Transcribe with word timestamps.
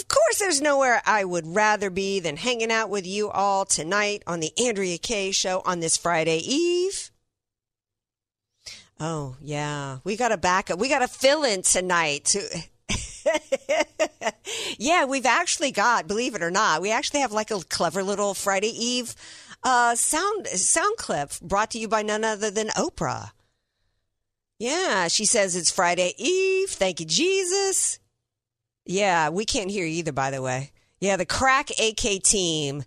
Of 0.00 0.08
course, 0.08 0.38
there's 0.38 0.62
nowhere 0.62 1.02
I 1.04 1.24
would 1.24 1.46
rather 1.46 1.90
be 1.90 2.20
than 2.20 2.38
hanging 2.38 2.72
out 2.72 2.88
with 2.88 3.06
you 3.06 3.28
all 3.28 3.66
tonight 3.66 4.22
on 4.26 4.40
the 4.40 4.50
Andrea 4.58 4.96
Kaye 4.96 5.30
Show 5.30 5.60
on 5.66 5.80
this 5.80 5.98
Friday 5.98 6.38
Eve. 6.38 7.10
Oh, 8.98 9.36
yeah. 9.42 9.98
We 10.02 10.16
got 10.16 10.32
a 10.32 10.38
backup. 10.38 10.78
We 10.78 10.88
got 10.88 11.02
a 11.02 11.08
fill 11.08 11.44
in 11.44 11.60
tonight. 11.60 12.34
yeah, 14.78 15.04
we've 15.04 15.26
actually 15.26 15.70
got, 15.70 16.08
believe 16.08 16.34
it 16.34 16.42
or 16.42 16.50
not, 16.50 16.80
we 16.80 16.90
actually 16.90 17.20
have 17.20 17.32
like 17.32 17.50
a 17.50 17.60
clever 17.60 18.02
little 18.02 18.32
Friday 18.32 18.72
Eve 18.74 19.14
uh, 19.62 19.94
sound 19.94 20.46
sound 20.46 20.96
clip 20.96 21.32
brought 21.42 21.70
to 21.72 21.78
you 21.78 21.88
by 21.88 22.00
none 22.00 22.24
other 22.24 22.50
than 22.50 22.68
Oprah. 22.68 23.32
Yeah, 24.58 25.08
she 25.08 25.26
says 25.26 25.56
it's 25.56 25.70
Friday 25.70 26.14
Eve. 26.16 26.70
Thank 26.70 27.00
you, 27.00 27.06
Jesus. 27.06 27.98
Yeah, 28.90 29.28
we 29.28 29.44
can't 29.44 29.70
hear 29.70 29.84
you 29.86 29.98
either, 29.98 30.10
by 30.12 30.32
the 30.32 30.42
way. 30.42 30.72
Yeah, 31.00 31.16
the 31.16 31.24
crack 31.24 31.70
AK 31.70 32.22
team 32.24 32.82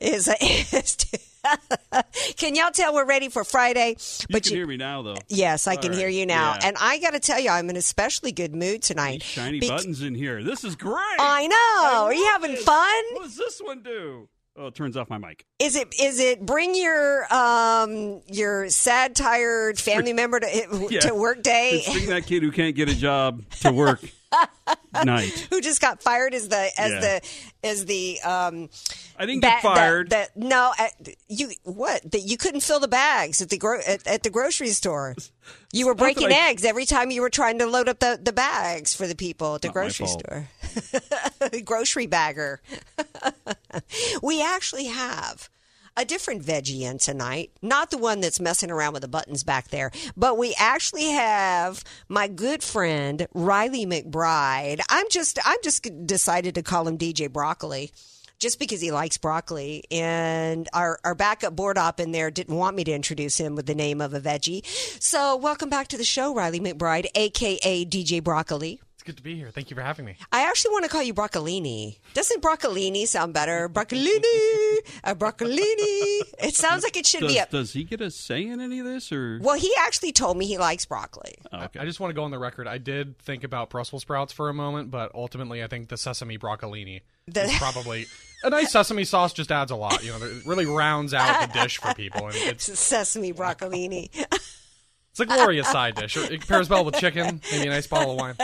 is. 0.00 0.28
is 0.40 0.96
can 2.36 2.56
y'all 2.56 2.72
tell 2.72 2.92
we're 2.92 3.04
ready 3.06 3.28
for 3.28 3.44
Friday? 3.44 3.96
You 4.28 4.40
can 4.40 4.52
hear 4.52 4.66
me 4.66 4.76
now, 4.76 5.02
though. 5.02 5.14
Yes, 5.28 5.68
I 5.68 5.76
All 5.76 5.82
can 5.82 5.92
right, 5.92 5.98
hear 6.00 6.08
you 6.08 6.26
now. 6.26 6.54
yeah. 6.54 6.66
And 6.66 6.76
I 6.80 6.98
got 6.98 7.12
to 7.12 7.20
tell 7.20 7.38
you, 7.38 7.50
I'm 7.50 7.70
in 7.70 7.76
especially 7.76 8.32
good 8.32 8.56
mood 8.56 8.82
tonight. 8.82 9.22
Shiny 9.22 9.60
Bec- 9.60 9.68
buttons 9.68 10.02
in 10.02 10.16
here. 10.16 10.42
This 10.42 10.64
is 10.64 10.74
great. 10.74 10.96
I 11.20 11.46
know. 11.46 12.04
Are 12.06 12.12
you 12.14 12.26
having 12.32 12.50
it. 12.54 12.58
fun? 12.58 13.04
What 13.12 13.22
does 13.22 13.36
this 13.36 13.60
one 13.60 13.82
do? 13.82 14.28
Oh, 14.56 14.66
it 14.68 14.74
turns 14.74 14.96
off 14.96 15.08
my 15.08 15.18
mic. 15.18 15.44
Is 15.60 15.76
it 15.76 15.94
is 16.00 16.18
it 16.18 16.44
bring 16.44 16.74
your 16.74 17.32
um 17.32 18.22
your 18.26 18.68
sad 18.70 19.14
tired 19.14 19.78
family 19.78 20.14
member 20.14 20.40
to 20.40 20.88
Yeah. 20.90 21.00
to 21.00 21.14
work 21.14 21.42
day 21.42 21.82
It's 21.86 21.92
bring 21.92 22.06
that 22.08 22.26
kid 22.26 22.42
who 22.42 22.50
can't 22.50 22.74
get 22.74 22.88
a 22.88 22.94
job 22.96 23.42
to 23.60 23.70
work 23.70 24.00
night. 25.04 25.46
who 25.50 25.60
just 25.60 25.80
got 25.80 26.02
fired 26.02 26.34
as 26.34 26.48
the 26.48 26.70
as 26.78 26.92
Yeah. 26.92 27.00
the 27.00 27.28
as 27.68 27.84
the 27.86 28.20
um 28.22 28.68
I 29.18 29.26
didn't 29.26 29.40
ba- 29.42 29.58
fired. 29.62 30.10
The, 30.10 30.28
the, 30.36 30.46
no, 30.46 30.72
uh, 30.78 30.88
you 31.28 31.50
what? 31.64 32.10
That 32.10 32.20
you 32.20 32.36
couldn't 32.36 32.60
fill 32.60 32.80
the 32.80 32.88
bags 32.88 33.40
at 33.42 33.48
the 33.50 33.58
gro- 33.58 33.80
at, 33.86 34.06
at 34.06 34.22
the 34.22 34.30
grocery 34.30 34.68
store. 34.68 35.14
You 35.72 35.86
were 35.86 35.94
breaking 36.04 36.32
I- 36.32 36.48
eggs 36.50 36.64
every 36.64 36.84
time 36.86 37.10
you 37.10 37.20
were 37.22 37.30
trying 37.30 37.58
to 37.60 37.66
load 37.66 37.88
up 37.88 37.98
the, 38.00 38.18
the 38.22 38.32
bags 38.32 38.94
for 38.94 39.06
the 39.06 39.14
people 39.16 39.54
at 39.56 39.62
the 39.62 39.68
grocery 39.70 40.06
store. 40.06 40.48
grocery 41.64 42.06
bagger. 42.06 42.60
we 44.22 44.42
actually 44.42 44.86
have 44.86 45.48
a 45.96 46.04
different 46.04 46.42
veggie 46.42 46.82
in 46.82 46.98
tonight, 46.98 47.50
not 47.62 47.90
the 47.90 47.98
one 47.98 48.20
that's 48.20 48.40
messing 48.40 48.70
around 48.70 48.92
with 48.92 49.02
the 49.02 49.08
buttons 49.08 49.42
back 49.42 49.68
there, 49.68 49.90
but 50.16 50.36
we 50.36 50.54
actually 50.58 51.10
have 51.10 51.82
my 52.08 52.28
good 52.28 52.62
friend 52.62 53.26
Riley 53.34 53.86
McBride. 53.86 54.80
I'm 54.88 55.06
just 55.10 55.38
I'm 55.44 55.58
just 55.62 55.88
decided 56.06 56.54
to 56.56 56.62
call 56.62 56.86
him 56.86 56.98
DJ 56.98 57.32
Broccoli. 57.32 57.92
Just 58.38 58.58
because 58.58 58.82
he 58.82 58.92
likes 58.92 59.16
broccoli, 59.16 59.84
and 59.90 60.68
our, 60.74 60.98
our 61.04 61.14
backup 61.14 61.56
board 61.56 61.78
op 61.78 62.00
in 62.00 62.12
there 62.12 62.30
didn't 62.30 62.54
want 62.54 62.76
me 62.76 62.84
to 62.84 62.92
introduce 62.92 63.38
him 63.38 63.54
with 63.54 63.64
the 63.64 63.74
name 63.74 64.02
of 64.02 64.12
a 64.12 64.20
veggie. 64.20 64.62
So, 65.02 65.36
welcome 65.36 65.70
back 65.70 65.88
to 65.88 65.96
the 65.96 66.04
show, 66.04 66.34
Riley 66.34 66.60
McBride, 66.60 67.06
aka 67.14 67.86
DJ 67.86 68.22
Broccoli. 68.22 68.82
It's 69.06 69.12
good 69.12 69.18
to 69.18 69.22
be 69.22 69.36
here. 69.36 69.52
Thank 69.52 69.70
you 69.70 69.76
for 69.76 69.82
having 69.82 70.04
me. 70.04 70.16
I 70.32 70.48
actually 70.48 70.72
want 70.72 70.82
to 70.84 70.90
call 70.90 71.00
you 71.00 71.14
broccolini. 71.14 71.98
Doesn't 72.12 72.42
broccolini 72.42 73.06
sound 73.06 73.34
better? 73.34 73.68
Broccolini, 73.68 74.78
a 75.04 75.14
broccolini. 75.14 76.22
It 76.40 76.56
sounds 76.56 76.82
like 76.82 76.96
it 76.96 77.06
should 77.06 77.20
does, 77.20 77.32
be 77.32 77.38
a. 77.38 77.46
does 77.48 77.72
he 77.72 77.84
get 77.84 78.00
a 78.00 78.10
say 78.10 78.44
in 78.44 78.60
any 78.60 78.80
of 78.80 78.84
this, 78.84 79.12
or 79.12 79.38
Well, 79.40 79.56
he 79.56 79.72
actually 79.78 80.10
told 80.10 80.36
me 80.36 80.44
he 80.46 80.58
likes 80.58 80.86
broccoli. 80.86 81.36
Oh, 81.52 81.66
okay. 81.66 81.78
I 81.78 81.84
just 81.84 82.00
want 82.00 82.10
to 82.10 82.14
go 82.14 82.24
on 82.24 82.32
the 82.32 82.38
record. 82.40 82.66
I 82.66 82.78
did 82.78 83.16
think 83.20 83.44
about 83.44 83.70
Brussels 83.70 84.02
sprouts 84.02 84.32
for 84.32 84.48
a 84.48 84.54
moment, 84.54 84.90
but 84.90 85.14
ultimately, 85.14 85.62
I 85.62 85.68
think 85.68 85.88
the 85.88 85.96
sesame 85.96 86.36
broccolini 86.36 87.02
The- 87.28 87.44
is 87.44 87.54
probably 87.58 88.06
a 88.42 88.50
nice 88.50 88.72
sesame 88.72 89.04
sauce. 89.04 89.32
Just 89.32 89.52
adds 89.52 89.70
a 89.70 89.76
lot. 89.76 90.02
You 90.02 90.18
know, 90.18 90.26
it 90.26 90.44
really 90.46 90.66
rounds 90.66 91.14
out 91.14 91.52
the 91.52 91.60
dish 91.60 91.78
for 91.78 91.94
people, 91.94 92.26
and 92.26 92.34
it's 92.38 92.76
Sesame 92.76 93.32
broccolini. 93.32 94.10
it's 95.18 95.32
a 95.32 95.34
glorious 95.34 95.66
side 95.68 95.94
dish. 95.94 96.16
It 96.16 96.46
pairs 96.46 96.68
well 96.68 96.84
with 96.84 96.96
chicken, 96.96 97.40
maybe 97.50 97.68
a 97.68 97.70
nice 97.70 97.86
bottle 97.86 98.12
of 98.12 98.20
wine. 98.20 98.34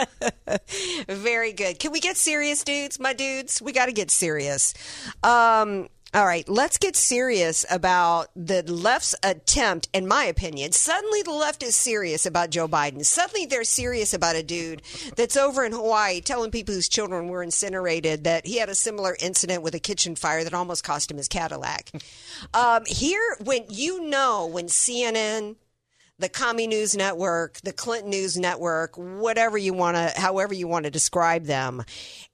Very 1.09 1.53
good. 1.53 1.79
Can 1.79 1.93
we 1.93 2.01
get 2.01 2.17
serious, 2.17 2.65
dudes? 2.65 2.99
My 2.99 3.13
dudes, 3.13 3.61
we 3.61 3.73
got 3.73 3.87
to 3.87 3.93
get 3.93 4.11
serious. 4.11 4.73
Um, 5.23 5.89
all 6.15 6.25
right, 6.27 6.47
let's 6.49 6.79
get 6.79 6.97
serious 6.97 7.67
about 7.71 8.29
the 8.37 8.63
left's 8.63 9.15
attempt, 9.23 9.89
in 9.93 10.07
my 10.07 10.25
opinion. 10.25 10.73
Suddenly, 10.73 11.23
the 11.23 11.33
left 11.33 11.63
is 11.63 11.75
serious 11.75 12.25
about 12.25 12.49
Joe 12.51 12.69
Biden. 12.69 13.05
Suddenly, 13.05 13.47
they're 13.47 13.65
serious 13.65 14.15
about 14.15 14.37
a 14.37 14.43
dude 14.43 14.81
that's 15.17 15.37
over 15.37 15.65
in 15.65 15.73
Hawaii 15.73 16.21
telling 16.23 16.51
people 16.51 16.75
whose 16.75 16.89
children 16.89 17.29
were 17.29 17.43
incinerated 17.43 18.25
that 18.25 18.47
he 18.47 18.59
had 18.59 18.71
a 18.71 18.75
similar 18.75 19.17
incident 19.21 19.63
with 19.63 19.75
a 19.75 19.79
kitchen 19.79 20.15
fire 20.15 20.45
that 20.45 20.55
almost 20.55 20.85
cost 20.85 21.11
him 21.11 21.19
his 21.19 21.29
Cadillac. 21.29 21.91
Um, 22.55 22.85
here, 22.87 23.37
when 23.45 23.65
you 23.69 24.05
know, 24.09 24.47
when 24.47 24.67
CNN, 24.67 25.57
the 26.19 26.29
Commie 26.29 26.67
News 26.67 26.97
Network, 26.97 27.61
the 27.63 27.73
Clinton 27.73 28.11
News 28.11 28.37
Network, 28.37 28.97
whatever 28.97 29.59
you 29.59 29.73
want 29.73 29.97
to, 29.97 30.21
however 30.21 30.55
you 30.55 30.69
want 30.69 30.85
to 30.85 30.91
describe 30.91 31.45
them, 31.45 31.85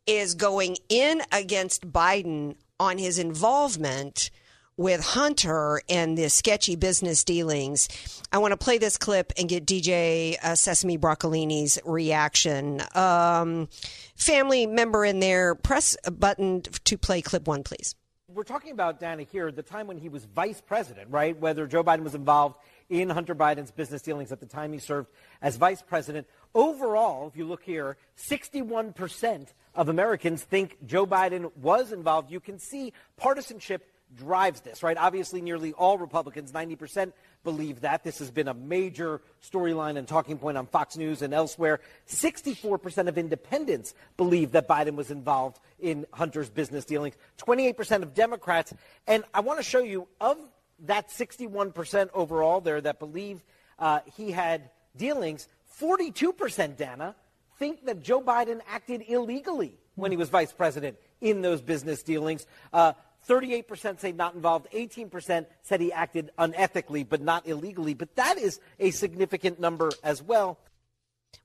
is 0.06 0.34
going 0.34 0.76
in 0.88 1.22
against 1.32 1.90
Biden 1.90 2.56
on 2.80 2.98
his 2.98 3.18
involvement 3.18 4.30
with 4.78 5.04
Hunter 5.04 5.82
and 5.88 6.16
the 6.16 6.30
sketchy 6.30 6.76
business 6.76 7.24
dealings. 7.24 7.88
I 8.32 8.38
want 8.38 8.52
to 8.52 8.56
play 8.56 8.78
this 8.78 8.96
clip 8.96 9.32
and 9.36 9.48
get 9.48 9.66
DJ 9.66 10.36
uh, 10.42 10.54
Sesame 10.54 10.96
Broccolini's 10.96 11.78
reaction. 11.84 12.80
Um, 12.94 13.68
family 14.14 14.66
member 14.66 15.04
in 15.04 15.18
there, 15.18 15.54
press 15.56 15.96
a 16.04 16.10
button 16.10 16.62
to 16.62 16.96
play 16.96 17.20
clip 17.20 17.48
one, 17.48 17.64
please. 17.64 17.96
We're 18.28 18.44
talking 18.44 18.72
about, 18.72 19.00
Dana, 19.00 19.24
here, 19.24 19.50
the 19.50 19.62
time 19.62 19.86
when 19.88 19.98
he 19.98 20.08
was 20.08 20.24
vice 20.26 20.60
president, 20.60 21.10
right? 21.10 21.36
Whether 21.36 21.66
Joe 21.66 21.82
Biden 21.82 22.04
was 22.04 22.14
involved 22.14 22.56
in 22.88 23.10
Hunter 23.10 23.34
Biden's 23.34 23.70
business 23.70 24.02
dealings 24.02 24.32
at 24.32 24.40
the 24.40 24.46
time 24.46 24.72
he 24.72 24.78
served 24.78 25.08
as 25.42 25.56
vice 25.56 25.82
president. 25.82 26.26
Overall, 26.54 27.28
if 27.28 27.36
you 27.36 27.44
look 27.44 27.62
here, 27.62 27.96
61% 28.16 29.48
of 29.74 29.88
Americans 29.88 30.42
think 30.42 30.78
Joe 30.86 31.06
Biden 31.06 31.54
was 31.56 31.92
involved. 31.92 32.30
You 32.30 32.40
can 32.40 32.58
see 32.58 32.92
partisanship 33.16 33.86
drives 34.16 34.62
this, 34.62 34.82
right? 34.82 34.96
Obviously, 34.96 35.40
nearly 35.40 35.72
all 35.72 35.98
Republicans, 35.98 36.52
90%, 36.52 37.12
believe 37.44 37.82
that. 37.82 38.04
This 38.04 38.18
has 38.18 38.30
been 38.30 38.48
a 38.48 38.54
major 38.54 39.20
storyline 39.42 39.98
and 39.98 40.08
talking 40.08 40.38
point 40.38 40.56
on 40.56 40.66
Fox 40.66 40.96
News 40.96 41.22
and 41.22 41.34
elsewhere. 41.34 41.80
64% 42.08 43.08
of 43.08 43.18
independents 43.18 43.94
believe 44.16 44.52
that 44.52 44.66
Biden 44.66 44.94
was 44.94 45.10
involved 45.10 45.60
in 45.78 46.06
Hunter's 46.12 46.48
business 46.48 46.84
dealings. 46.84 47.16
28% 47.38 48.02
of 48.02 48.14
Democrats. 48.14 48.72
And 49.06 49.24
I 49.34 49.40
want 49.40 49.58
to 49.58 49.62
show 49.62 49.80
you 49.80 50.08
of 50.20 50.38
that 50.86 51.08
61% 51.08 52.10
overall 52.14 52.60
there 52.60 52.80
that 52.80 52.98
believe 52.98 53.42
uh, 53.78 54.00
he 54.16 54.30
had 54.30 54.70
dealings, 54.96 55.48
42%, 55.80 56.76
Dana, 56.76 57.14
think 57.58 57.84
that 57.86 58.02
Joe 58.02 58.22
Biden 58.22 58.60
acted 58.68 59.04
illegally 59.08 59.78
when 59.94 60.10
he 60.10 60.16
was 60.16 60.28
vice 60.28 60.52
president 60.52 60.96
in 61.20 61.42
those 61.42 61.60
business 61.60 62.02
dealings. 62.02 62.46
Uh, 62.72 62.92
38% 63.28 64.00
say 64.00 64.12
not 64.12 64.34
involved. 64.34 64.68
18% 64.72 65.46
said 65.62 65.80
he 65.80 65.92
acted 65.92 66.30
unethically 66.38 67.06
but 67.08 67.20
not 67.20 67.46
illegally. 67.46 67.94
But 67.94 68.14
that 68.16 68.38
is 68.38 68.60
a 68.78 68.90
significant 68.90 69.60
number 69.60 69.90
as 70.02 70.22
well. 70.22 70.58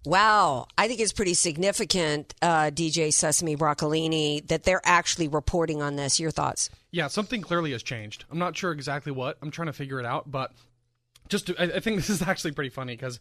Wow, 0.05 0.67
I 0.77 0.87
think 0.87 0.99
it's 0.99 1.13
pretty 1.13 1.33
significant, 1.33 2.33
uh, 2.41 2.71
DJ 2.71 3.13
Sesame 3.13 3.55
Broccolini, 3.55 4.45
that 4.47 4.63
they're 4.63 4.81
actually 4.83 5.29
reporting 5.29 5.81
on 5.81 5.95
this. 5.95 6.19
Your 6.19 6.31
thoughts? 6.31 6.69
Yeah, 6.91 7.07
something 7.07 7.41
clearly 7.41 7.71
has 7.71 7.83
changed. 7.83 8.25
I'm 8.29 8.37
not 8.37 8.57
sure 8.57 8.71
exactly 8.71 9.11
what. 9.13 9.37
I'm 9.41 9.49
trying 9.49 9.67
to 9.67 9.73
figure 9.73 9.99
it 9.99 10.05
out, 10.05 10.29
but 10.29 10.51
just 11.29 11.47
to, 11.47 11.55
I, 11.57 11.77
I 11.77 11.79
think 11.79 11.95
this 11.95 12.09
is 12.09 12.21
actually 12.27 12.51
pretty 12.51 12.69
funny 12.69 12.95
because 12.95 13.19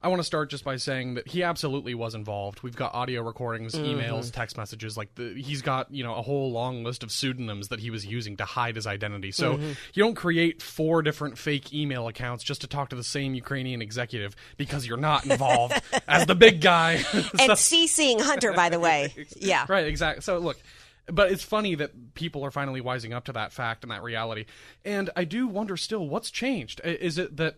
I 0.00 0.06
want 0.08 0.20
to 0.20 0.24
start 0.24 0.48
just 0.48 0.62
by 0.62 0.76
saying 0.76 1.14
that 1.14 1.26
he 1.26 1.42
absolutely 1.42 1.92
was 1.92 2.14
involved. 2.14 2.62
We've 2.62 2.76
got 2.76 2.94
audio 2.94 3.20
recordings, 3.20 3.74
mm-hmm. 3.74 3.98
emails, 3.98 4.32
text 4.32 4.56
messages. 4.56 4.96
Like 4.96 5.12
the, 5.16 5.34
he's 5.34 5.60
got 5.60 5.92
you 5.92 6.04
know 6.04 6.14
a 6.14 6.22
whole 6.22 6.52
long 6.52 6.84
list 6.84 7.02
of 7.02 7.10
pseudonyms 7.10 7.68
that 7.68 7.80
he 7.80 7.90
was 7.90 8.06
using 8.06 8.36
to 8.36 8.44
hide 8.44 8.76
his 8.76 8.86
identity. 8.86 9.32
So 9.32 9.54
mm-hmm. 9.54 9.72
you 9.94 10.04
don't 10.04 10.14
create 10.14 10.62
four 10.62 11.02
different 11.02 11.36
fake 11.36 11.72
email 11.74 12.06
accounts 12.06 12.44
just 12.44 12.60
to 12.60 12.68
talk 12.68 12.90
to 12.90 12.96
the 12.96 13.02
same 13.02 13.34
Ukrainian 13.34 13.82
executive 13.82 14.36
because 14.56 14.86
you're 14.86 14.98
not 14.98 15.26
involved 15.26 15.80
as 16.08 16.26
the 16.26 16.34
big 16.36 16.60
guy. 16.60 17.02
And 17.40 17.52
CCing 17.52 18.20
Hunter, 18.20 18.52
by 18.52 18.68
the 18.68 18.80
way. 18.80 19.14
Yeah. 19.36 19.66
Right, 19.68 19.86
exactly. 19.86 20.22
So 20.22 20.38
look, 20.38 20.58
but 21.06 21.30
it's 21.30 21.42
funny 21.42 21.74
that 21.76 22.14
people 22.14 22.44
are 22.44 22.50
finally 22.50 22.80
wising 22.80 23.12
up 23.12 23.24
to 23.26 23.32
that 23.32 23.52
fact 23.52 23.84
and 23.84 23.90
that 23.90 24.02
reality. 24.02 24.46
And 24.84 25.10
I 25.16 25.24
do 25.24 25.46
wonder 25.46 25.76
still 25.76 26.08
what's 26.08 26.30
changed. 26.30 26.80
Is 26.84 27.18
it 27.18 27.36
that 27.36 27.56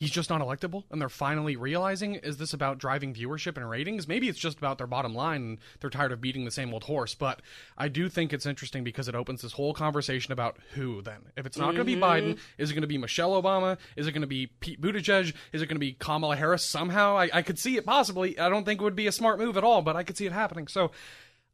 he's 0.00 0.10
just 0.10 0.30
not 0.30 0.40
electable 0.40 0.84
and 0.90 1.00
they're 1.00 1.08
finally 1.08 1.56
realizing 1.56 2.14
is 2.16 2.36
this 2.36 2.52
about 2.52 2.78
driving 2.78 3.12
viewership 3.12 3.56
and 3.56 3.68
ratings? 3.68 4.06
Maybe 4.06 4.28
it's 4.28 4.38
just 4.38 4.58
about 4.58 4.78
their 4.78 4.86
bottom 4.86 5.14
line 5.14 5.42
and 5.42 5.58
they're 5.80 5.90
tired 5.90 6.12
of 6.12 6.20
beating 6.20 6.44
the 6.44 6.50
same 6.50 6.72
old 6.72 6.84
horse. 6.84 7.14
But 7.14 7.42
I 7.76 7.88
do 7.88 8.08
think 8.08 8.32
it's 8.32 8.46
interesting 8.46 8.84
because 8.84 9.08
it 9.08 9.14
opens 9.14 9.42
this 9.42 9.52
whole 9.52 9.74
conversation 9.74 10.32
about 10.32 10.56
who 10.74 11.02
then. 11.02 11.20
If 11.36 11.46
it's 11.46 11.58
not 11.58 11.74
going 11.74 11.78
to 11.78 11.84
be 11.84 11.96
mm-hmm. 11.96 12.04
Biden, 12.04 12.38
is 12.58 12.70
it 12.70 12.74
going 12.74 12.82
to 12.82 12.88
be 12.88 12.98
Michelle 12.98 13.40
Obama? 13.40 13.76
Is 13.96 14.06
it 14.06 14.12
going 14.12 14.22
to 14.22 14.28
be 14.28 14.46
Pete 14.46 14.80
Buttigieg? 14.80 15.34
Is 15.52 15.62
it 15.62 15.66
going 15.66 15.76
to 15.76 15.80
be 15.80 15.92
Kamala 15.92 16.36
Harris 16.36 16.64
somehow? 16.64 17.16
I, 17.16 17.30
I 17.32 17.42
could 17.42 17.58
see 17.58 17.76
it 17.76 17.84
possibly. 17.84 18.38
I 18.38 18.48
don't 18.48 18.64
think 18.64 18.80
it 18.80 18.84
would 18.84 18.96
be 18.96 19.08
a 19.08 19.12
smart 19.12 19.38
move 19.38 19.56
at 19.56 19.64
all, 19.64 19.82
but 19.82 19.96
I 19.96 20.04
could 20.04 20.16
see 20.16 20.26
it 20.26 20.32
happening. 20.32 20.68
So 20.68 20.92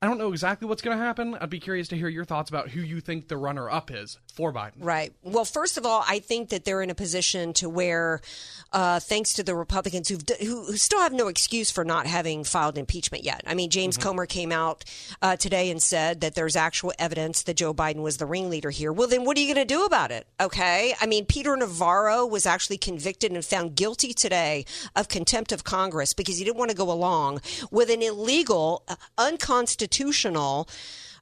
I 0.03 0.07
don't 0.07 0.19
know 0.19 0.33
exactly 0.33 0.69
what's 0.69 0.83
going 0.83 0.99
to 0.99 1.03
happen. 1.03 1.35
I'd 1.41 1.49
be 1.49 1.61
curious 1.61 1.89
to 1.89 1.97
hear 1.97 2.09
your 2.09 2.27
thoughts 2.27 2.51
about 2.51 2.69
who 2.69 2.83
you 2.83 3.01
think 3.01 3.29
the 3.29 3.39
runner 3.39 3.71
up 3.71 3.91
is 3.91 4.19
for 4.35 4.53
Biden. 4.53 4.73
Right. 4.81 5.15
Well, 5.23 5.47
first 5.47 5.79
of 5.79 5.87
all, 5.87 6.05
I 6.07 6.19
think 6.19 6.51
that 6.51 6.67
they're 6.67 6.83
in 6.83 6.91
a 6.91 6.95
position 6.95 7.55
to 7.55 7.71
where, 7.71 8.21
uh, 8.71 9.01
thanks 9.01 9.33
to 9.35 9.43
the 9.43 9.55
Republicans 9.55 10.11
who've, 10.11 10.23
who, 10.41 10.67
who 10.67 10.77
still 10.77 11.01
have 11.01 11.15
no 11.15 11.29
excuse 11.29 11.71
for 11.71 11.87
not 11.87 12.07
having 12.07 12.45
filed 12.45 12.77
impeachment 12.77 13.25
yet. 13.25 13.45
I 13.47 13.55
mean, 13.55 13.71
James 13.71 13.97
Comer 13.97 14.27
came 14.27 14.53
out 14.53 14.85
uh, 15.23 15.37
today 15.37 15.71
and 15.71 15.83
said 15.83 16.21
that 16.21 16.35
there's 16.35 16.55
actual 16.55 16.93
evidence 16.99 17.43
that 17.45 17.57
Joe 17.57 17.73
Biden 17.73 18.03
was 18.03 18.19
the 18.19 18.27
ringleader 18.27 18.71
here. 18.71 18.93
Well, 18.93 19.09
then 19.09 19.25
what 19.25 19.39
are 19.39 19.41
you 19.41 19.55
going 19.55 19.67
to 19.67 19.75
do 19.75 19.87
about 19.87 20.11
it? 20.11 20.27
Okay. 20.39 20.95
I 21.01 21.07
mean, 21.07 21.25
Peter 21.25 21.57
Navarro 21.57 22.27
was 22.27 22.45
actually 22.45 22.77
convicted 22.77 23.33
and 23.33 23.43
found 23.43 23.75
guilty 23.75 24.13
today 24.13 24.67
of 24.95 25.09
contempt 25.09 25.51
of 25.51 25.65
Congress 25.65 26.13
because 26.13 26.37
he 26.37 26.45
didn't 26.45 26.59
want 26.59 26.73
to 26.73 26.77
go 26.77 26.93
along 26.93 27.41
with 27.71 27.89
an 27.89 28.03
illegal, 28.03 28.83
uh, 28.87 28.97
unconstitutional 30.01 30.67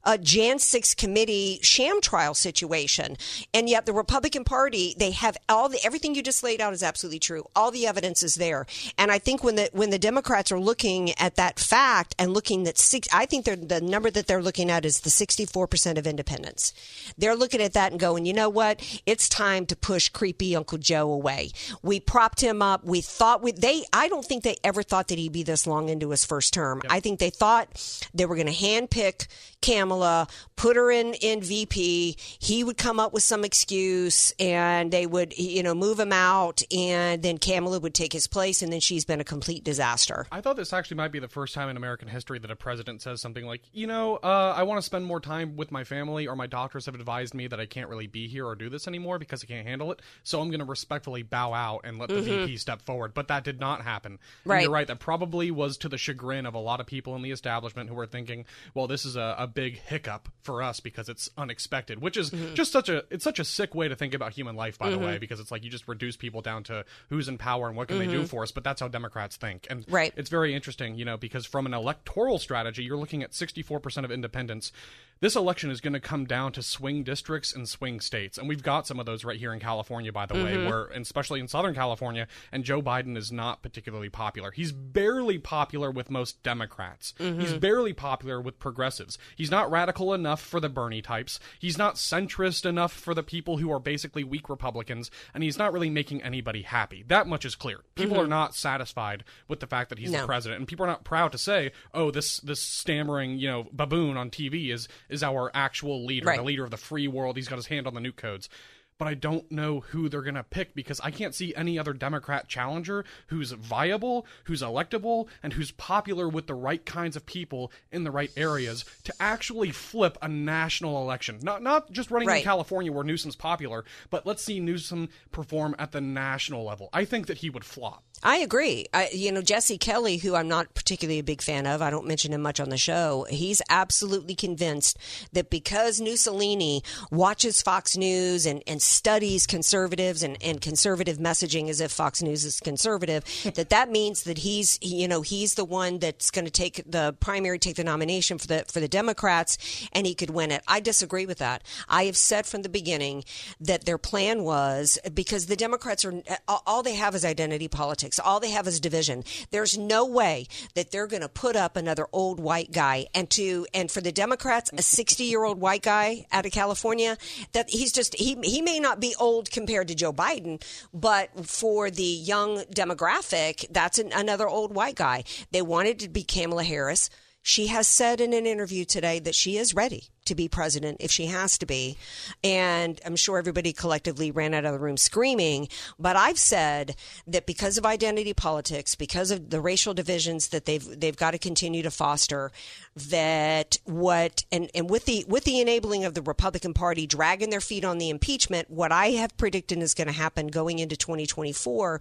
a 0.03 0.17
Jan 0.17 0.59
6 0.59 0.95
committee 0.95 1.59
sham 1.61 2.01
trial 2.01 2.33
situation. 2.33 3.17
And 3.53 3.69
yet 3.69 3.85
the 3.85 3.93
Republican 3.93 4.43
Party, 4.43 4.95
they 4.97 5.11
have 5.11 5.37
all 5.47 5.69
the 5.69 5.79
everything 5.83 6.15
you 6.15 6.21
just 6.21 6.43
laid 6.43 6.61
out 6.61 6.73
is 6.73 6.83
absolutely 6.83 7.19
true. 7.19 7.45
All 7.55 7.71
the 7.71 7.87
evidence 7.87 8.23
is 8.23 8.35
there. 8.35 8.65
And 8.97 9.11
I 9.11 9.19
think 9.19 9.43
when 9.43 9.55
the 9.55 9.69
when 9.73 9.89
the 9.89 9.99
Democrats 9.99 10.51
are 10.51 10.59
looking 10.59 11.11
at 11.19 11.35
that 11.35 11.59
fact 11.59 12.15
and 12.19 12.33
looking 12.33 12.63
that 12.63 12.77
six 12.77 13.07
I 13.13 13.25
think 13.25 13.45
they're, 13.45 13.55
the 13.55 13.81
number 13.81 14.09
that 14.11 14.27
they're 14.27 14.41
looking 14.41 14.69
at 14.69 14.85
is 14.85 15.01
the 15.01 15.09
64% 15.09 15.97
of 15.97 16.07
independents. 16.07 16.73
They're 17.17 17.35
looking 17.35 17.61
at 17.61 17.73
that 17.73 17.91
and 17.91 17.99
going, 17.99 18.25
"You 18.25 18.33
know 18.33 18.49
what? 18.49 18.81
It's 19.05 19.29
time 19.29 19.65
to 19.67 19.75
push 19.75 20.09
creepy 20.09 20.55
Uncle 20.55 20.77
Joe 20.77 21.11
away." 21.11 21.51
We 21.81 21.99
propped 21.99 22.41
him 22.41 22.61
up. 22.61 22.83
We 22.83 23.01
thought 23.01 23.41
we 23.41 23.51
they 23.51 23.83
I 23.93 24.07
don't 24.07 24.25
think 24.25 24.43
they 24.43 24.57
ever 24.63 24.83
thought 24.83 25.07
that 25.07 25.17
he'd 25.17 25.31
be 25.31 25.43
this 25.43 25.65
long 25.67 25.89
into 25.89 26.09
his 26.09 26.25
first 26.25 26.53
term. 26.53 26.81
I 26.89 26.99
think 26.99 27.19
they 27.19 27.29
thought 27.29 27.69
they 28.13 28.25
were 28.25 28.35
going 28.35 28.47
to 28.47 28.53
handpick 28.53 29.27
Kamala, 29.63 30.27
put 30.55 30.75
her 30.75 30.91
in 30.91 31.13
in 31.15 31.41
VP. 31.41 32.17
He 32.39 32.63
would 32.63 32.77
come 32.77 32.99
up 32.99 33.13
with 33.13 33.23
some 33.23 33.43
excuse, 33.43 34.33
and 34.39 34.91
they 34.91 35.05
would 35.05 35.37
you 35.37 35.63
know 35.63 35.73
move 35.73 35.99
him 35.99 36.11
out, 36.11 36.61
and 36.71 37.21
then 37.23 37.37
Kamala 37.37 37.79
would 37.79 37.93
take 37.93 38.13
his 38.13 38.27
place, 38.27 38.61
and 38.61 38.71
then 38.71 38.79
she's 38.79 39.05
been 39.05 39.19
a 39.19 39.23
complete 39.23 39.63
disaster. 39.63 40.27
I 40.31 40.41
thought 40.41 40.55
this 40.55 40.73
actually 40.73 40.97
might 40.97 41.11
be 41.11 41.19
the 41.19 41.27
first 41.27 41.53
time 41.53 41.69
in 41.69 41.77
American 41.77 42.07
history 42.07 42.39
that 42.39 42.51
a 42.51 42.55
president 42.55 43.01
says 43.01 43.21
something 43.21 43.45
like, 43.45 43.61
you 43.71 43.87
know, 43.87 44.17
uh, 44.17 44.53
I 44.55 44.63
want 44.63 44.79
to 44.79 44.81
spend 44.83 45.05
more 45.05 45.19
time 45.19 45.55
with 45.55 45.71
my 45.71 45.83
family, 45.83 46.27
or 46.27 46.35
my 46.35 46.47
doctors 46.47 46.85
have 46.85 46.95
advised 46.95 47.33
me 47.33 47.47
that 47.47 47.59
I 47.59 47.65
can't 47.65 47.89
really 47.89 48.07
be 48.07 48.27
here 48.27 48.45
or 48.45 48.55
do 48.55 48.69
this 48.69 48.87
anymore 48.87 49.19
because 49.19 49.43
I 49.43 49.47
can't 49.47 49.67
handle 49.67 49.91
it. 49.91 50.01
So 50.23 50.41
I'm 50.41 50.49
going 50.49 50.59
to 50.59 50.65
respectfully 50.65 51.23
bow 51.23 51.53
out 51.53 51.81
and 51.83 51.97
let 51.97 52.09
the 52.09 52.21
VP 52.21 52.57
step 52.57 52.81
forward. 52.81 53.13
But 53.13 53.29
that 53.29 53.43
did 53.43 53.59
not 53.59 53.81
happen. 53.81 54.13
And 54.13 54.19
Mm-hmm. 54.63 54.63
You're 54.63 54.71
right. 54.71 54.87
That 54.87 54.99
probably 54.99 55.51
was 55.51 55.77
to 55.77 55.89
the 55.89 55.97
chagrin 55.97 56.45
of 56.45 56.53
a 56.53 56.59
lot 56.59 56.79
of 56.79 56.85
people 56.85 57.15
in 57.15 57.21
the 57.21 57.31
establishment 57.31 57.89
who 57.89 57.95
were 57.95 58.05
thinking, 58.05 58.45
well, 58.73 58.87
this 58.87 59.05
is 59.05 59.15
a, 59.15 59.35
a 59.37 59.47
big 59.53 59.77
hiccup 59.79 60.29
for 60.41 60.61
us 60.61 60.79
because 60.79 61.09
it's 61.09 61.29
unexpected, 61.37 62.01
which 62.01 62.17
is 62.17 62.31
Mm-hmm. 62.31 62.53
just 62.55 62.71
such 62.71 62.89
a 62.89 63.03
it's 63.11 63.23
such 63.23 63.39
a 63.39 63.43
sick 63.45 63.75
way 63.75 63.87
to 63.87 63.95
think 63.95 64.13
about 64.13 64.33
human 64.33 64.55
life, 64.55 64.77
by 64.79 64.89
the 64.89 64.97
way, 64.97 65.17
because 65.17 65.39
it's 65.39 65.51
like 65.51 65.63
you 65.63 65.69
just 65.69 65.87
reduce 65.87 66.17
people 66.17 66.41
down 66.41 66.63
to 66.63 66.83
who's 67.09 67.27
in 67.27 67.37
power 67.37 67.67
and 67.67 67.77
what 67.77 67.87
can 67.87 67.99
they 67.99 68.07
do 68.07 68.25
for 68.25 68.43
us. 68.43 68.51
But 68.51 68.63
that's 68.63 68.81
how 68.81 68.87
Democrats 68.87 69.35
think. 69.37 69.67
And 69.69 69.81
Mm-hmm. 69.83 69.93
Right. 69.95 70.13
it's 70.15 70.29
very 70.29 70.53
interesting, 70.55 70.95
you 70.95 71.05
know, 71.05 71.17
because 71.17 71.45
from 71.45 71.65
an 71.65 71.73
electoral 71.73 72.39
strategy, 72.39 72.83
you're 72.83 72.97
looking 72.97 73.21
at 73.23 73.31
64% 73.31 74.03
of 74.05 74.11
independents. 74.11 74.71
This 75.19 75.35
election 75.37 75.71
is 75.71 75.79
going 75.79 75.93
to 75.93 75.99
come 76.01 76.25
down 76.25 76.51
to 76.53 76.61
swing 76.63 77.03
districts 77.03 77.55
and 77.55 77.67
swing 77.69 78.01
states. 78.01 78.37
And 78.37 78.49
we've 78.49 78.63
got 78.63 78.85
some 78.87 78.99
of 78.99 79.05
those 79.05 79.23
right 79.23 79.37
here 79.39 79.53
in 79.53 79.59
California, 79.59 80.11
by 80.11 80.25
the 80.25 80.33
way, 80.33 80.57
where, 80.65 80.85
and 80.85 81.03
especially 81.03 81.39
in 81.39 81.47
Southern 81.47 81.73
California, 81.73 82.27
and 82.51 82.63
Joe 82.65 82.81
Biden 82.81 83.15
is 83.15 83.31
not 83.31 83.61
particularly 83.61 84.09
popular. 84.09 84.51
He's 84.51 84.71
barely 84.73 85.37
popular 85.37 85.91
with 85.91 86.09
most 86.09 86.43
Democrats. 86.43 87.13
He's 87.17 87.53
barely 87.53 87.93
popular 87.93 88.41
with 88.41 88.59
progressives. 88.59 89.17
He's 89.37 89.42
not 89.51 89.71
radical 89.71 90.13
enough 90.13 90.41
for 90.41 90.59
the 90.59 90.69
Bernie 90.69 91.01
types. 91.01 91.39
He's 91.59 91.77
not 91.77 91.95
centrist 91.95 92.65
enough 92.65 92.93
for 92.93 93.13
the 93.13 93.23
people 93.23 93.57
who 93.57 93.71
are 93.71 93.79
basically 93.79 94.23
weak 94.23 94.49
Republicans. 94.49 95.09
And 95.33 95.43
he's 95.43 95.57
not 95.57 95.73
really 95.73 95.89
making 95.89 96.21
anybody 96.21 96.61
happy. 96.61 97.03
That 97.07 97.27
much 97.27 97.45
is 97.45 97.55
clear. 97.55 97.81
People 97.95 98.17
are 98.17 98.21
mm-hmm. 98.21 98.29
not 98.29 98.55
satisfied 98.55 99.23
with 99.47 99.59
the 99.59 99.67
fact 99.67 99.89
that 99.89 99.99
he's 99.99 100.11
No. 100.11 100.21
the 100.21 100.25
president, 100.25 100.59
and 100.59 100.67
people 100.67 100.85
are 100.85 100.89
not 100.89 101.03
proud 101.03 101.31
to 101.31 101.37
say, 101.37 101.71
"Oh, 101.93 102.11
this 102.11 102.37
this 102.37 102.61
stammering, 102.61 103.37
you 103.37 103.47
know, 103.47 103.67
baboon 103.71 104.17
on 104.17 104.29
TV 104.29 104.71
is 104.71 104.87
is 105.09 105.23
our 105.23 105.51
actual 105.53 106.05
leader, 106.05 106.27
Right. 106.27 106.37
the 106.37 106.43
leader 106.43 106.63
of 106.63 106.71
the 106.71 106.77
free 106.77 107.07
world. 107.07 107.35
He's 107.35 107.47
got 107.47 107.57
his 107.57 107.67
hand 107.67 107.87
on 107.87 107.93
the 107.93 108.01
nuke 108.01 108.17
codes." 108.17 108.49
But 108.97 109.07
I 109.07 109.13
don't 109.13 109.51
know 109.51 109.81
who 109.81 110.07
they're 110.07 110.21
going 110.21 110.35
to 110.35 110.43
pick 110.43 110.75
because 110.75 110.99
I 111.01 111.11
can't 111.11 111.35
see 111.35 111.53
any 111.55 111.77
other 111.77 111.93
Democrat 111.93 112.47
challenger 112.47 113.03
who's 113.27 113.51
viable, 113.51 114.25
who's 114.45 114.61
electable, 114.61 115.27
and 115.41 115.53
who's 115.53 115.71
popular 115.71 116.29
with 116.29 116.47
the 116.47 116.53
right 116.53 116.85
kinds 116.85 117.15
of 117.15 117.25
people 117.25 117.71
in 117.91 118.03
the 118.03 118.11
right 118.11 118.31
areas 118.37 118.85
to 119.03 119.13
actually 119.19 119.71
flip 119.71 120.17
a 120.21 120.27
national 120.27 121.01
election. 121.01 121.39
Not 121.41 121.61
not 121.61 121.91
just 121.91 122.11
running 122.11 122.29
in 122.29 122.43
California 122.43 122.91
where 122.91 123.03
Newsom's 123.03 123.35
popular, 123.35 123.83
but 124.09 124.25
let's 124.25 124.43
see 124.43 124.59
Newsom 124.59 125.09
perform 125.31 125.75
at 125.79 125.91
the 125.91 126.01
national 126.01 126.63
level. 126.63 126.89
I 126.93 127.05
think 127.05 127.27
that 127.27 127.39
he 127.39 127.49
would 127.49 127.65
flop. 127.65 128.03
I 128.23 128.37
agree. 128.37 128.85
I, 128.93 129.09
you 129.11 129.33
know, 129.33 129.41
Jesse 129.41 129.77
Kelly, 129.77 130.15
who 130.15 130.33
I'm 130.33 130.47
not 130.47 130.73
particularly 130.73 131.19
a 131.19 131.23
big 131.23 131.41
fan 131.41 131.67
of, 131.67 131.81
I 131.81 131.89
don't 131.89 132.07
mention 132.07 132.31
him 132.31 132.41
much 132.41 132.61
on 132.61 132.69
the 132.69 132.77
show. 132.77 133.25
He's 133.29 133.61
absolutely 133.69 134.33
convinced 134.33 134.97
that 135.33 135.49
because 135.49 135.99
Mussolini 135.99 136.83
watches 137.11 137.61
Fox 137.61 137.97
News 137.97 138.45
and, 138.45 138.63
and 138.65 138.81
studies 138.81 139.45
conservatives 139.45 140.23
and, 140.23 140.37
and 140.41 140.61
conservative 140.61 141.17
messaging 141.17 141.69
as 141.69 141.81
if 141.81 141.91
Fox 141.91 142.21
News 142.21 142.45
is 142.45 142.61
conservative, 142.61 143.25
that 143.55 143.69
that 143.69 143.91
means 143.91 144.23
that 144.23 144.37
he's, 144.37 144.79
you 144.81 145.07
know, 145.09 145.21
he's 145.21 145.55
the 145.55 145.65
one 145.65 145.99
that's 145.99 146.31
going 146.31 146.45
to 146.45 146.51
take 146.51 146.81
the 146.89 147.13
primary, 147.19 147.59
take 147.59 147.75
the 147.75 147.83
nomination 147.83 148.37
for 148.37 148.47
the 148.47 148.63
for 148.71 148.79
the 148.79 148.87
Democrats, 148.87 149.57
and 149.91 150.07
he 150.07 150.15
could 150.15 150.29
win 150.29 150.49
it. 150.49 150.63
I 150.65 150.79
disagree 150.79 151.25
with 151.25 151.39
that. 151.39 151.63
I 151.89 152.05
have 152.05 152.15
said 152.15 152.45
from 152.45 152.61
the 152.61 152.69
beginning 152.69 153.25
that 153.59 153.83
their 153.83 153.97
plan 153.97 154.43
was 154.43 154.97
because 155.13 155.47
the 155.47 155.57
Democrats 155.57 156.05
are 156.05 156.13
all 156.47 156.83
they 156.83 156.95
have 156.95 157.15
is 157.15 157.25
identity 157.25 157.67
politics. 157.67 158.12
All 158.19 158.39
they 158.39 158.51
have 158.51 158.67
is 158.67 158.79
division. 158.79 159.23
There's 159.51 159.77
no 159.77 160.05
way 160.05 160.47
that 160.75 160.91
they're 160.91 161.07
going 161.07 161.21
to 161.21 161.29
put 161.29 161.55
up 161.55 161.75
another 161.75 162.07
old 162.11 162.39
white 162.39 162.71
guy 162.71 163.07
and 163.13 163.29
to 163.31 163.65
and 163.73 163.91
for 163.91 164.01
the 164.01 164.11
Democrats 164.11 164.71
a 164.77 164.81
60 164.81 165.23
year 165.23 165.43
old 165.43 165.59
white 165.59 165.81
guy 165.81 166.25
out 166.31 166.45
of 166.45 166.51
California 166.51 167.17
that 167.53 167.69
he's 167.69 167.91
just 167.91 168.15
he 168.15 168.37
he 168.43 168.61
may 168.61 168.79
not 168.79 168.99
be 168.99 169.15
old 169.19 169.51
compared 169.51 169.87
to 169.87 169.95
Joe 169.95 170.13
Biden, 170.13 170.61
but 170.93 171.45
for 171.45 171.89
the 171.89 172.03
young 172.03 172.59
demographic, 172.65 173.65
that's 173.71 173.99
an, 173.99 174.11
another 174.13 174.47
old 174.47 174.73
white 174.73 174.95
guy. 174.95 175.23
They 175.51 175.61
wanted 175.61 175.99
to 175.99 176.09
be 176.09 176.23
Kamala 176.23 176.63
Harris. 176.63 177.09
She 177.41 177.67
has 177.67 177.87
said 177.87 178.21
in 178.21 178.33
an 178.33 178.45
interview 178.45 178.85
today 178.85 179.19
that 179.19 179.35
she 179.35 179.57
is 179.57 179.73
ready. 179.73 180.12
To 180.25 180.35
be 180.35 180.47
president 180.47 180.97
if 180.99 181.11
she 181.11 181.27
has 181.27 181.57
to 181.57 181.65
be. 181.65 181.97
And 182.43 182.99
I'm 183.05 183.15
sure 183.15 183.37
everybody 183.37 183.73
collectively 183.73 184.31
ran 184.31 184.53
out 184.53 184.65
of 184.65 184.73
the 184.73 184.79
room 184.79 184.97
screaming. 184.97 185.67
But 185.99 186.15
I've 186.15 186.39
said 186.39 186.95
that 187.27 187.45
because 187.45 187.77
of 187.77 187.85
identity 187.85 188.33
politics, 188.33 188.95
because 188.95 189.31
of 189.31 189.49
the 189.49 189.61
racial 189.61 189.93
divisions 189.93 190.49
that 190.49 190.65
they've 190.65 190.99
they've 190.99 191.17
got 191.17 191.31
to 191.31 191.37
continue 191.37 191.83
to 191.83 191.91
foster, 191.91 192.51
that 192.95 193.77
what 193.85 194.45
and, 194.51 194.69
and 194.73 194.89
with 194.89 195.05
the 195.05 195.25
with 195.27 195.43
the 195.43 195.59
enabling 195.59 196.05
of 196.05 196.13
the 196.13 196.21
Republican 196.21 196.73
Party 196.73 197.07
dragging 197.07 197.49
their 197.49 197.61
feet 197.61 197.85
on 197.85 197.97
the 197.97 198.09
impeachment, 198.09 198.69
what 198.69 198.91
I 198.91 199.11
have 199.11 199.35
predicted 199.37 199.79
is 199.79 199.93
going 199.93 200.07
to 200.07 200.13
happen 200.13 200.47
going 200.47 200.79
into 200.79 200.95
2024 200.95 201.99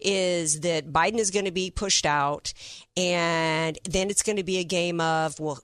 is 0.00 0.60
that 0.60 0.92
Biden 0.92 1.18
is 1.18 1.30
going 1.30 1.44
to 1.44 1.50
be 1.50 1.70
pushed 1.70 2.06
out, 2.06 2.52
and 2.96 3.78
then 3.84 4.10
it's 4.10 4.22
going 4.22 4.36
to 4.36 4.44
be 4.44 4.58
a 4.58 4.64
game 4.64 5.00
of 5.00 5.38
well 5.38 5.60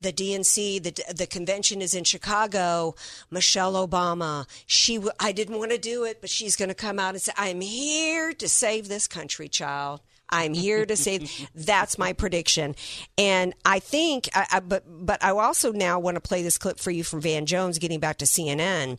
the 0.00 0.12
DNC, 0.12 0.82
the 0.82 1.14
the 1.14 1.26
convention 1.26 1.82
is 1.82 1.94
in 1.94 2.04
Chicago. 2.04 2.94
Michelle 3.30 3.74
Obama, 3.74 4.46
she 4.66 4.96
w- 4.96 5.12
I 5.20 5.32
didn't 5.32 5.58
want 5.58 5.72
to 5.72 5.78
do 5.78 6.04
it, 6.04 6.20
but 6.20 6.30
she's 6.30 6.56
going 6.56 6.68
to 6.68 6.74
come 6.74 6.98
out 6.98 7.10
and 7.14 7.22
say, 7.22 7.32
"I'm 7.36 7.60
here 7.60 8.32
to 8.32 8.48
save 8.48 8.88
this 8.88 9.06
country, 9.06 9.48
child." 9.48 10.00
I'm 10.32 10.54
here 10.54 10.86
to 10.86 10.96
save. 10.96 11.48
That's 11.54 11.98
my 11.98 12.12
prediction, 12.12 12.76
and 13.18 13.54
I 13.64 13.80
think. 13.80 14.28
I, 14.34 14.46
I, 14.52 14.60
but 14.60 14.84
but 14.86 15.22
I 15.22 15.30
also 15.30 15.72
now 15.72 15.98
want 15.98 16.14
to 16.14 16.20
play 16.20 16.42
this 16.42 16.56
clip 16.56 16.78
for 16.78 16.90
you 16.90 17.04
from 17.04 17.20
Van 17.20 17.46
Jones, 17.46 17.78
getting 17.78 18.00
back 18.00 18.18
to 18.18 18.24
CNN, 18.24 18.98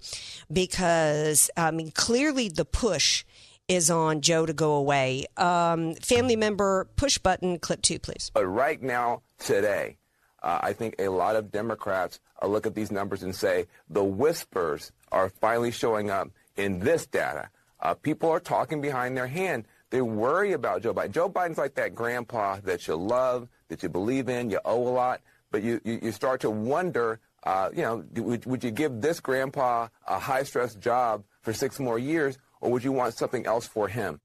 because 0.51 1.49
I 1.57 1.71
mean 1.71 1.91
clearly 1.91 2.49
the 2.49 2.65
push 2.65 3.23
is 3.67 3.89
on 3.89 4.19
Joe 4.21 4.45
to 4.45 4.53
go 4.53 4.73
away. 4.73 5.25
Um, 5.37 5.95
family 5.95 6.35
member, 6.35 6.89
push 6.97 7.17
button, 7.17 7.57
clip 7.59 7.81
two, 7.81 7.99
please. 7.99 8.29
But 8.33 8.45
right 8.45 8.81
now, 8.81 9.21
today, 9.39 9.97
uh, 10.41 10.59
I 10.61 10.73
think 10.73 10.95
a 10.99 11.09
lot 11.09 11.35
of 11.35 11.51
Democrats 11.51 12.19
are 12.39 12.49
look 12.49 12.65
at 12.65 12.75
these 12.75 12.91
numbers 12.91 13.23
and 13.23 13.35
say 13.35 13.67
the 13.89 14.03
whispers 14.03 14.91
are 15.11 15.29
finally 15.29 15.71
showing 15.71 16.09
up 16.09 16.29
in 16.57 16.79
this 16.79 17.05
data. 17.05 17.49
Uh, 17.79 17.93
people 17.93 18.29
are 18.29 18.39
talking 18.39 18.81
behind 18.81 19.17
their 19.17 19.27
hand. 19.27 19.65
They 19.89 20.01
worry 20.01 20.53
about 20.53 20.83
Joe 20.83 20.93
Biden. 20.93 21.11
Joe 21.11 21.29
Biden's 21.29 21.57
like 21.57 21.75
that 21.75 21.93
grandpa 21.93 22.57
that 22.63 22.87
you 22.87 22.95
love, 22.95 23.49
that 23.67 23.83
you 23.83 23.89
believe 23.89 24.29
in, 24.29 24.49
you 24.49 24.59
owe 24.63 24.87
a 24.87 24.89
lot, 24.89 25.21
but 25.51 25.63
you, 25.63 25.81
you, 25.83 25.99
you 26.01 26.11
start 26.11 26.41
to 26.41 26.49
wonder, 26.49 27.19
uh, 27.43 27.69
you 27.73 27.81
know, 27.81 28.03
would, 28.15 28.45
would 28.45 28.63
you 28.63 28.71
give 28.71 29.01
this 29.01 29.19
grandpa 29.19 29.89
a 30.07 30.19
high-stress 30.19 30.75
job 30.75 31.23
for 31.41 31.53
six 31.53 31.79
more 31.79 31.99
years, 31.99 32.37
or 32.61 32.71
would 32.71 32.83
you 32.83 32.91
want 32.91 33.15
something 33.15 33.45
else 33.45 33.67
for 33.67 33.87
him? 33.87 34.21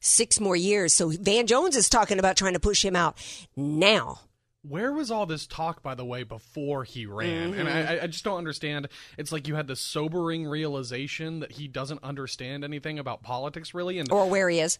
Six 0.00 0.40
more 0.40 0.56
years. 0.56 0.92
So 0.92 1.08
Van 1.08 1.46
Jones 1.46 1.76
is 1.76 1.88
talking 1.88 2.18
about 2.18 2.36
trying 2.36 2.54
to 2.54 2.60
push 2.60 2.84
him 2.84 2.96
out 2.96 3.16
now. 3.56 4.20
Where 4.66 4.92
was 4.92 5.10
all 5.10 5.26
this 5.26 5.46
talk, 5.46 5.82
by 5.82 5.94
the 5.94 6.04
way, 6.04 6.22
before 6.22 6.84
he 6.84 7.04
ran? 7.04 7.52
And 7.54 7.68
I, 7.68 7.72
mm-hmm. 7.72 8.04
I 8.04 8.06
just 8.06 8.24
don't 8.24 8.38
understand. 8.38 8.88
It's 9.18 9.30
like 9.30 9.46
you 9.46 9.54
had 9.54 9.66
the 9.66 9.76
sobering 9.76 10.46
realization 10.46 11.40
that 11.40 11.52
he 11.52 11.68
doesn't 11.68 12.02
understand 12.02 12.64
anything 12.64 12.98
about 12.98 13.22
politics, 13.22 13.74
really. 13.74 13.98
And 13.98 14.10
Or 14.10 14.28
where 14.28 14.48
he 14.48 14.60
is. 14.60 14.78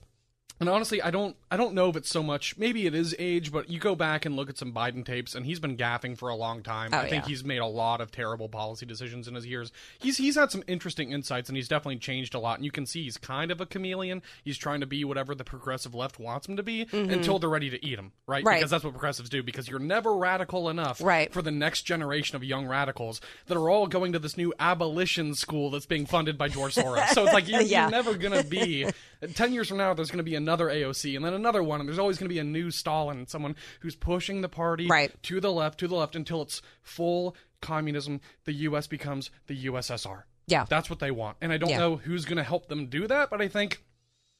And 0.60 0.68
honestly, 0.68 1.02
I 1.02 1.10
don't 1.10 1.36
I 1.50 1.56
don't 1.56 1.74
know 1.74 1.88
if 1.90 1.96
it's 1.96 2.08
so 2.08 2.22
much. 2.22 2.56
Maybe 2.56 2.86
it 2.86 2.94
is 2.94 3.14
age, 3.18 3.50
but 3.50 3.68
you 3.68 3.80
go 3.80 3.96
back 3.96 4.24
and 4.24 4.36
look 4.36 4.48
at 4.48 4.56
some 4.56 4.72
Biden 4.72 5.04
tapes, 5.04 5.34
and 5.34 5.44
he's 5.44 5.58
been 5.58 5.76
gaffing 5.76 6.16
for 6.16 6.28
a 6.28 6.36
long 6.36 6.62
time. 6.62 6.90
Oh, 6.92 6.98
I 6.98 7.08
think 7.08 7.24
yeah. 7.24 7.28
he's 7.28 7.44
made 7.44 7.58
a 7.58 7.66
lot 7.66 8.00
of 8.00 8.12
terrible 8.12 8.48
policy 8.48 8.86
decisions 8.86 9.26
in 9.26 9.34
his 9.34 9.46
years. 9.46 9.72
He's 9.98 10.16
he's 10.16 10.36
had 10.36 10.52
some 10.52 10.62
interesting 10.68 11.10
insights, 11.10 11.48
and 11.48 11.56
he's 11.56 11.66
definitely 11.66 11.98
changed 11.98 12.34
a 12.34 12.38
lot. 12.38 12.58
And 12.58 12.64
you 12.64 12.70
can 12.70 12.86
see 12.86 13.02
he's 13.02 13.16
kind 13.18 13.50
of 13.50 13.60
a 13.60 13.66
chameleon. 13.66 14.22
He's 14.44 14.56
trying 14.56 14.78
to 14.80 14.86
be 14.86 15.04
whatever 15.04 15.34
the 15.34 15.42
progressive 15.44 15.92
left 15.94 16.20
wants 16.20 16.48
him 16.48 16.56
to 16.56 16.62
be 16.62 16.86
until 16.92 17.40
they're 17.40 17.50
ready 17.50 17.70
to 17.70 17.84
eat 17.84 17.98
him, 17.98 18.12
right? 18.26 18.38
Mm-hmm. 18.38 18.48
Right. 18.48 18.56
Because 18.58 18.70
that's 18.70 18.84
what 18.84 18.92
progressives 18.92 19.28
do. 19.28 19.42
Because 19.42 19.68
you're 19.68 19.80
never 19.80 20.14
radical 20.16 20.68
enough 20.70 21.00
Right. 21.02 21.32
for 21.32 21.42
the 21.42 21.50
next 21.50 21.82
generation 21.82 22.36
of 22.36 22.44
young 22.44 22.66
radicals 22.68 23.20
that 23.46 23.56
are 23.56 23.68
all 23.68 23.88
going 23.88 24.12
to 24.12 24.20
this 24.20 24.36
new 24.36 24.54
abolition 24.60 25.34
school 25.34 25.70
that's 25.70 25.86
being 25.86 26.06
funded 26.06 26.38
by 26.38 26.46
George 26.48 26.76
Soros. 26.76 27.08
So 27.08 27.24
it's 27.24 27.32
like 27.34 27.48
you're, 27.48 27.60
Yeah. 27.62 27.82
you're 27.82 27.90
never 27.90 28.14
going 28.14 28.40
to 28.40 28.48
be. 28.48 28.88
Ten 29.28 29.52
years 29.52 29.68
from 29.68 29.78
now, 29.78 29.94
there's 29.94 30.10
going 30.10 30.18
to 30.18 30.22
be 30.24 30.34
another 30.34 30.66
AOC, 30.68 31.16
and 31.16 31.24
then 31.24 31.34
another 31.34 31.62
one, 31.62 31.80
and 31.80 31.88
there's 31.88 31.98
always 31.98 32.18
going 32.18 32.28
to 32.28 32.34
be 32.34 32.38
a 32.38 32.44
new 32.44 32.70
Stalin, 32.70 33.26
someone 33.26 33.56
who's 33.80 33.94
pushing 33.96 34.40
the 34.40 34.48
party 34.48 34.86
Right. 34.86 35.12
to 35.24 35.40
the 35.40 35.52
left, 35.52 35.78
to 35.80 35.88
the 35.88 35.94
left, 35.96 36.14
until 36.16 36.42
it's 36.42 36.60
full 36.82 37.34
communism. 37.62 38.20
The 38.44 38.52
U.S. 38.52 38.86
becomes 38.86 39.30
the 39.46 39.66
USSR. 39.66 40.24
Yeah. 40.46 40.66
that's 40.68 40.90
what 40.90 40.98
they 40.98 41.10
want, 41.10 41.38
and 41.40 41.52
I 41.52 41.56
don't 41.56 41.70
Yeah. 41.70 41.78
know 41.78 41.96
who's 41.96 42.26
going 42.26 42.36
to 42.36 42.42
help 42.42 42.68
them 42.68 42.86
do 42.88 43.06
that, 43.06 43.30
but 43.30 43.40
I 43.40 43.48
think. 43.48 43.82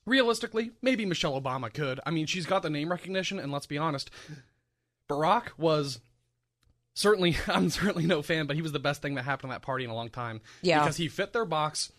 Realistically, 0.07 0.73
maybe 0.83 1.07
Michelle 1.07 1.41
Obama 1.41 1.73
could. 1.73 1.99
I 2.05 2.11
mean, 2.11 2.26
she's 2.26 2.45
got 2.45 2.61
the 2.62 2.69
name 2.69 2.91
recognition, 2.91 3.38
and 3.38 3.50
let's 3.50 3.64
be 3.64 3.79
honest, 3.79 4.11
Barack 5.09 5.57
was 5.57 6.00
certainly 6.95 7.37
I'm 7.49 7.71
certainly 7.71 8.07
no 8.07 8.21
fan, 8.21 8.47
but 8.47 8.57
he 8.57 8.61
was 8.61 8.73
the 8.73 8.79
best 8.79 9.00
thing 9.03 9.14
that 9.14 9.23
happened 9.23 9.50
to 9.50 9.55
that 9.55 9.62
party 9.62 9.85
in 9.85 9.88
a 9.91 9.95
long 9.95 10.11
time. 10.11 10.43
Yeah. 10.61 10.81
Because 10.81 10.99
he 10.99 11.09
fit 11.09 11.33
their 11.33 11.47
box. 11.47 11.91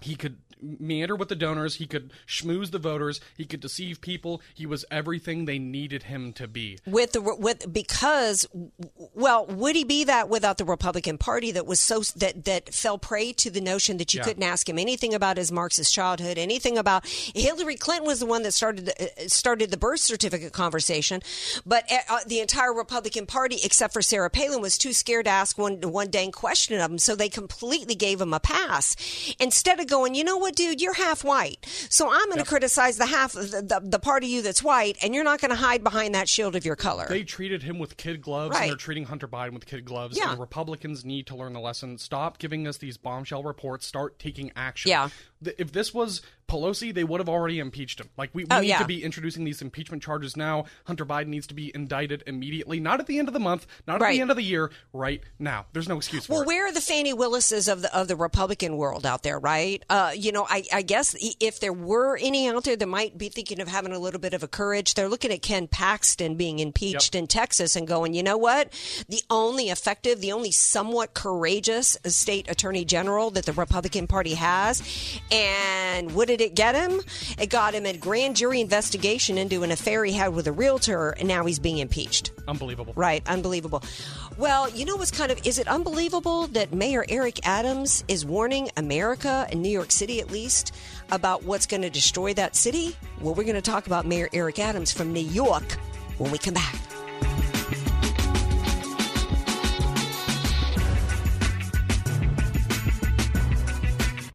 He 0.00 0.14
could 0.14 0.38
meander 0.62 1.16
with 1.16 1.30
the 1.30 1.34
donors. 1.36 1.76
He 1.76 1.86
could 1.86 2.12
schmooze 2.26 2.70
the 2.70 2.78
voters. 2.78 3.18
He 3.34 3.46
could 3.46 3.60
deceive 3.60 4.02
people. 4.02 4.42
He 4.54 4.66
was 4.66 4.84
everything 4.90 5.46
they 5.46 5.58
needed 5.58 6.02
him 6.02 6.34
to 6.34 6.46
be. 6.46 6.78
with 6.86 7.12
the 7.12 7.20
with 7.22 7.72
because 7.72 8.46
well 9.14 9.46
would 9.46 9.74
he 9.74 9.84
be 9.84 10.04
that 10.04 10.28
without 10.28 10.58
the 10.58 10.64
Republican 10.66 11.16
Party 11.16 11.50
that 11.52 11.66
was 11.66 11.80
so 11.80 12.00
that 12.16 12.44
that 12.44 12.74
fell 12.74 12.98
prey 12.98 13.32
to 13.34 13.50
the 13.50 13.60
notion 13.62 13.96
that 13.96 14.12
you 14.12 14.18
Yeah. 14.18 14.24
couldn't 14.24 14.42
ask 14.42 14.68
him 14.68 14.78
anything 14.78 15.14
about 15.14 15.38
his 15.38 15.50
Marxist 15.50 15.94
childhood 15.94 16.36
anything 16.36 16.76
about 16.76 17.06
Hillary 17.06 17.76
Clinton 17.76 18.06
was 18.06 18.20
the 18.20 18.26
one 18.26 18.42
that 18.42 18.52
started 18.52 18.84
the, 18.86 19.28
started 19.30 19.70
the 19.70 19.76
birth 19.78 20.00
certificate 20.00 20.52
conversation 20.52 21.22
but 21.64 21.90
uh, 21.90 22.18
the 22.26 22.40
entire 22.40 22.72
Republican 22.74 23.24
Party 23.26 23.58
except 23.64 23.92
for 23.94 24.02
Sarah 24.02 24.28
Palin 24.30 24.60
was 24.60 24.76
too 24.76 24.92
scared 24.92 25.24
to 25.24 25.30
ask 25.30 25.56
one 25.56 25.80
one 25.80 26.10
dang 26.10 26.32
question 26.32 26.78
of 26.78 26.90
him 26.90 26.98
so 26.98 27.14
they 27.16 27.28
completely 27.30 27.94
gave 27.94 28.20
him 28.20 28.34
a 28.34 28.40
pass 28.40 28.94
instead 29.40 29.79
of 29.80 29.86
going 29.88 30.14
you 30.14 30.24
know 30.24 30.36
what 30.36 30.54
dude 30.54 30.80
you're 30.80 30.94
half 30.94 31.24
white 31.24 31.64
so 31.88 32.08
I'm 32.10 32.26
going 32.26 32.38
to 32.38 32.44
criticize 32.44 32.96
the 32.98 33.06
half 33.06 33.32
the, 33.32 33.40
the, 33.42 33.80
the 33.82 33.98
part 33.98 34.22
of 34.24 34.28
you 34.30 34.42
that's 34.42 34.62
white 34.62 34.96
and 35.02 35.14
you're 35.14 35.24
not 35.24 35.40
going 35.40 35.50
to 35.50 35.56
hide 35.56 35.82
behind 35.84 36.14
that 36.14 36.28
shield 36.28 36.56
of 36.56 36.64
your 36.64 36.76
color 36.76 37.06
They 37.08 37.22
treated 37.24 37.62
him 37.62 37.78
with 37.78 37.96
kid 37.96 38.20
gloves, 38.20 38.54
Right. 38.54 38.62
and 38.62 38.70
they're 38.70 38.76
treating 38.76 39.04
Hunter 39.04 39.28
Biden 39.28 39.52
with 39.52 39.66
kid 39.66 39.84
gloves. 39.84 40.16
Yeah. 40.16 40.30
And 40.30 40.36
the 40.36 40.40
Republicans 40.40 41.04
need 41.04 41.26
to 41.28 41.36
learn 41.36 41.52
the 41.52 41.60
lesson. 41.60 41.98
Stop 41.98 42.38
giving 42.38 42.66
us 42.66 42.78
these 42.78 42.96
bombshell 42.96 43.42
reports. 43.42 43.86
Start 43.86 44.18
taking 44.18 44.50
action. 44.56 44.88
Yeah. 44.90 45.08
If 45.58 45.72
this 45.72 45.94
was 45.94 46.22
Pelosi, 46.50 46.92
they 46.92 47.04
would 47.04 47.20
have 47.20 47.28
already 47.28 47.58
impeached 47.58 48.00
him. 48.00 48.08
Like 48.16 48.30
we, 48.34 48.44
we 48.44 48.48
Oh, 48.50 48.60
need 48.60 48.68
yeah. 48.68 48.78
to 48.78 48.84
be 48.84 49.04
introducing 49.04 49.44
these 49.44 49.62
impeachment 49.62 50.02
charges 50.02 50.36
now. 50.36 50.64
Hunter 50.86 51.06
Biden 51.06 51.28
needs 51.28 51.46
to 51.46 51.54
be 51.54 51.70
indicted 51.74 52.24
immediately, 52.26 52.80
not 52.80 52.98
at 53.00 53.06
the 53.06 53.18
end 53.18 53.28
of 53.28 53.34
the 53.34 53.40
month, 53.40 53.66
not 53.86 54.02
at 54.02 54.10
the 54.10 54.20
end 54.20 54.30
of 54.30 54.36
the 54.36 54.42
year, 54.42 54.70
right 54.92 55.22
now. 55.38 55.66
There's 55.72 55.88
no 55.88 55.96
excuse 55.96 56.26
for 56.26 56.32
Well, 56.32 56.42
it. 56.42 56.46
where 56.46 56.66
are 56.66 56.72
the 56.72 56.80
Fani 56.80 57.12
Willises 57.12 57.68
of 57.68 57.82
the 57.82 57.96
of 57.96 58.08
the 58.08 58.16
Republican 58.16 58.76
world 58.76 59.06
out 59.06 59.22
there, 59.22 59.38
right? 59.38 59.82
Uh, 59.88 60.12
you 60.14 60.32
know, 60.32 60.46
I, 60.48 60.64
I 60.72 60.82
guess 60.82 61.14
if 61.40 61.60
there 61.60 61.72
were 61.72 62.16
any 62.20 62.48
out 62.48 62.64
there 62.64 62.76
that 62.76 62.86
might 62.88 63.16
be 63.16 63.28
thinking 63.28 63.60
of 63.60 63.68
having 63.68 63.92
a 63.92 63.98
little 63.98 64.20
bit 64.20 64.34
of 64.34 64.42
a 64.42 64.48
courage, 64.48 64.94
they're 64.94 65.08
looking 65.08 65.30
at 65.32 65.42
Ken 65.42 65.68
Paxton 65.68 66.34
being 66.36 66.58
impeached 66.58 67.14
in 67.14 67.26
Texas 67.28 67.76
and 67.76 67.86
going, 67.86 68.14
you 68.14 68.22
know 68.22 68.36
what? 68.36 68.72
The 69.08 69.22
only 69.30 69.68
effective, 69.70 70.20
the 70.20 70.32
only 70.32 70.50
somewhat 70.50 71.14
courageous 71.14 71.96
state 72.06 72.50
attorney 72.50 72.84
general 72.84 73.30
that 73.30 73.46
the 73.46 73.52
Republican 73.52 74.06
Party 74.06 74.34
has, 74.34 74.82
and 75.30 76.12
what 76.14 76.30
did 76.40 76.46
it 76.46 76.54
get 76.54 76.74
him? 76.74 77.02
It 77.38 77.50
got 77.50 77.74
him 77.74 77.84
a 77.84 77.94
grand 77.94 78.34
jury 78.34 78.62
investigation 78.62 79.36
into 79.36 79.62
an 79.62 79.70
affair 79.70 80.06
he 80.06 80.12
had 80.12 80.32
with 80.32 80.46
a 80.46 80.52
realtor, 80.52 81.10
and 81.10 81.28
now 81.28 81.44
he's 81.44 81.58
being 81.58 81.78
impeached. 81.78 82.32
Unbelievable. 82.48 82.94
Right, 82.96 83.22
unbelievable. 83.28 83.82
Well, 84.38 84.70
you 84.70 84.86
know 84.86 84.96
what's 84.96 85.10
kind 85.10 85.30
of 85.30 85.46
is 85.46 85.58
it 85.58 85.68
unbelievable 85.68 86.46
that 86.48 86.72
Mayor 86.72 87.04
Eric 87.10 87.46
Adams 87.46 88.04
is 88.08 88.24
warning 88.24 88.70
America 88.78 89.46
and 89.50 89.60
New 89.60 89.68
York 89.68 89.90
City 89.90 90.18
at 90.20 90.30
least 90.30 90.74
about 91.12 91.44
what's 91.44 91.66
going 91.66 91.82
to 91.82 91.90
destroy 91.90 92.32
that 92.32 92.56
city? 92.56 92.96
Well, 93.20 93.34
we're 93.34 93.44
going 93.44 93.54
to 93.56 93.60
talk 93.60 93.86
about 93.86 94.06
Mayor 94.06 94.30
Eric 94.32 94.58
Adams 94.60 94.92
from 94.92 95.12
New 95.12 95.20
York 95.20 95.72
when 96.16 96.30
we 96.30 96.38
come 96.38 96.54
back. 96.54 96.74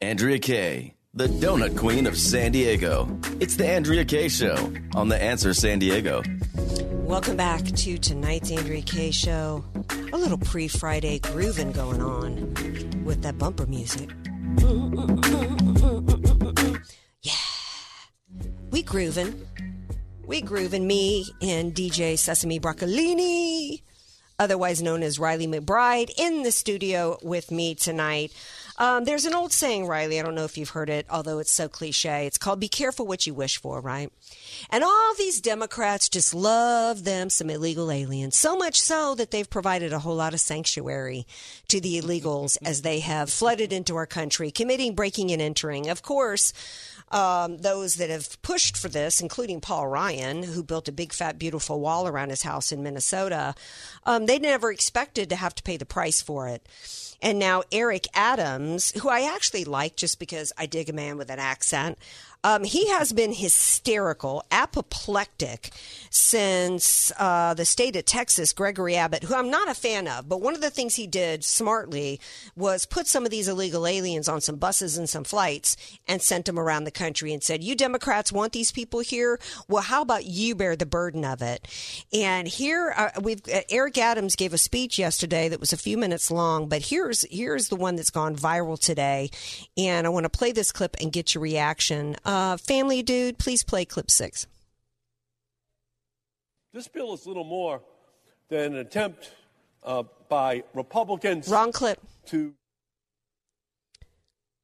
Andrea 0.01 0.37
Kaye, 0.37 0.94
the 1.15 1.27
donut 1.27 1.77
queen 1.77 2.07
of 2.07 2.17
San 2.17 2.51
Diego. 2.51 3.07
It's 3.39 3.55
the 3.55 3.65
Andrea 3.65 4.03
Kaye 4.03 4.27
Show 4.27 4.73
on 4.95 5.07
The 5.07 5.15
Answer 5.15 5.53
San 5.53 5.79
Diego. 5.79 6.21
Welcome 6.91 7.37
back 7.37 7.63
to 7.63 7.97
tonight's 7.97 8.51
Andrea 8.51 8.81
Kaye 8.81 9.11
show. 9.11 9.63
A 10.11 10.17
little 10.17 10.37
pre-Friday 10.37 11.19
grooving 11.19 11.71
going 11.71 12.01
on 12.01 12.53
with 13.05 13.21
that 13.21 13.37
bumper 13.37 13.65
music. 13.65 14.09
Yeah. 17.21 17.31
We 18.71 18.83
grooving. 18.83 19.47
We 20.25 20.41
grooving 20.41 20.85
me 20.85 21.27
and 21.41 21.73
DJ 21.73 22.19
Sesame 22.19 22.59
Broccolini, 22.59 23.83
otherwise 24.37 24.81
known 24.81 25.01
as 25.01 25.17
Riley 25.17 25.47
McBride, 25.47 26.11
in 26.17 26.43
the 26.43 26.51
studio 26.51 27.17
with 27.23 27.51
me 27.51 27.73
tonight. 27.73 28.33
Um, 28.77 29.05
there's 29.05 29.25
an 29.25 29.33
old 29.33 29.53
saying, 29.53 29.87
Riley. 29.87 30.19
I 30.19 30.23
don't 30.23 30.35
know 30.35 30.43
if 30.43 30.57
you've 30.57 30.69
heard 30.69 30.89
it, 30.89 31.05
although 31.09 31.39
it's 31.39 31.51
so 31.51 31.69
cliche. 31.69 32.25
It's 32.25 32.37
called 32.37 32.59
"Be 32.59 32.67
careful 32.67 33.07
what 33.07 33.25
you 33.25 33.33
wish 33.33 33.57
for," 33.57 33.79
right? 33.79 34.11
And 34.69 34.83
all 34.83 35.13
these 35.17 35.39
Democrats 35.39 36.09
just 36.09 36.33
love 36.33 37.03
them 37.05 37.29
some 37.29 37.49
illegal 37.49 37.89
aliens, 37.89 38.35
so 38.35 38.57
much 38.57 38.81
so 38.81 39.15
that 39.15 39.31
they've 39.31 39.49
provided 39.49 39.93
a 39.93 39.99
whole 39.99 40.15
lot 40.15 40.33
of 40.33 40.41
sanctuary 40.41 41.25
to 41.69 41.79
the 41.79 42.01
illegals 42.01 42.57
as 42.65 42.81
they 42.81 42.99
have 42.99 43.29
flooded 43.29 43.71
into 43.71 43.95
our 43.95 44.05
country, 44.05 44.51
committing 44.51 44.93
breaking 44.93 45.31
and 45.31 45.41
entering. 45.41 45.89
Of 45.89 46.01
course. 46.01 46.51
Um, 47.11 47.59
those 47.59 47.95
that 47.95 48.09
have 48.09 48.41
pushed 48.41 48.75
for 48.75 48.89
this, 48.89 49.21
including 49.21 49.61
Paul 49.61 49.87
Ryan, 49.87 50.41
who 50.41 50.63
built 50.63 50.87
a 50.87 50.91
big, 50.91 51.13
fat, 51.13 51.37
beautiful 51.37 51.79
wall 51.79 52.07
around 52.07 52.29
his 52.29 52.41
house 52.41 52.71
in 52.71 52.81
Minnesota, 52.81 53.53
um, 54.05 54.25
they 54.25 54.39
never 54.39 54.71
expected 54.71 55.29
to 55.29 55.35
have 55.35 55.53
to 55.55 55.63
pay 55.63 55.77
the 55.77 55.85
price 55.85 56.21
for 56.21 56.47
it. 56.47 56.67
And 57.21 57.39
now 57.39 57.63
Eric 57.71 58.07
Adams, 58.13 58.91
who 59.01 59.09
I 59.09 59.21
actually 59.21 59.65
like 59.65 59.95
just 59.95 60.19
because 60.19 60.51
I 60.57 60.65
dig 60.65 60.89
a 60.89 60.93
man 60.93 61.17
with 61.17 61.29
an 61.29 61.39
accent, 61.39 61.97
um, 62.45 62.63
he 62.63 62.87
has 62.89 63.11
been 63.11 63.33
hysterical, 63.33 64.43
apoplectic 64.51 65.71
since 66.11 67.11
uh, 67.17 67.55
the 67.55 67.65
state 67.65 67.95
of 67.95 68.05
Texas, 68.05 68.53
Gregory 68.53 68.95
Abbott, 68.95 69.23
who 69.23 69.33
I'm 69.33 69.49
not 69.49 69.67
a 69.67 69.73
fan 69.73 70.07
of, 70.07 70.29
but 70.29 70.41
one 70.41 70.53
of 70.53 70.61
the 70.61 70.69
things 70.69 70.93
he 70.93 71.07
did 71.07 71.43
smartly 71.43 72.21
was 72.55 72.85
put 72.85 73.07
some 73.07 73.25
of 73.25 73.31
these 73.31 73.47
illegal 73.47 73.87
aliens 73.87 74.29
on 74.29 74.41
some 74.41 74.57
buses 74.57 74.95
and 74.95 75.09
some 75.09 75.23
flights 75.23 75.75
and 76.07 76.21
sent 76.21 76.45
them 76.45 76.59
around 76.59 76.83
the 76.83 76.91
country 76.91 77.33
and 77.33 77.41
said, 77.41 77.63
You 77.63 77.75
Democrats 77.75 78.31
want 78.31 78.53
these 78.53 78.71
people 78.71 78.99
here? 78.99 79.39
Well, 79.67 79.81
how 79.81 80.03
about 80.03 80.25
you 80.25 80.53
bear 80.53 80.75
the 80.75 80.85
burden 80.85 81.25
of 81.25 81.41
it? 81.41 81.67
And 82.13 82.47
here 82.47 82.93
uh, 82.95 83.09
we've 83.23 83.41
uh, 83.51 83.61
Eric 83.71 83.97
Adams 83.97 84.35
gave 84.35 84.53
a 84.53 84.59
speech 84.59 84.99
yesterday 84.99 85.49
that 85.49 85.59
was 85.59 85.73
a 85.73 85.77
few 85.77 85.97
minutes 85.97 86.29
long, 86.29 86.69
but 86.69 86.83
here's 86.83 87.25
here's 87.31 87.69
the 87.69 87.75
one 87.75 87.95
that's 87.95 88.11
gone 88.11 88.35
viral 88.35 88.79
today, 88.79 89.31
and 89.75 90.05
I 90.05 90.11
want 90.11 90.25
to 90.25 90.29
play 90.29 90.51
this 90.51 90.71
clip 90.71 90.95
and 91.01 91.11
get 91.11 91.33
your 91.33 91.41
reaction. 91.41 92.15
Uh, 92.35 92.57
family 92.57 93.01
dude, 93.01 93.37
please 93.37 93.63
play 93.63 93.85
clip 93.85 94.11
six. 94.11 94.45
This 96.73 96.89
bill 96.89 97.13
is 97.13 97.25
little 97.25 97.45
more 97.45 97.81
than 98.49 98.73
an 98.73 98.79
attempt 98.79 99.31
uh, 99.85 100.03
by 100.27 100.63
Republicans. 100.73 101.47
Wrong 101.47 101.71
clip. 101.71 101.97
To 102.25 102.53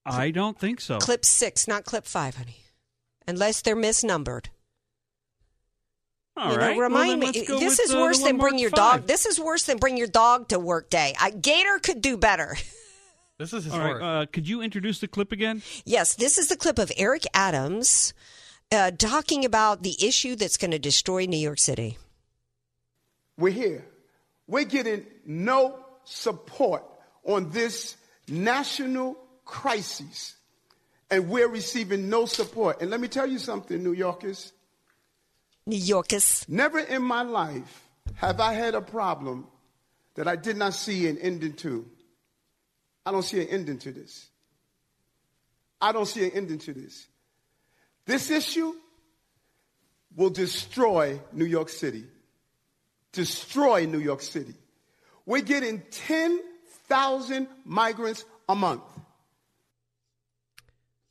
I 0.05 0.31
don't 0.31 0.59
think 0.59 0.81
so. 0.81 0.97
Clip 0.97 1.23
six, 1.23 1.65
not 1.65 1.85
clip 1.85 2.05
five, 2.05 2.35
honey. 2.35 2.57
Unless 3.25 3.61
they're 3.61 3.77
misnumbered. 3.77 4.47
All 6.35 6.51
you 6.51 6.57
right. 6.57 6.75
know, 6.75 6.81
remind 6.81 7.07
well, 7.07 7.17
me. 7.19 7.25
then 7.27 7.33
let's 7.35 7.47
go 7.47 7.57
This 7.57 7.79
is 7.79 7.95
uh, 7.95 7.99
worse 7.99 8.19
the 8.19 8.25
than 8.25 8.37
bring 8.37 8.59
your 8.59 8.71
marked 8.71 8.75
dog. 8.75 9.07
This 9.07 9.25
is 9.25 9.39
worse 9.39 9.63
than 9.63 9.77
bring 9.77 9.95
your 9.95 10.07
dog 10.07 10.49
to 10.49 10.59
work 10.59 10.89
day. 10.89 11.15
I, 11.17 11.29
Gator 11.29 11.79
could 11.79 12.01
do 12.01 12.17
better. 12.17 12.57
This 13.41 13.53
is 13.53 13.65
All 13.65 13.71
historic. 13.71 14.01
right. 14.03 14.21
Uh, 14.21 14.25
could 14.27 14.47
you 14.47 14.61
introduce 14.61 14.99
the 14.99 15.07
clip 15.07 15.31
again? 15.31 15.63
Yes, 15.83 16.13
this 16.13 16.37
is 16.37 16.47
the 16.49 16.55
clip 16.55 16.77
of 16.77 16.91
Eric 16.95 17.25
Adams 17.33 18.13
uh, 18.71 18.91
talking 18.91 19.45
about 19.45 19.81
the 19.81 19.95
issue 19.99 20.35
that's 20.35 20.57
going 20.57 20.69
to 20.69 20.77
destroy 20.77 21.25
New 21.25 21.37
York 21.39 21.57
City. 21.57 21.97
We're 23.39 23.51
here. 23.51 23.83
We're 24.45 24.65
getting 24.65 25.07
no 25.25 25.83
support 26.03 26.83
on 27.23 27.49
this 27.49 27.97
national 28.27 29.17
crisis, 29.43 30.35
and 31.09 31.27
we're 31.27 31.47
receiving 31.47 32.09
no 32.09 32.27
support. 32.27 32.79
And 32.79 32.91
let 32.91 32.99
me 32.99 33.07
tell 33.07 33.25
you 33.25 33.39
something, 33.39 33.81
New 33.81 33.93
Yorkers. 33.93 34.53
New 35.65 35.77
Yorkers. 35.77 36.45
Never 36.47 36.77
in 36.77 37.01
my 37.01 37.23
life 37.23 37.89
have 38.13 38.39
I 38.39 38.53
had 38.53 38.75
a 38.75 38.81
problem 38.81 39.47
that 40.13 40.27
I 40.27 40.35
did 40.35 40.57
not 40.57 40.75
see 40.75 41.07
an 41.07 41.17
ending 41.17 41.53
to. 41.53 41.89
I 43.05 43.11
don't 43.11 43.23
see 43.23 43.41
an 43.41 43.47
ending 43.47 43.77
to 43.79 43.91
this. 43.91 44.27
I 45.79 45.91
don't 45.91 46.05
see 46.05 46.25
an 46.25 46.31
ending 46.33 46.59
to 46.59 46.73
this. 46.73 47.07
This 48.05 48.29
issue 48.29 48.73
will 50.15 50.29
destroy 50.29 51.19
New 51.31 51.45
York 51.45 51.69
City. 51.69 52.05
Destroy 53.11 53.85
New 53.85 53.99
York 53.99 54.21
City. 54.21 54.53
We're 55.25 55.41
getting 55.41 55.81
10,000 55.91 57.47
migrants 57.65 58.25
a 58.47 58.55
month. 58.55 58.83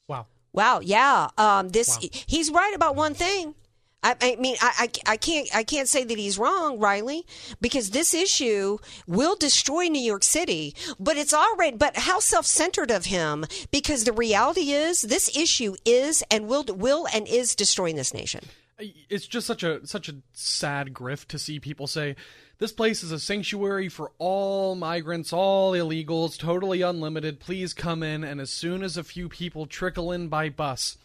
wow. 0.06 0.26
Wow, 0.52 0.80
yeah. 0.80 1.28
Um, 1.38 1.68
this 1.68 1.97
he's 2.00 2.50
right 2.50 2.75
about 2.75 2.97
one 2.97 3.14
thing. 3.14 3.54
I, 4.02 4.16
I 4.21 4.37
mean, 4.37 4.57
I, 4.61 4.88
I, 5.07 5.12
I 5.12 5.16
can't 5.16 5.49
I 5.54 5.62
can't 5.62 5.88
say 5.88 6.04
that 6.04 6.19
he's 6.19 6.38
wrong, 6.38 6.78
Riley, 6.78 7.26
because 7.61 7.90
this 7.90 8.14
issue 8.14 8.78
will 9.07 9.37
destroy 9.37 9.85
New 9.88 10.02
York 10.02 10.25
City. 10.25 10.75
But 10.99 11.16
it's 11.16 11.35
already. 11.35 11.76
But 11.76 11.97
how 11.97 12.19
self 12.21 12.47
centered 12.47 12.90
of 12.90 13.07
him, 13.07 13.45
because 13.71 14.04
the 14.04 14.12
reality 14.12 14.73
is 14.73 15.02
this 15.02 15.35
issue 15.37 15.75
is 15.85 16.23
and 16.30 16.49
will 16.49 16.64
will 16.69 17.07
and 17.12 17.28
is 17.28 17.54
destroying 17.54 17.97
this 17.97 18.14
nation. 18.14 18.47
it's 18.78 19.26
just 19.26 19.47
such 19.47 19.62
a 19.62 19.87
such 19.87 20.09
a 20.09 20.16
sad 20.33 20.95
grift 20.95 21.26
to 21.26 21.38
see 21.38 21.61
people 21.61 21.87
say 21.87 22.16
this 22.61 22.73
place 22.73 23.02
is 23.02 23.11
a 23.11 23.19
sanctuary 23.19 23.88
for 23.88 24.12
all 24.18 24.75
migrants, 24.75 25.33
all 25.33 25.72
illegals, 25.72 26.38
totally 26.38 26.83
unlimited. 26.83 27.40
Please 27.40 27.72
come 27.72 28.03
in. 28.03 28.22
And 28.22 28.38
as 28.38 28.51
soon 28.51 28.83
as 28.83 28.98
a 28.98 29.03
few 29.03 29.31
people 29.31 29.66
trickle 29.66 30.12
in 30.12 30.29
by 30.29 30.51
bus, 30.51 30.98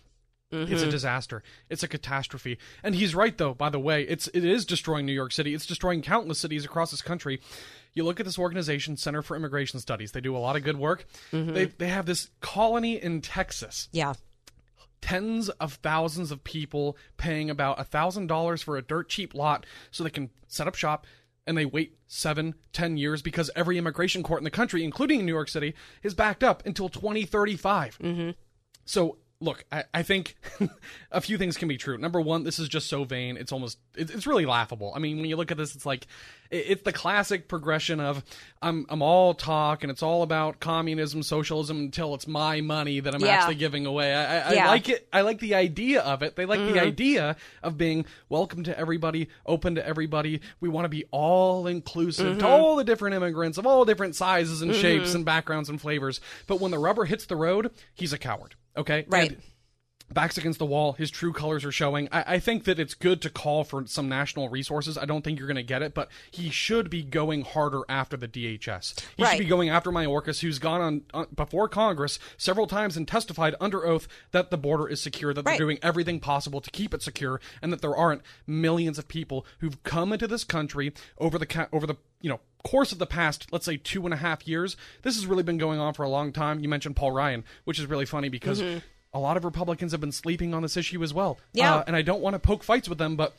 it's 0.51 0.81
a 0.83 0.89
disaster. 0.89 1.43
It's 1.69 1.83
a 1.83 1.87
catastrophe. 1.87 2.57
And 2.83 2.95
he's 2.95 3.13
right, 3.15 3.37
though. 3.37 3.53
By 3.53 3.69
the 3.69 3.79
way, 3.79 4.03
it's 4.03 4.27
it 4.29 4.45
is 4.45 4.65
destroying 4.65 5.05
New 5.05 5.11
York 5.13 5.31
City. 5.31 5.53
It's 5.53 5.65
destroying 5.65 6.01
countless 6.01 6.39
cities 6.39 6.63
across 6.65 6.91
this 6.91 7.01
country. 7.01 7.41
You 7.93 8.03
look 8.03 8.19
at 8.19 8.25
this 8.25 8.37
organization, 8.39 8.95
Center 8.97 9.21
for 9.21 9.35
Immigration 9.35 9.79
Studies. 9.79 10.11
They 10.11 10.21
do 10.21 10.35
a 10.35 10.39
lot 10.39 10.55
of 10.55 10.63
good 10.63 10.77
work. 10.77 11.05
They 11.31 11.65
they 11.65 11.87
have 11.87 12.05
this 12.05 12.29
colony 12.41 13.01
in 13.01 13.21
Texas 13.21 13.89
Yeah. 13.91 14.13
tens 15.01 15.49
of 15.49 15.73
thousands 15.75 16.31
of 16.31 16.43
people 16.43 16.97
paying 17.17 17.49
about 17.49 17.79
a 17.79 17.83
thousand 17.83 18.27
dollars 18.27 18.61
for 18.61 18.77
a 18.77 18.81
dirt 18.81 19.09
cheap 19.09 19.33
lot 19.33 19.65
so 19.91 20.03
they 20.03 20.09
can 20.09 20.29
set 20.47 20.67
up 20.67 20.75
shop 20.75 21.05
and 21.47 21.57
they 21.57 21.65
wait 21.65 21.97
seven, 22.07 22.55
ten 22.73 22.97
years 22.97 23.21
because 23.21 23.51
every 23.55 23.77
immigration 23.77 24.23
court 24.23 24.39
in 24.39 24.45
the 24.45 24.49
country, 24.51 24.83
including 24.83 25.19
in 25.19 25.25
New 25.25 25.33
York 25.33 25.47
City, 25.49 25.75
is 26.01 26.13
backed 26.15 26.43
up 26.43 26.65
until 26.65 26.89
2035. 26.89 27.99
Mm-hmm. 27.99 28.29
So, 28.85 29.17
look, 29.41 29.65
I, 29.71 29.83
I 29.93 30.03
think 30.03 30.35
a 31.11 31.21
few 31.21 31.37
things 31.37 31.57
can 31.57 31.67
be 31.67 31.77
true. 31.77 31.97
Number 31.97 32.21
one, 32.21 32.43
this 32.43 32.59
is 32.59 32.69
just 32.69 32.87
so 32.87 33.03
vain. 33.03 33.37
It's 33.37 33.51
almost, 33.51 33.77
it, 33.95 34.09
it's 34.09 34.27
really 34.27 34.45
laughable. 34.45 34.93
I 34.95 34.99
mean, 34.99 35.17
when 35.17 35.25
you 35.25 35.35
look 35.35 35.51
at 35.51 35.57
this, 35.57 35.75
it's 35.75 35.85
like, 35.85 36.07
it's 36.51 36.83
the 36.83 36.91
classic 36.91 37.47
progression 37.47 37.99
of 37.99 38.23
I'm, 38.61 38.85
I'm 38.89 39.01
all 39.01 39.33
talk 39.33 39.83
and 39.83 39.91
it's 39.91 40.03
all 40.03 40.23
about 40.23 40.59
communism, 40.59 41.23
socialism 41.23 41.77
until 41.77 42.15
it's 42.15 42.27
my 42.27 42.61
money 42.61 42.99
that 42.99 43.13
I'm 43.13 43.21
Yeah. 43.21 43.29
actually 43.29 43.55
giving 43.55 43.85
away. 43.85 44.13
I, 44.13 44.49
I, 44.49 44.53
Yeah. 44.53 44.65
I 44.65 44.67
like 44.69 44.89
it. 44.89 45.07
I 45.13 45.21
like 45.21 45.39
the 45.39 45.55
idea 45.55 46.01
of 46.01 46.23
it. 46.23 46.35
They 46.35 46.45
like 46.45 46.59
the 46.59 46.67
mm-hmm. 46.67 46.79
idea 46.79 47.35
of 47.61 47.77
being 47.77 48.05
welcome 48.29 48.63
to 48.63 48.77
everybody, 48.77 49.29
open 49.45 49.75
to 49.75 49.85
everybody. 49.85 50.41
We 50.59 50.69
want 50.69 50.85
to 50.85 50.89
be 50.89 51.05
all 51.11 51.67
inclusive 51.67 52.39
to 52.39 52.43
mm-hmm. 52.43 52.53
all 52.53 52.75
the 52.75 52.83
different 52.83 53.15
immigrants 53.15 53.57
of 53.57 53.65
all 53.65 53.85
different 53.85 54.15
sizes 54.15 54.61
and 54.61 54.73
shapes 54.73 55.09
mm-hmm. 55.09 55.17
and 55.17 55.25
backgrounds 55.25 55.69
and 55.69 55.79
flavors. 55.79 56.21
But 56.47 56.59
when 56.59 56.71
the 56.71 56.79
rubber 56.79 57.05
hits 57.05 57.25
the 57.25 57.35
road, 57.35 57.71
he's 57.93 58.13
a 58.13 58.17
coward. 58.17 58.55
Okay, 58.77 59.05
Right. 59.07 59.31
And 59.31 59.41
backs 60.15 60.37
against 60.39 60.57
the 60.57 60.65
wall. 60.65 60.93
His 60.93 61.11
true 61.11 61.31
colors 61.31 61.63
are 61.63 61.71
showing. 61.71 62.09
I, 62.11 62.35
I 62.35 62.39
think 62.39 62.63
that 62.63 62.79
it's 62.79 62.95
good 62.95 63.21
to 63.21 63.29
call 63.29 63.63
for 63.63 63.85
some 63.85 64.09
national 64.09 64.49
resources. 64.49 64.97
I 64.97 65.05
don't 65.05 65.23
think 65.23 65.37
you're 65.37 65.47
going 65.47 65.55
to 65.57 65.61
get 65.63 65.83
it, 65.83 65.93
but 65.93 66.09
he 66.31 66.49
should 66.49 66.89
be 66.89 67.03
going 67.03 67.43
harder 67.43 67.81
after 67.87 68.17
the 68.17 68.27
DHS. 68.27 68.99
He 69.15 69.21
Right. 69.23 69.31
should 69.37 69.43
be 69.43 69.45
going 69.45 69.69
after 69.69 69.91
Mayorkas, 69.91 70.39
who's 70.39 70.57
gone 70.57 70.81
on, 70.81 71.01
on 71.13 71.27
before 71.35 71.69
Congress 71.69 72.17
several 72.37 72.65
times 72.65 72.97
and 72.97 73.07
testified 73.07 73.53
under 73.61 73.85
oath 73.85 74.07
that 74.31 74.49
the 74.49 74.57
border 74.57 74.87
is 74.87 74.99
secure, 75.01 75.33
that 75.33 75.45
Right. 75.45 75.51
they're 75.59 75.65
doing 75.67 75.77
everything 75.83 76.19
possible 76.19 76.61
to 76.61 76.71
keep 76.71 76.93
it 76.95 77.03
secure, 77.03 77.39
and 77.61 77.71
that 77.71 77.81
there 77.81 77.95
aren't 77.95 78.23
millions 78.47 78.97
of 78.97 79.07
people 79.07 79.45
who've 79.59 79.83
come 79.83 80.11
into 80.11 80.27
this 80.27 80.43
country 80.43 80.93
over 81.19 81.37
the 81.37 81.45
ca- 81.45 81.67
over 81.71 81.85
the 81.85 81.97
you 82.21 82.29
know 82.29 82.39
course 82.63 82.91
of 82.91 82.97
the 82.97 83.05
past, 83.05 83.47
let's 83.51 83.65
say 83.65 83.77
two 83.77 84.05
and 84.05 84.13
a 84.13 84.17
half 84.17 84.47
years. 84.47 84.75
This 85.03 85.15
has 85.15 85.27
really 85.27 85.43
been 85.43 85.59
going 85.59 85.79
on 85.79 85.93
for 85.93 86.01
a 86.03 86.09
long 86.09 86.31
time. 86.31 86.59
You 86.61 86.67
mentioned 86.69 86.95
Paul 86.95 87.11
Ryan, 87.11 87.43
which 87.65 87.77
is 87.79 87.85
really 87.85 88.05
funny 88.05 88.29
because. 88.29 88.61
Mm-hmm. 88.61 88.79
A 89.15 89.19
lot 89.19 89.37
of 89.37 89.45
Republicans 89.45 89.93
have 89.93 90.01
been 90.01 90.11
sleeping 90.11 90.53
on 90.53 90.61
this 90.61 90.75
issue 90.75 91.01
as 91.01 91.13
well. 91.13 91.39
Yeah. 91.53 91.75
Uh, 91.75 91.83
and 91.87 91.95
I 91.95 92.01
don't 92.01 92.21
want 92.21 92.33
to 92.33 92.39
poke 92.39 92.63
fights 92.65 92.89
with 92.89 92.97
them, 92.97 93.15
but 93.15 93.33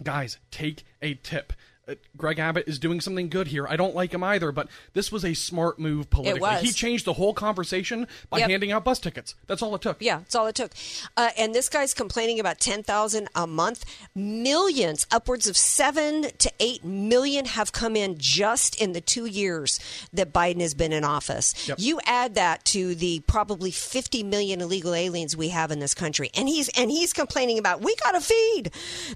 guys, 0.00 0.38
take 0.52 0.84
a 1.02 1.14
tip. 1.14 1.52
Uh, 1.88 1.94
Greg 2.16 2.38
Abbott 2.38 2.68
is 2.68 2.78
doing 2.78 3.00
something 3.00 3.28
good 3.28 3.48
here. 3.48 3.66
I 3.66 3.76
don't 3.76 3.94
like 3.94 4.12
him 4.12 4.22
either, 4.22 4.52
but 4.52 4.68
this 4.92 5.10
was 5.10 5.24
a 5.24 5.34
smart 5.34 5.78
move 5.78 6.10
politically. 6.10 6.56
He 6.60 6.72
changed 6.72 7.04
the 7.04 7.14
whole 7.14 7.32
conversation 7.32 8.06
by 8.30 8.38
Yep. 8.38 8.50
handing 8.50 8.72
out 8.72 8.84
bus 8.84 8.98
tickets. 8.98 9.34
That's 9.46 9.62
all 9.62 9.74
it 9.74 9.82
took. 9.82 9.96
Yeah, 10.00 10.18
that's 10.18 10.34
all 10.34 10.46
it 10.46 10.54
took. 10.54 10.72
Uh, 11.16 11.30
and 11.38 11.54
this 11.54 11.68
guy's 11.68 11.94
complaining 11.94 12.38
about 12.38 12.60
10,000 12.60 13.28
a 13.34 13.46
month. 13.46 13.84
Millions, 14.14 15.06
upwards 15.10 15.46
of 15.46 15.56
7 15.56 16.30
to 16.38 16.52
8 16.60 16.84
million 16.84 17.46
have 17.46 17.72
come 17.72 17.96
in 17.96 18.16
just 18.18 18.80
in 18.80 18.92
the 18.92 19.00
2 19.00 19.26
years 19.26 19.80
that 20.12 20.32
Biden 20.32 20.60
has 20.60 20.74
been 20.74 20.92
in 20.92 21.04
office. 21.04 21.68
Yep. 21.68 21.78
You 21.80 22.00
add 22.04 22.34
that 22.34 22.64
to 22.66 22.94
the 22.94 23.20
probably 23.26 23.70
50 23.70 24.22
million 24.22 24.60
illegal 24.60 24.94
aliens 24.94 25.36
we 25.36 25.48
have 25.48 25.70
in 25.70 25.78
this 25.78 25.94
country. 25.94 26.30
And 26.34 26.48
he's 26.48 26.68
and 26.70 26.90
he's 26.90 27.12
complaining 27.12 27.58
about 27.58 27.80
we 27.80 27.96
got 27.96 28.12
to 28.12 28.20
feed 28.20 28.70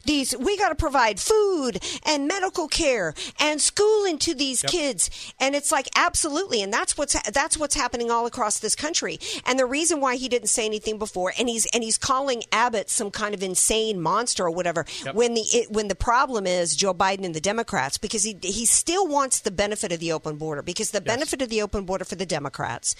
these 0.04 0.36
we 0.36 0.56
got 0.56 0.70
to 0.70 0.74
provide 0.74 1.20
food 1.20 1.82
and 2.06 2.26
medical 2.26 2.61
medical 2.62 2.68
care 2.68 3.14
and 3.38 3.60
schooling 3.60 4.18
to 4.18 4.34
these 4.34 4.62
kids. 4.62 5.10
And 5.40 5.54
it's 5.54 5.72
like 5.72 5.88
absolutely, 5.96 6.62
and 6.62 6.72
that's 6.72 6.96
what's 6.96 7.20
that's 7.30 7.58
what's 7.58 7.74
happening 7.74 8.10
all 8.10 8.26
across 8.26 8.58
this 8.58 8.74
country. 8.74 9.18
And 9.46 9.58
the 9.58 9.66
reason 9.66 10.00
why 10.00 10.16
he 10.16 10.28
didn't 10.28 10.48
say 10.48 10.66
anything 10.66 10.98
before, 10.98 11.32
and 11.38 11.48
he's 11.48 11.66
and 11.66 11.82
he's 11.82 11.98
calling 11.98 12.42
Abbott 12.52 12.90
some 12.90 13.10
kind 13.10 13.34
of 13.34 13.42
insane 13.42 14.00
monster 14.00 14.44
or 14.44 14.50
whatever. 14.50 14.84
Yep. 15.04 15.14
When 15.14 15.34
the 15.34 15.40
it, 15.40 15.70
when 15.70 15.88
the 15.88 15.94
problem 15.94 16.46
is 16.46 16.76
Joe 16.76 16.94
Biden 16.94 17.24
and 17.24 17.34
the 17.34 17.40
Democrats, 17.40 17.98
because 17.98 18.24
he 18.24 18.36
he 18.42 18.66
still 18.66 19.06
wants 19.06 19.40
the 19.40 19.50
benefit 19.50 19.92
of 19.92 20.00
the 20.00 20.12
open 20.12 20.36
border, 20.36 20.62
because 20.62 20.90
the 20.90 21.00
benefit 21.00 21.42
of 21.42 21.48
the 21.48 21.62
open 21.62 21.84
border 21.84 22.04
for 22.04 22.14
the 22.14 22.26
Democrats 22.26 22.94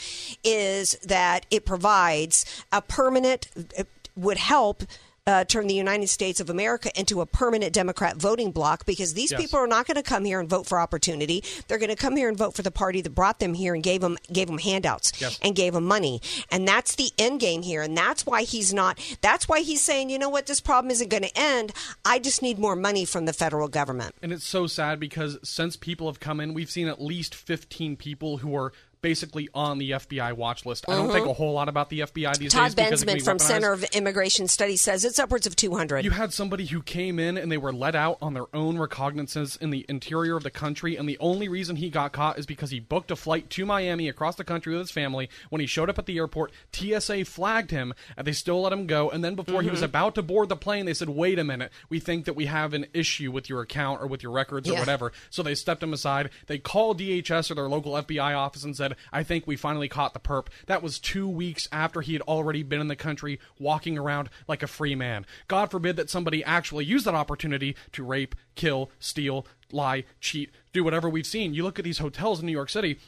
is 0.44 0.92
that 1.04 1.46
it 1.50 1.64
provides 1.64 2.44
a 2.70 2.82
permanent 2.82 3.48
it 3.76 3.88
would 4.16 4.38
help. 4.38 4.82
Uh, 5.24 5.44
turn 5.44 5.68
the 5.68 5.74
United 5.74 6.08
States 6.08 6.40
of 6.40 6.50
America 6.50 6.90
into 6.98 7.20
a 7.20 7.26
permanent 7.26 7.72
Democrat 7.72 8.16
voting 8.16 8.50
bloc 8.50 8.84
because 8.84 9.14
these 9.14 9.30
Yes. 9.30 9.40
people 9.40 9.56
are 9.60 9.68
not 9.68 9.86
going 9.86 9.94
to 9.94 10.02
come 10.02 10.24
here 10.24 10.40
and 10.40 10.48
vote 10.50 10.66
for 10.66 10.80
opportunity. 10.80 11.44
They're 11.68 11.78
going 11.78 11.90
to 11.90 11.96
come 11.96 12.16
here 12.16 12.28
and 12.28 12.36
vote 12.36 12.54
for 12.56 12.62
the 12.62 12.72
party 12.72 13.00
that 13.02 13.10
brought 13.10 13.38
them 13.38 13.54
here 13.54 13.72
and 13.72 13.84
gave 13.84 14.00
them 14.00 14.18
gave 14.32 14.48
them 14.48 14.58
handouts 14.58 15.12
Yes. 15.20 15.38
and 15.40 15.54
gave 15.54 15.74
them 15.74 15.84
money. 15.84 16.20
And 16.50 16.66
that's 16.66 16.96
the 16.96 17.12
end 17.18 17.38
game 17.38 17.62
here. 17.62 17.82
And 17.82 17.96
that's 17.96 18.26
why 18.26 18.42
he's 18.42 18.74
not. 18.74 18.98
That's 19.20 19.48
why 19.48 19.60
he's 19.60 19.80
saying, 19.80 20.10
you 20.10 20.18
know 20.18 20.28
what, 20.28 20.46
this 20.46 20.60
problem 20.60 20.90
isn't 20.90 21.08
going 21.08 21.22
to 21.22 21.38
end. 21.38 21.72
I 22.04 22.18
just 22.18 22.42
need 22.42 22.58
more 22.58 22.74
money 22.74 23.04
from 23.04 23.24
the 23.26 23.32
federal 23.32 23.68
government. 23.68 24.16
And 24.22 24.32
it's 24.32 24.44
so 24.44 24.66
sad 24.66 24.98
because 24.98 25.38
since 25.44 25.76
people 25.76 26.08
have 26.08 26.18
come 26.18 26.40
in, 26.40 26.52
we've 26.52 26.68
seen 26.70 26.88
at 26.88 27.00
least 27.00 27.32
15 27.36 27.94
people 27.94 28.38
who 28.38 28.56
are 28.56 28.72
basically 29.02 29.48
on 29.52 29.78
the 29.78 29.90
FBI 29.90 30.32
watch 30.32 30.64
list. 30.64 30.84
I 30.88 30.94
don't 30.94 31.10
think 31.12 31.26
a 31.26 31.32
whole 31.32 31.52
lot 31.52 31.68
about 31.68 31.90
the 31.90 32.00
FBI 32.00 32.38
these 32.38 32.52
Todd 32.52 32.74
days 32.74 32.74
because 32.74 33.02
it 33.02 33.06
can 33.06 33.14
Bensman 33.14 33.18
be 33.18 33.24
from 33.24 33.36
weaponized. 33.36 33.40
Center 33.42 33.72
of 33.72 33.84
Immigration 33.92 34.48
Studies 34.48 34.80
says 34.80 35.04
it's 35.04 35.18
upwards 35.18 35.46
of 35.46 35.56
200. 35.56 36.04
You 36.04 36.12
had 36.12 36.32
somebody 36.32 36.66
who 36.66 36.82
came 36.82 37.18
in 37.18 37.36
and 37.36 37.50
they 37.50 37.58
were 37.58 37.72
let 37.72 37.94
out 37.94 38.18
on 38.22 38.34
their 38.34 38.46
own 38.54 38.78
recognizances 38.78 39.56
in 39.60 39.70
the 39.70 39.84
interior 39.88 40.36
of 40.36 40.44
the 40.44 40.50
country, 40.50 40.96
and 40.96 41.08
the 41.08 41.18
only 41.20 41.48
reason 41.48 41.76
he 41.76 41.90
got 41.90 42.12
caught 42.12 42.38
is 42.38 42.46
because 42.46 42.70
he 42.70 42.80
booked 42.80 43.10
a 43.10 43.16
flight 43.16 43.50
to 43.50 43.66
Miami 43.66 44.08
across 44.08 44.36
the 44.36 44.44
country 44.44 44.72
with 44.72 44.80
his 44.82 44.90
family. 44.90 45.28
When 45.50 45.60
he 45.60 45.66
showed 45.66 45.90
up 45.90 45.98
at 45.98 46.06
the 46.06 46.16
airport, 46.16 46.52
TSA 46.72 47.24
flagged 47.24 47.72
him, 47.72 47.94
and 48.16 48.26
they 48.26 48.32
still 48.32 48.62
let 48.62 48.72
him 48.72 48.86
go. 48.86 49.10
And 49.10 49.24
then 49.24 49.34
before 49.34 49.62
he 49.62 49.70
was 49.70 49.80
Mhm. 49.80 49.86
about 49.86 50.14
to 50.14 50.22
board 50.22 50.48
the 50.48 50.56
plane, 50.56 50.86
they 50.86 50.94
said, 50.94 51.08
"Wait 51.08 51.38
a 51.40 51.44
minute, 51.44 51.72
we 51.88 51.98
think 51.98 52.24
that 52.24 52.36
we 52.36 52.46
have 52.46 52.72
an 52.72 52.86
issue 52.94 53.32
with 53.32 53.48
your 53.48 53.60
account 53.62 54.00
or 54.00 54.06
with 54.06 54.22
your 54.22 54.32
records 54.32 54.68
or 54.68 54.74
Yeah. 54.74 54.78
whatever." 54.78 55.12
So 55.30 55.42
they 55.42 55.56
stepped 55.56 55.82
him 55.82 55.92
aside. 55.92 56.30
They 56.46 56.58
called 56.58 56.98
DHS 56.98 57.50
or 57.50 57.54
their 57.54 57.68
local 57.68 57.96
FBI 57.96 58.32
office 58.32 58.62
and 58.62 58.76
said, 58.76 58.91
"I 59.12 59.22
think 59.22 59.46
we 59.46 59.56
finally 59.56 59.88
caught 59.88 60.14
the 60.14 60.20
perp." 60.20 60.48
That 60.66 60.82
was 60.82 60.98
two 60.98 61.28
weeks 61.28 61.68
after 61.72 62.00
he 62.00 62.12
had 62.12 62.22
already 62.22 62.62
been 62.62 62.80
in 62.80 62.88
the 62.88 62.96
country, 62.96 63.40
walking 63.58 63.98
around 63.98 64.30
like 64.48 64.62
a 64.62 64.66
free 64.66 64.94
man. 64.94 65.26
God 65.48 65.70
forbid 65.70 65.96
that 65.96 66.10
somebody 66.10 66.44
actually 66.44 66.84
use 66.84 67.04
that 67.04 67.14
opportunity 67.14 67.76
to 67.92 68.04
rape, 68.04 68.34
kill, 68.54 68.90
steal, 68.98 69.46
lie, 69.70 70.04
cheat, 70.20 70.50
do 70.72 70.84
whatever 70.84 71.08
we've 71.08 71.26
seen. 71.26 71.54
You 71.54 71.64
look 71.64 71.78
at 71.78 71.84
these 71.84 71.98
hotels 71.98 72.40
in 72.40 72.46
New 72.46 72.52
York 72.52 72.70
City. 72.70 72.98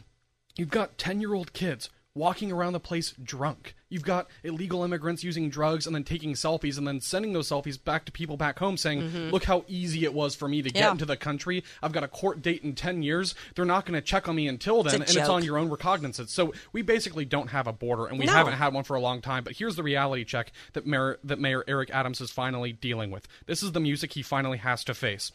You've 0.56 0.70
got 0.70 0.98
10 0.98 1.20
year 1.20 1.34
old 1.34 1.52
kids 1.52 1.90
walking 2.14 2.52
around 2.52 2.72
the 2.72 2.80
place 2.80 3.12
drunk. 3.22 3.74
You've 3.94 4.02
got 4.02 4.26
illegal 4.42 4.82
immigrants 4.82 5.22
using 5.22 5.48
drugs 5.50 5.86
and 5.86 5.94
then 5.94 6.02
taking 6.02 6.32
selfies 6.32 6.78
and 6.78 6.84
then 6.88 7.00
sending 7.00 7.32
those 7.32 7.48
selfies 7.48 7.78
back 7.82 8.04
to 8.06 8.10
people 8.12 8.36
back 8.36 8.58
home 8.58 8.76
saying, 8.76 9.02
Mhm. 9.02 9.30
Look 9.30 9.44
how 9.44 9.64
easy 9.68 10.02
it 10.02 10.12
was 10.12 10.34
for 10.34 10.48
me 10.48 10.62
to 10.62 10.68
get 10.68 10.80
Yeah. 10.80 10.90
into 10.90 11.06
the 11.06 11.16
country. 11.16 11.62
I've 11.80 11.92
got 11.92 12.02
a 12.02 12.08
court 12.08 12.42
date 12.42 12.64
in 12.64 12.74
10 12.74 13.04
years. 13.04 13.36
They're 13.54 13.64
not 13.64 13.86
going 13.86 13.94
to 13.94 14.00
check 14.04 14.26
on 14.28 14.34
me 14.34 14.48
until 14.48 14.82
then, 14.82 14.94
a 15.02 15.04
and 15.04 15.16
it's 15.16 15.28
on 15.28 15.44
your 15.44 15.58
own 15.58 15.70
recognizance. 15.70 16.32
So 16.32 16.52
we 16.72 16.82
basically 16.82 17.24
don't 17.24 17.50
have 17.50 17.68
a 17.68 17.72
border, 17.72 18.06
and 18.06 18.18
we 18.18 18.26
No. 18.26 18.32
haven't 18.32 18.54
had 18.54 18.74
one 18.74 18.82
for 18.82 18.96
a 18.96 19.00
long 19.00 19.22
time. 19.22 19.44
But 19.44 19.58
here's 19.58 19.76
the 19.76 19.84
reality 19.84 20.24
check 20.24 20.50
that 20.72 20.86
Mayor, 20.86 21.20
that 21.22 21.38
Mayor 21.38 21.62
Eric 21.68 21.90
Adams 21.90 22.20
is 22.20 22.32
finally 22.32 22.72
dealing 22.72 23.12
with. 23.12 23.28
This 23.46 23.62
is 23.62 23.70
the 23.70 23.80
music 23.80 24.14
he 24.14 24.22
finally 24.22 24.58
has 24.58 24.82
to 24.84 24.94
face. 24.94 25.30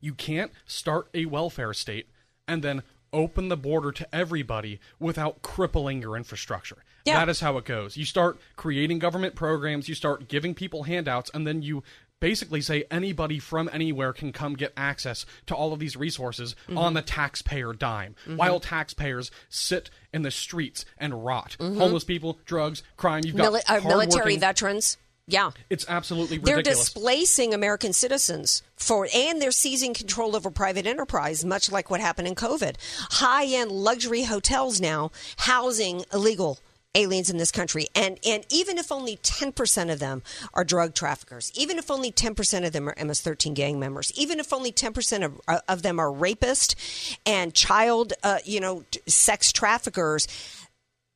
You 0.00 0.14
can't 0.14 0.52
start 0.66 1.08
a 1.14 1.26
welfare 1.26 1.74
state 1.74 2.06
and 2.46 2.62
then 2.62 2.84
open 3.12 3.48
the 3.48 3.56
border 3.56 3.92
to 3.92 4.14
everybody 4.14 4.78
without 5.00 5.40
crippling 5.42 6.02
your 6.02 6.16
infrastructure. 6.16 6.78
Yeah. 7.06 7.18
That 7.20 7.28
is 7.30 7.40
how 7.40 7.56
it 7.56 7.64
goes. 7.64 7.96
You 7.96 8.04
start 8.04 8.38
creating 8.56 8.98
government 8.98 9.34
programs, 9.34 9.88
you 9.88 9.94
start 9.94 10.28
giving 10.28 10.54
people 10.54 10.82
handouts, 10.82 11.30
and 11.32 11.46
then 11.46 11.62
you 11.62 11.82
basically 12.18 12.60
say 12.62 12.84
anybody 12.90 13.38
from 13.38 13.68
anywhere 13.72 14.12
can 14.12 14.32
come 14.32 14.54
get 14.54 14.72
access 14.76 15.26
to 15.46 15.54
all 15.54 15.72
of 15.72 15.78
these 15.78 15.96
resources 15.96 16.56
Mhm. 16.68 16.78
on 16.78 16.94
the 16.94 17.02
taxpayer 17.02 17.72
dime 17.74 18.14
Mhm. 18.26 18.36
while 18.38 18.58
taxpayers 18.58 19.30
sit 19.50 19.90
in 20.14 20.22
the 20.22 20.30
streets 20.30 20.84
and 20.98 21.24
rot. 21.24 21.56
Mhm. 21.60 21.76
Homeless 21.78 22.04
people, 22.04 22.38
drugs, 22.46 22.82
crime. 22.96 23.22
You've 23.24 23.36
got 23.36 23.52
Mili- 23.52 23.62
uh, 23.68 23.86
military 23.86 24.36
veterans. 24.38 24.96
Yeah. 25.28 25.50
It's 25.68 25.84
absolutely 25.88 26.38
ridiculous. 26.38 26.64
They're 26.64 26.74
displacing 26.74 27.52
American 27.52 27.92
citizens 27.92 28.62
for, 28.76 29.08
and 29.12 29.42
they're 29.42 29.50
seizing 29.50 29.92
control 29.92 30.36
over 30.36 30.50
private 30.52 30.86
enterprise, 30.86 31.44
much 31.44 31.70
like 31.70 31.90
what 31.90 32.00
happened 32.00 32.28
in 32.28 32.36
COVID. 32.36 32.76
High 33.10 33.46
end 33.46 33.72
luxury 33.72 34.22
hotels 34.22 34.80
now 34.80 35.10
housing 35.38 36.04
illegal 36.12 36.60
aliens 36.96 37.30
in 37.30 37.36
this 37.36 37.52
country. 37.52 37.86
And, 37.94 38.18
and 38.26 38.44
even 38.50 38.78
if 38.78 38.90
only 38.90 39.18
10% 39.18 39.92
of 39.92 39.98
them 40.00 40.22
are 40.54 40.64
drug 40.64 40.94
traffickers, 40.94 41.52
even 41.54 41.78
if 41.78 41.90
only 41.90 42.10
10% 42.10 42.66
of 42.66 42.72
them 42.72 42.88
are 42.88 42.94
MS 43.02 43.20
13 43.20 43.54
gang 43.54 43.78
members, 43.78 44.10
even 44.16 44.40
if 44.40 44.52
only 44.52 44.72
10% 44.72 45.24
of, 45.24 45.40
uh, 45.46 45.60
of 45.68 45.82
them 45.82 46.00
are 46.00 46.10
rapists 46.10 47.16
and 47.24 47.54
child, 47.54 48.12
uh, 48.22 48.38
you 48.44 48.58
know, 48.60 48.84
sex 49.06 49.52
traffickers, 49.52 50.26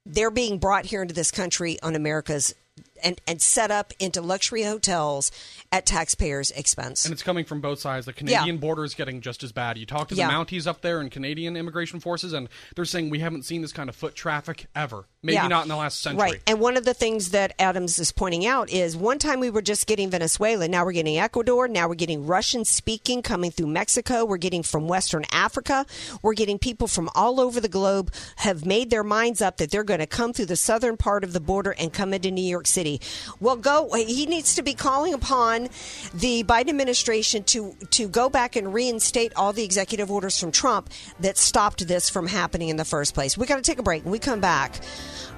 they're 0.07 0.31
being 0.31 0.59
brought 0.59 0.87
here 0.87 1.03
into 1.03 1.15
this 1.15 1.31
country 1.31 1.81
on 1.83 1.95
America's 1.97 2.55
and, 3.03 3.21
and 3.27 3.41
set 3.41 3.71
up 3.71 3.93
into 3.99 4.21
luxury 4.21 4.63
hotels 4.63 5.31
at 5.73 5.87
taxpayers' 5.87 6.51
expense. 6.51 7.05
And 7.05 7.13
it's 7.13 7.23
coming 7.23 7.45
from 7.45 7.61
both 7.61 7.79
sides. 7.79 8.07
The 8.07 8.13
Yeah. 8.13 8.39
Canadian 8.39 8.59
border 8.59 8.85
is 8.85 8.95
getting 8.95 9.21
just 9.21 9.43
as 9.43 9.53
bad. 9.53 9.79
You 9.79 9.87
talk 9.87 10.09
to 10.09 10.15
the 10.15 10.21
Yeah. 10.21 10.31
Mounties 10.31 10.67
up 10.67 10.83
there 10.83 11.01
and 11.01 11.11
Canadian 11.11 11.57
immigration 11.57 12.01
forces, 12.01 12.33
and 12.33 12.49
they're 12.77 12.85
saying 12.85 13.11
we 13.11 13.21
haven't 13.21 13.45
seen 13.45 13.63
this 13.63 13.73
kind 13.73 13.89
of 13.89 13.97
foot 13.97 14.15
traffic 14.15 14.67
ever. 14.75 15.05
Maybe 15.23 15.35
Yeah. 15.35 15.49
not 15.49 15.65
in 15.65 15.69
the 15.69 15.77
last 15.77 16.01
century. 16.01 16.23
Right. 16.23 16.41
And 16.47 16.61
one 16.61 16.79
of 16.79 16.87
the 16.87 16.95
things 16.95 17.33
that 17.33 17.53
Adams 17.59 17.99
is 17.99 18.11
pointing 18.11 18.47
out 18.47 18.71
is 18.71 18.97
one 18.97 19.19
time 19.19 19.39
we 19.39 19.51
were 19.51 19.61
just 19.61 19.87
getting 19.87 20.09
Venezuela, 20.09 20.67
now 20.67 20.83
we're 20.83 20.93
getting 20.93 21.19
Ecuador, 21.19 21.69
now 21.69 21.89
we're 21.89 21.95
getting 21.95 22.27
Russian 22.27 22.65
speaking 22.65 23.21
coming 23.21 23.51
through 23.51 23.67
Mexico, 23.67 24.25
we're 24.25 24.39
getting 24.39 24.63
from 24.63 24.89
Western 24.89 25.27
Africa, 25.31 25.85
we're 26.23 26.33
getting 26.33 26.59
people 26.59 26.89
from 26.89 27.11
all 27.15 27.39
over 27.39 27.61
the 27.61 27.69
globe 27.69 28.11
have 28.37 28.65
made 28.65 28.89
their 28.89 29.05
minds 29.05 29.43
up 29.43 29.59
that 29.59 29.71
they're 29.71 29.85
going 29.85 30.01
to 30.01 30.07
come 30.07 30.33
through 30.33 30.47
the 30.47 30.57
southern 30.57 30.97
part 30.97 31.23
of 31.23 31.35
the 31.35 31.41
border 31.41 31.73
and 31.73 31.93
come 31.93 32.15
into 32.15 32.31
New 32.31 32.41
York 32.41 32.67
City. 32.67 32.99
Well, 33.41 33.57
go 33.57 33.93
he 33.93 34.25
needs 34.25 34.55
to 34.55 34.63
be 34.63 34.73
calling 34.73 35.13
upon 35.13 35.69
the 36.15 36.45
Biden 36.45 36.71
administration 36.71 37.45
to 37.45 37.77
to 37.91 38.09
go 38.09 38.31
back 38.31 38.57
and 38.57 38.73
reinstate 38.73 39.35
all 39.37 39.53
the 39.53 39.65
executive 39.65 40.11
orders 40.11 40.41
from 40.41 40.51
Trump 40.51 40.89
that 41.19 41.37
stopped 41.37 41.87
this 41.87 42.09
from 42.09 42.27
happening 42.27 42.71
in 42.71 42.77
the 42.79 42.87
first 42.87 43.13
place. 43.13 43.37
We 43.37 43.45
got 43.45 43.57
to 43.57 43.63
take 43.63 43.79
a 43.79 43.83
break. 43.83 44.05
When 44.05 44.13
we 44.13 44.19
come 44.19 44.41
back, 44.41 44.81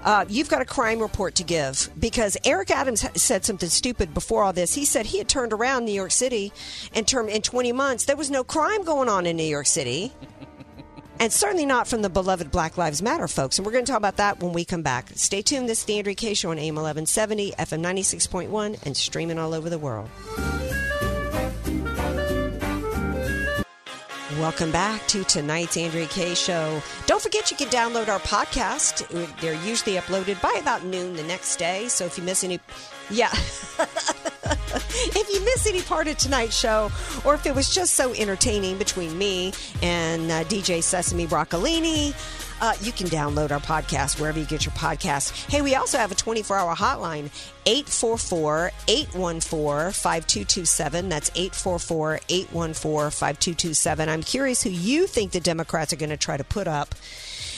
uh, 0.04 0.24
you've 0.28 0.48
got 0.48 0.62
a 0.62 0.64
crime 0.64 1.00
report 1.00 1.34
to 1.36 1.44
give 1.44 1.90
because 1.98 2.36
Eric 2.44 2.70
Adams 2.70 3.04
said 3.20 3.44
something 3.44 3.68
stupid 3.68 4.14
before 4.14 4.42
all 4.42 4.52
this. 4.52 4.74
He 4.74 4.84
said 4.84 5.06
he 5.06 5.18
had 5.18 5.28
turned 5.28 5.52
around 5.52 5.84
New 5.84 5.92
York 5.92 6.10
City 6.10 6.52
in 6.94 7.04
term 7.04 7.28
in 7.28 7.42
20 7.42 7.72
months. 7.72 8.04
There 8.04 8.16
was 8.16 8.30
no 8.30 8.44
crime 8.44 8.84
going 8.84 9.08
on 9.08 9.26
in 9.26 9.36
New 9.36 9.42
York 9.42 9.66
City. 9.66 10.12
And 11.20 11.32
certainly 11.32 11.66
not 11.66 11.86
from 11.86 12.02
the 12.02 12.10
beloved 12.10 12.50
Black 12.50 12.76
Lives 12.76 13.00
Matter 13.00 13.28
folks. 13.28 13.56
And 13.56 13.64
we're 13.64 13.70
going 13.70 13.84
to 13.84 13.92
talk 13.92 13.98
about 13.98 14.16
that 14.16 14.40
when 14.40 14.52
we 14.52 14.64
come 14.64 14.82
back. 14.82 15.08
Stay 15.14 15.40
tuned. 15.40 15.68
This 15.68 15.78
is 15.78 15.84
the 15.84 15.98
Andrea 15.98 16.16
Kaye 16.16 16.34
Show 16.34 16.50
on 16.50 16.58
AM 16.58 16.74
1170, 16.74 17.52
FM 17.52 17.80
96.1, 17.80 18.84
and 18.84 18.96
streaming 18.96 19.38
all 19.38 19.54
over 19.54 19.70
the 19.70 19.78
world. 19.78 20.08
Welcome 24.38 24.70
back 24.70 25.06
to 25.08 25.24
tonight's 25.24 25.76
Andrea 25.76 26.06
Kaye 26.06 26.34
Show. 26.34 26.80
Don't 27.06 27.20
forget 27.20 27.50
you 27.50 27.56
can 27.56 27.68
download 27.68 28.08
our 28.08 28.18
podcast. 28.20 29.06
They're 29.40 29.62
usually 29.64 29.96
uploaded 29.96 30.40
by 30.40 30.56
about 30.58 30.84
noon 30.84 31.16
the 31.16 31.22
next 31.24 31.56
day. 31.56 31.88
So 31.88 32.06
if 32.06 32.16
you 32.16 32.24
miss 32.24 32.42
any, 32.42 32.58
yeah. 33.10 33.28
if 33.34 35.28
you 35.28 35.44
miss 35.44 35.66
any 35.66 35.82
part 35.82 36.08
of 36.08 36.16
tonight's 36.16 36.56
show, 36.56 36.90
or 37.26 37.34
if 37.34 37.44
it 37.44 37.54
was 37.54 37.74
just 37.74 37.94
so 37.94 38.14
entertaining 38.14 38.78
between 38.78 39.18
me 39.18 39.52
and 39.82 40.30
uh, 40.30 40.44
DJ 40.44 40.82
Sesame 40.82 41.26
Broccolini, 41.26 42.14
uh, 42.62 42.74
you 42.80 42.92
can 42.92 43.08
download 43.08 43.50
our 43.50 43.60
podcast 43.60 44.20
wherever 44.20 44.38
you 44.38 44.46
get 44.46 44.64
your 44.64 44.72
podcasts. 44.74 45.32
Hey, 45.50 45.62
we 45.62 45.74
also 45.74 45.98
have 45.98 46.12
a 46.12 46.14
24 46.14 46.56
hour 46.56 46.74
hotline 46.76 47.28
844 47.66 48.70
814 48.86 49.92
5227. 49.92 51.08
That's 51.08 51.30
844 51.34 52.20
814 52.28 53.10
5227. 53.10 54.08
I'm 54.08 54.22
curious 54.22 54.62
who 54.62 54.70
you 54.70 55.08
think 55.08 55.32
the 55.32 55.40
Democrats 55.40 55.92
are 55.92 55.96
going 55.96 56.10
to 56.10 56.16
try 56.16 56.36
to 56.36 56.44
put 56.44 56.68
up. 56.68 56.94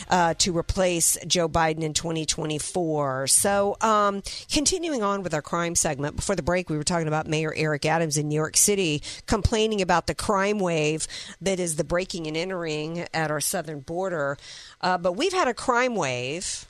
Uh, 0.08 0.34
to 0.34 0.56
replace 0.56 1.16
Joe 1.26 1.48
Biden 1.48 1.82
in 1.82 1.94
2024. 1.94 3.26
So, 3.26 3.76
um, 3.80 4.22
continuing 4.52 5.02
on 5.02 5.22
with 5.22 5.32
our 5.32 5.42
crime 5.42 5.74
segment, 5.74 6.16
before 6.16 6.36
the 6.36 6.42
break, 6.42 6.68
we 6.68 6.76
were 6.76 6.84
talking 6.84 7.08
about 7.08 7.26
Mayor 7.26 7.54
Eric 7.56 7.86
Adams 7.86 8.16
in 8.16 8.28
New 8.28 8.34
York 8.34 8.56
City 8.56 9.02
complaining 9.26 9.80
about 9.80 10.06
the 10.06 10.14
crime 10.14 10.58
wave 10.58 11.06
that 11.40 11.58
is 11.58 11.76
the 11.76 11.84
breaking 11.84 12.26
and 12.26 12.36
entering 12.36 13.06
at 13.14 13.30
our 13.30 13.40
southern 13.40 13.80
border. 13.80 14.36
Uh, 14.80 14.98
but 14.98 15.12
we've 15.12 15.32
had 15.32 15.48
a 15.48 15.54
crime 15.54 15.94
wave 15.94 16.66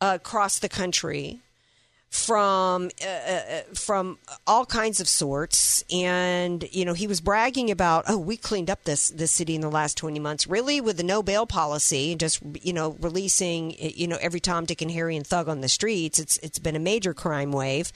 across 0.00 0.58
the 0.58 0.68
country 0.68 1.42
from 2.16 2.90
uh, 3.04 3.06
uh, 3.08 3.60
from 3.74 4.18
all 4.46 4.64
kinds 4.64 5.00
of 5.00 5.08
sorts, 5.08 5.84
and 5.92 6.66
you 6.72 6.84
know 6.84 6.94
he 6.94 7.06
was 7.06 7.20
bragging 7.20 7.70
about, 7.70 8.04
oh, 8.08 8.16
we 8.16 8.36
cleaned 8.36 8.70
up 8.70 8.84
this 8.84 9.10
this 9.10 9.30
city 9.30 9.54
in 9.54 9.60
the 9.60 9.70
last 9.70 9.96
twenty 9.96 10.18
months, 10.18 10.46
really 10.46 10.80
with 10.80 10.96
the 10.96 11.02
no 11.02 11.22
bail 11.22 11.46
policy, 11.46 12.12
and 12.12 12.20
just 12.20 12.40
you 12.62 12.72
know 12.72 12.96
releasing 13.00 13.74
you 13.78 14.08
know 14.08 14.18
every 14.20 14.40
Tom, 14.40 14.64
Dick, 14.64 14.80
and 14.82 14.90
Harry 14.90 15.16
and 15.16 15.26
thug 15.26 15.48
on 15.48 15.60
the 15.60 15.68
streets. 15.68 16.18
It's 16.18 16.38
it's 16.38 16.58
been 16.58 16.74
a 16.74 16.80
major 16.80 17.12
crime 17.12 17.52
wave, 17.52 17.92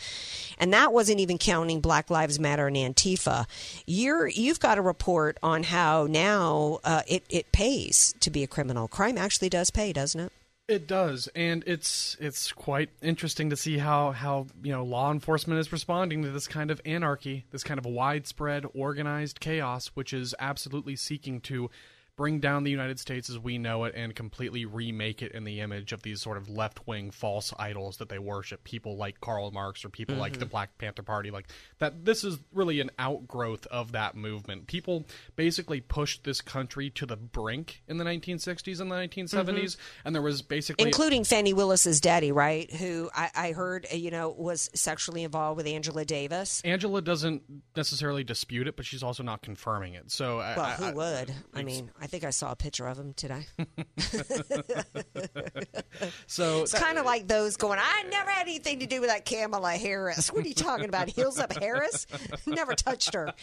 and 0.59 0.73
that 0.73 0.93
wasn't 0.93 1.21
even 1.21 1.39
counting 1.39 1.81
Black 1.81 2.11
Lives 2.11 2.39
Matter 2.39 2.67
and 2.67 2.77
Antifa. 2.77 3.47
You're 3.87 4.29
you've 4.29 4.61
got 4.61 4.79
a 4.79 4.83
report 4.83 5.39
on 5.43 5.63
how 5.65 6.07
now 6.09 6.81
uh, 6.85 7.03
it 7.09 7.25
it 7.31 7.53
pays 7.53 8.15
to 8.21 8.31
be 8.31 8.43
a 8.43 8.47
criminal. 8.47 8.87
Crime 8.87 9.17
actually 9.17 9.49
does 9.49 9.71
pay, 9.71 9.93
doesn't 9.93 10.21
it? 10.21 10.33
It 10.71 10.87
does, 10.87 11.29
and 11.35 11.65
it's 11.67 12.17
it's 12.21 12.53
quite 12.53 12.91
interesting 13.03 13.51
to 13.51 13.57
see 13.57 13.79
how 13.79 14.13
how 14.13 14.47
you 14.63 14.71
know 14.71 14.85
law 14.85 15.11
enforcement 15.11 15.59
is 15.59 15.73
responding 15.73 16.23
to 16.23 16.31
this 16.31 16.47
kind 16.47 16.71
of 16.71 16.81
anarchy, 16.85 17.45
this 17.51 17.65
kind 17.65 17.77
of 17.77 17.87
widespread 17.87 18.65
organized 18.73 19.41
chaos, 19.41 19.89
which 19.95 20.13
is 20.13 20.33
absolutely 20.39 20.95
seeking 20.95 21.41
to 21.41 21.71
bring 22.21 22.39
down 22.39 22.65
the 22.65 22.71
United 22.71 23.01
States 23.01 23.31
as 23.31 23.39
we 23.39 23.57
know 23.57 23.85
it 23.85 23.95
and 23.97 24.15
completely 24.15 24.67
remake 24.67 25.23
it 25.23 25.33
in 25.33 25.45
the 25.45 25.59
image 25.61 25.91
of 25.91 26.03
these 26.03 26.21
sort 26.21 26.37
of 26.37 26.51
left 26.51 26.87
wing 26.87 27.11
false 27.11 27.51
idols 27.59 27.97
that 27.97 28.11
they 28.11 28.19
worship. 28.19 28.63
People 28.63 28.99
like 28.99 29.19
Karl 29.23 29.51
Marx 29.53 29.87
or 29.87 29.89
people 29.89 30.17
like 30.17 30.39
the 30.39 30.45
Black 30.45 30.77
Panther 30.77 31.03
Party, 31.03 31.31
like 31.31 31.47
that. 31.79 32.05
This 32.05 32.23
is 32.23 32.37
really 32.53 32.79
an 32.81 32.91
outgrowth 32.99 33.67
of 33.69 33.93
that 33.93 34.17
movement. 34.17 34.67
People 34.67 35.07
basically 35.35 35.81
pushed 35.81 36.25
this 36.25 36.43
country 36.43 36.91
to 36.91 37.07
the 37.07 37.17
brink 37.17 37.81
in 37.89 37.97
the 37.97 38.05
1960s 38.05 38.81
and 38.83 38.91
the 38.91 38.97
1970s, 38.97 39.79
and 40.05 40.15
there 40.15 40.21
was 40.21 40.43
basically 40.43 40.85
including 40.85 41.25
Fani 41.25 41.55
Willis's 41.55 42.03
daddy, 42.03 42.33
right? 42.33 42.71
Who 42.71 43.09
I, 43.15 43.31
I 43.35 43.53
heard, 43.53 43.87
uh, 43.91 43.97
you 43.97 44.11
know, 44.11 44.29
was 44.29 44.69
sexually 44.75 45.23
involved 45.25 45.57
with 45.57 45.67
Angela 45.67 46.05
Davis. 46.05 46.61
Angela 46.67 47.01
doesn't 47.01 47.45
necessarily 47.75 48.25
dispute 48.25 48.67
it, 48.69 48.77
but 48.77 48.85
she's 48.85 49.03
also 49.03 49.23
not 49.23 49.41
confirming 49.41 49.95
it. 49.95 50.11
So, 50.11 50.37
Well, 50.37 50.61
I- 50.61 50.75
who 50.75 50.85
I- 50.85 50.93
would? 50.93 51.35
I 51.55 51.63
mean, 51.63 51.91
I 51.99 52.09
think 52.11 52.25
I 52.25 52.31
saw 52.31 52.53
a 52.53 52.57
picture 52.57 52.87
of 52.87 52.99
him 52.99 53.15
today. 53.15 53.47
so 56.27 56.63
It's 56.63 56.75
kind 56.75 56.99
of 56.99 57.05
uh, 57.05 57.09
like 57.09 57.29
those 57.29 57.57
going, 57.57 57.79
I 57.81 58.05
never 58.11 58.31
had 58.31 58.43
anything 58.43 58.81
to 58.81 58.87
do 58.87 59.01
with 59.01 59.11
that 59.11 59.25
Kamala 59.25 59.73
Harris. 59.73 60.33
What 60.33 60.45
are 60.45 60.49
you 60.49 60.55
talking 60.55 60.87
about? 60.87 61.09
Heels 61.09 61.39
up 61.39 61.53
Harris? 61.53 62.07
Never 62.47 62.75
touched 62.75 63.15
her. 63.15 63.33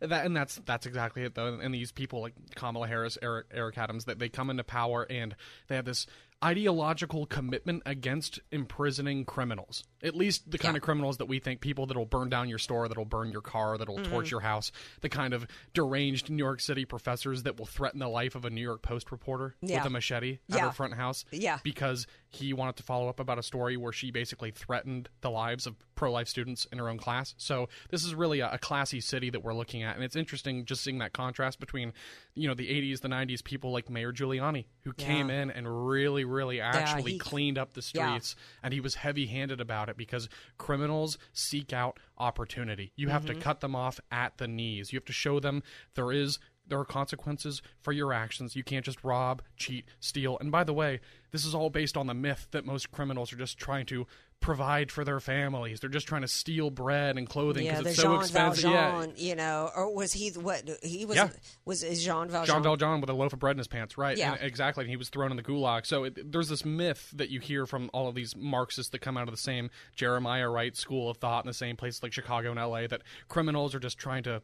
that 0.00 0.26
and 0.26 0.36
that's 0.36 0.56
that's 0.66 0.86
exactly 0.86 1.22
it 1.22 1.34
though 1.34 1.58
and 1.60 1.72
these 1.72 1.90
people 1.90 2.20
like 2.20 2.34
kamala 2.54 2.86
harris 2.86 3.16
eric, 3.22 3.46
eric 3.50 3.78
adams 3.78 4.04
that 4.04 4.18
they 4.18 4.28
come 4.28 4.50
into 4.50 4.62
power 4.62 5.06
and 5.08 5.34
they 5.68 5.76
have 5.76 5.86
this 5.86 6.06
ideological 6.44 7.24
commitment 7.24 7.82
against 7.86 8.40
imprisoning 8.52 9.24
criminals 9.24 9.84
at 10.04 10.14
least 10.14 10.50
the 10.50 10.58
kind 10.58 10.76
of 10.76 10.82
criminals 10.82 11.16
that 11.16 11.26
we 11.26 11.38
think 11.40 11.60
people 11.60 11.86
that'll 11.86 12.04
burn 12.06 12.28
down 12.28 12.48
your 12.48 12.58
store 12.58 12.86
that'll 12.88 13.04
burn 13.04 13.32
your 13.32 13.40
car 13.42 13.76
that'll 13.78 13.94
Mm-hmm. 13.98 14.12
torch 14.12 14.30
your 14.30 14.40
house 14.40 14.70
the 15.00 15.08
kind 15.08 15.32
of 15.34 15.46
deranged 15.72 16.28
new 16.30 16.42
york 16.44 16.60
city 16.60 16.84
professors 16.84 17.44
that 17.44 17.58
will 17.58 17.66
threaten 17.66 18.00
the 18.00 18.08
life 18.08 18.34
of 18.34 18.44
a 18.44 18.50
new 18.50 18.60
york 18.60 18.82
post 18.82 19.10
reporter 19.12 19.54
Yeah. 19.62 19.78
with 19.78 19.86
a 19.86 19.90
machete 19.90 20.38
at 20.50 20.56
Yeah. 20.56 20.66
her 20.66 20.72
front 20.72 20.94
house 20.94 21.24
Yeah. 21.32 21.58
because 21.64 22.06
he 22.28 22.52
wanted 22.52 22.76
to 22.76 22.82
follow 22.82 23.08
up 23.08 23.20
about 23.20 23.38
a 23.38 23.42
story 23.42 23.76
where 23.76 23.92
she 23.92 24.10
basically 24.10 24.50
threatened 24.50 25.08
the 25.20 25.30
lives 25.30 25.66
of 25.66 25.76
pro-life 25.94 26.26
students 26.26 26.66
in 26.72 26.78
her 26.78 26.88
own 26.88 26.98
class. 26.98 27.34
So 27.38 27.68
this 27.90 28.04
is 28.04 28.12
really 28.16 28.40
a, 28.40 28.50
a 28.50 28.58
classy 28.58 29.00
city 29.00 29.30
that 29.30 29.44
we're 29.44 29.54
looking 29.54 29.84
at, 29.84 29.94
and 29.94 30.04
it's 30.04 30.16
interesting 30.16 30.64
just 30.64 30.82
seeing 30.82 30.98
that 30.98 31.12
contrast 31.12 31.60
between, 31.60 31.92
you 32.34 32.48
know, 32.48 32.54
the 32.54 32.66
'80s, 32.68 33.00
the 33.00 33.08
'90s, 33.08 33.44
people 33.44 33.70
like 33.70 33.88
Mayor 33.88 34.12
Giuliani 34.12 34.64
who 34.82 34.92
came 34.92 35.30
in 35.30 35.52
and 35.52 35.86
really, 35.86 36.24
really 36.24 36.60
actually 36.60 37.12
he- 37.12 37.18
cleaned 37.20 37.56
up 37.58 37.74
the 37.74 37.88
Yeah. 37.94 38.08
streets, 38.08 38.34
and 38.64 38.74
he 38.74 38.80
was 38.80 38.96
heavy-handed 38.96 39.60
about 39.60 39.88
it 39.88 39.93
because 39.96 40.28
criminals 40.58 41.18
seek 41.32 41.72
out 41.72 41.98
opportunity. 42.18 42.92
You 42.96 43.08
have 43.08 43.24
Mm-hmm. 43.24 43.34
to 43.38 43.40
cut 43.40 43.60
them 43.60 43.74
off 43.74 44.00
at 44.10 44.38
the 44.38 44.48
knees. 44.48 44.92
You 44.92 44.98
have 44.98 45.04
to 45.06 45.12
show 45.12 45.40
them 45.40 45.62
there 45.94 46.12
is 46.12 46.38
there 46.66 46.78
are 46.78 46.84
consequences 46.84 47.62
for 47.80 47.92
your 47.92 48.12
actions. 48.12 48.56
You 48.56 48.64
can't 48.64 48.84
just 48.84 49.02
rob, 49.04 49.42
cheat, 49.56 49.86
steal. 50.00 50.38
And 50.40 50.50
by 50.50 50.64
the 50.64 50.72
way, 50.72 51.00
this 51.30 51.44
is 51.44 51.54
all 51.54 51.70
based 51.70 51.96
on 51.96 52.06
the 52.06 52.14
myth 52.14 52.48
that 52.52 52.64
most 52.64 52.90
criminals 52.90 53.32
are 53.32 53.36
just 53.36 53.58
trying 53.58 53.86
to 53.86 54.06
provide 54.44 54.92
for 54.92 55.04
their 55.04 55.20
families. 55.20 55.80
They're 55.80 55.88
just 55.88 56.06
trying 56.06 56.22
to 56.22 56.28
steal 56.28 56.70
bread 56.70 57.16
and 57.16 57.28
clothing 57.28 57.66
because 57.66 57.82
the 57.82 57.88
it's 57.90 57.98
so 57.98 58.12
Jean 58.12 58.20
expensive. 58.20 58.70
Valjean, 58.70 59.14
you 59.16 59.34
know, 59.34 59.70
or 59.74 59.94
was 59.94 60.12
he 60.12 60.30
what 60.30 60.68
he 60.82 61.06
was? 61.06 61.16
Yeah. 61.16 61.30
Was 61.64 61.80
Jean 61.80 62.28
Valjean? 62.28 62.54
Jean 62.54 62.62
Valjean 62.62 63.00
with 63.00 63.08
a 63.08 63.14
loaf 63.14 63.32
of 63.32 63.38
bread 63.38 63.52
in 63.52 63.58
his 63.58 63.68
pants, 63.68 63.96
right? 63.96 64.16
Yeah. 64.16 64.34
And 64.34 64.42
exactly. 64.42 64.84
And 64.84 64.90
he 64.90 64.96
was 64.96 65.08
thrown 65.08 65.30
in 65.30 65.36
the 65.36 65.42
gulag. 65.42 65.86
So 65.86 66.04
it, 66.04 66.30
there's 66.30 66.50
this 66.50 66.64
myth 66.64 67.10
that 67.14 67.30
you 67.30 67.40
hear 67.40 67.66
from 67.66 67.90
all 67.94 68.06
of 68.06 68.14
these 68.14 68.36
Marxists 68.36 68.90
that 68.92 69.00
come 69.00 69.16
out 69.16 69.28
of 69.28 69.32
the 69.32 69.40
same 69.40 69.70
Jeremiah 69.96 70.48
Wright 70.50 70.76
school 70.76 71.08
of 71.08 71.16
thought 71.16 71.44
in 71.44 71.48
the 71.48 71.54
same 71.54 71.76
places 71.76 72.02
like 72.02 72.12
Chicago 72.12 72.50
and 72.50 72.60
L.A. 72.60 72.86
that 72.86 73.02
criminals 73.28 73.74
are 73.74 73.80
just 73.80 73.96
trying 73.98 74.24
to 74.24 74.42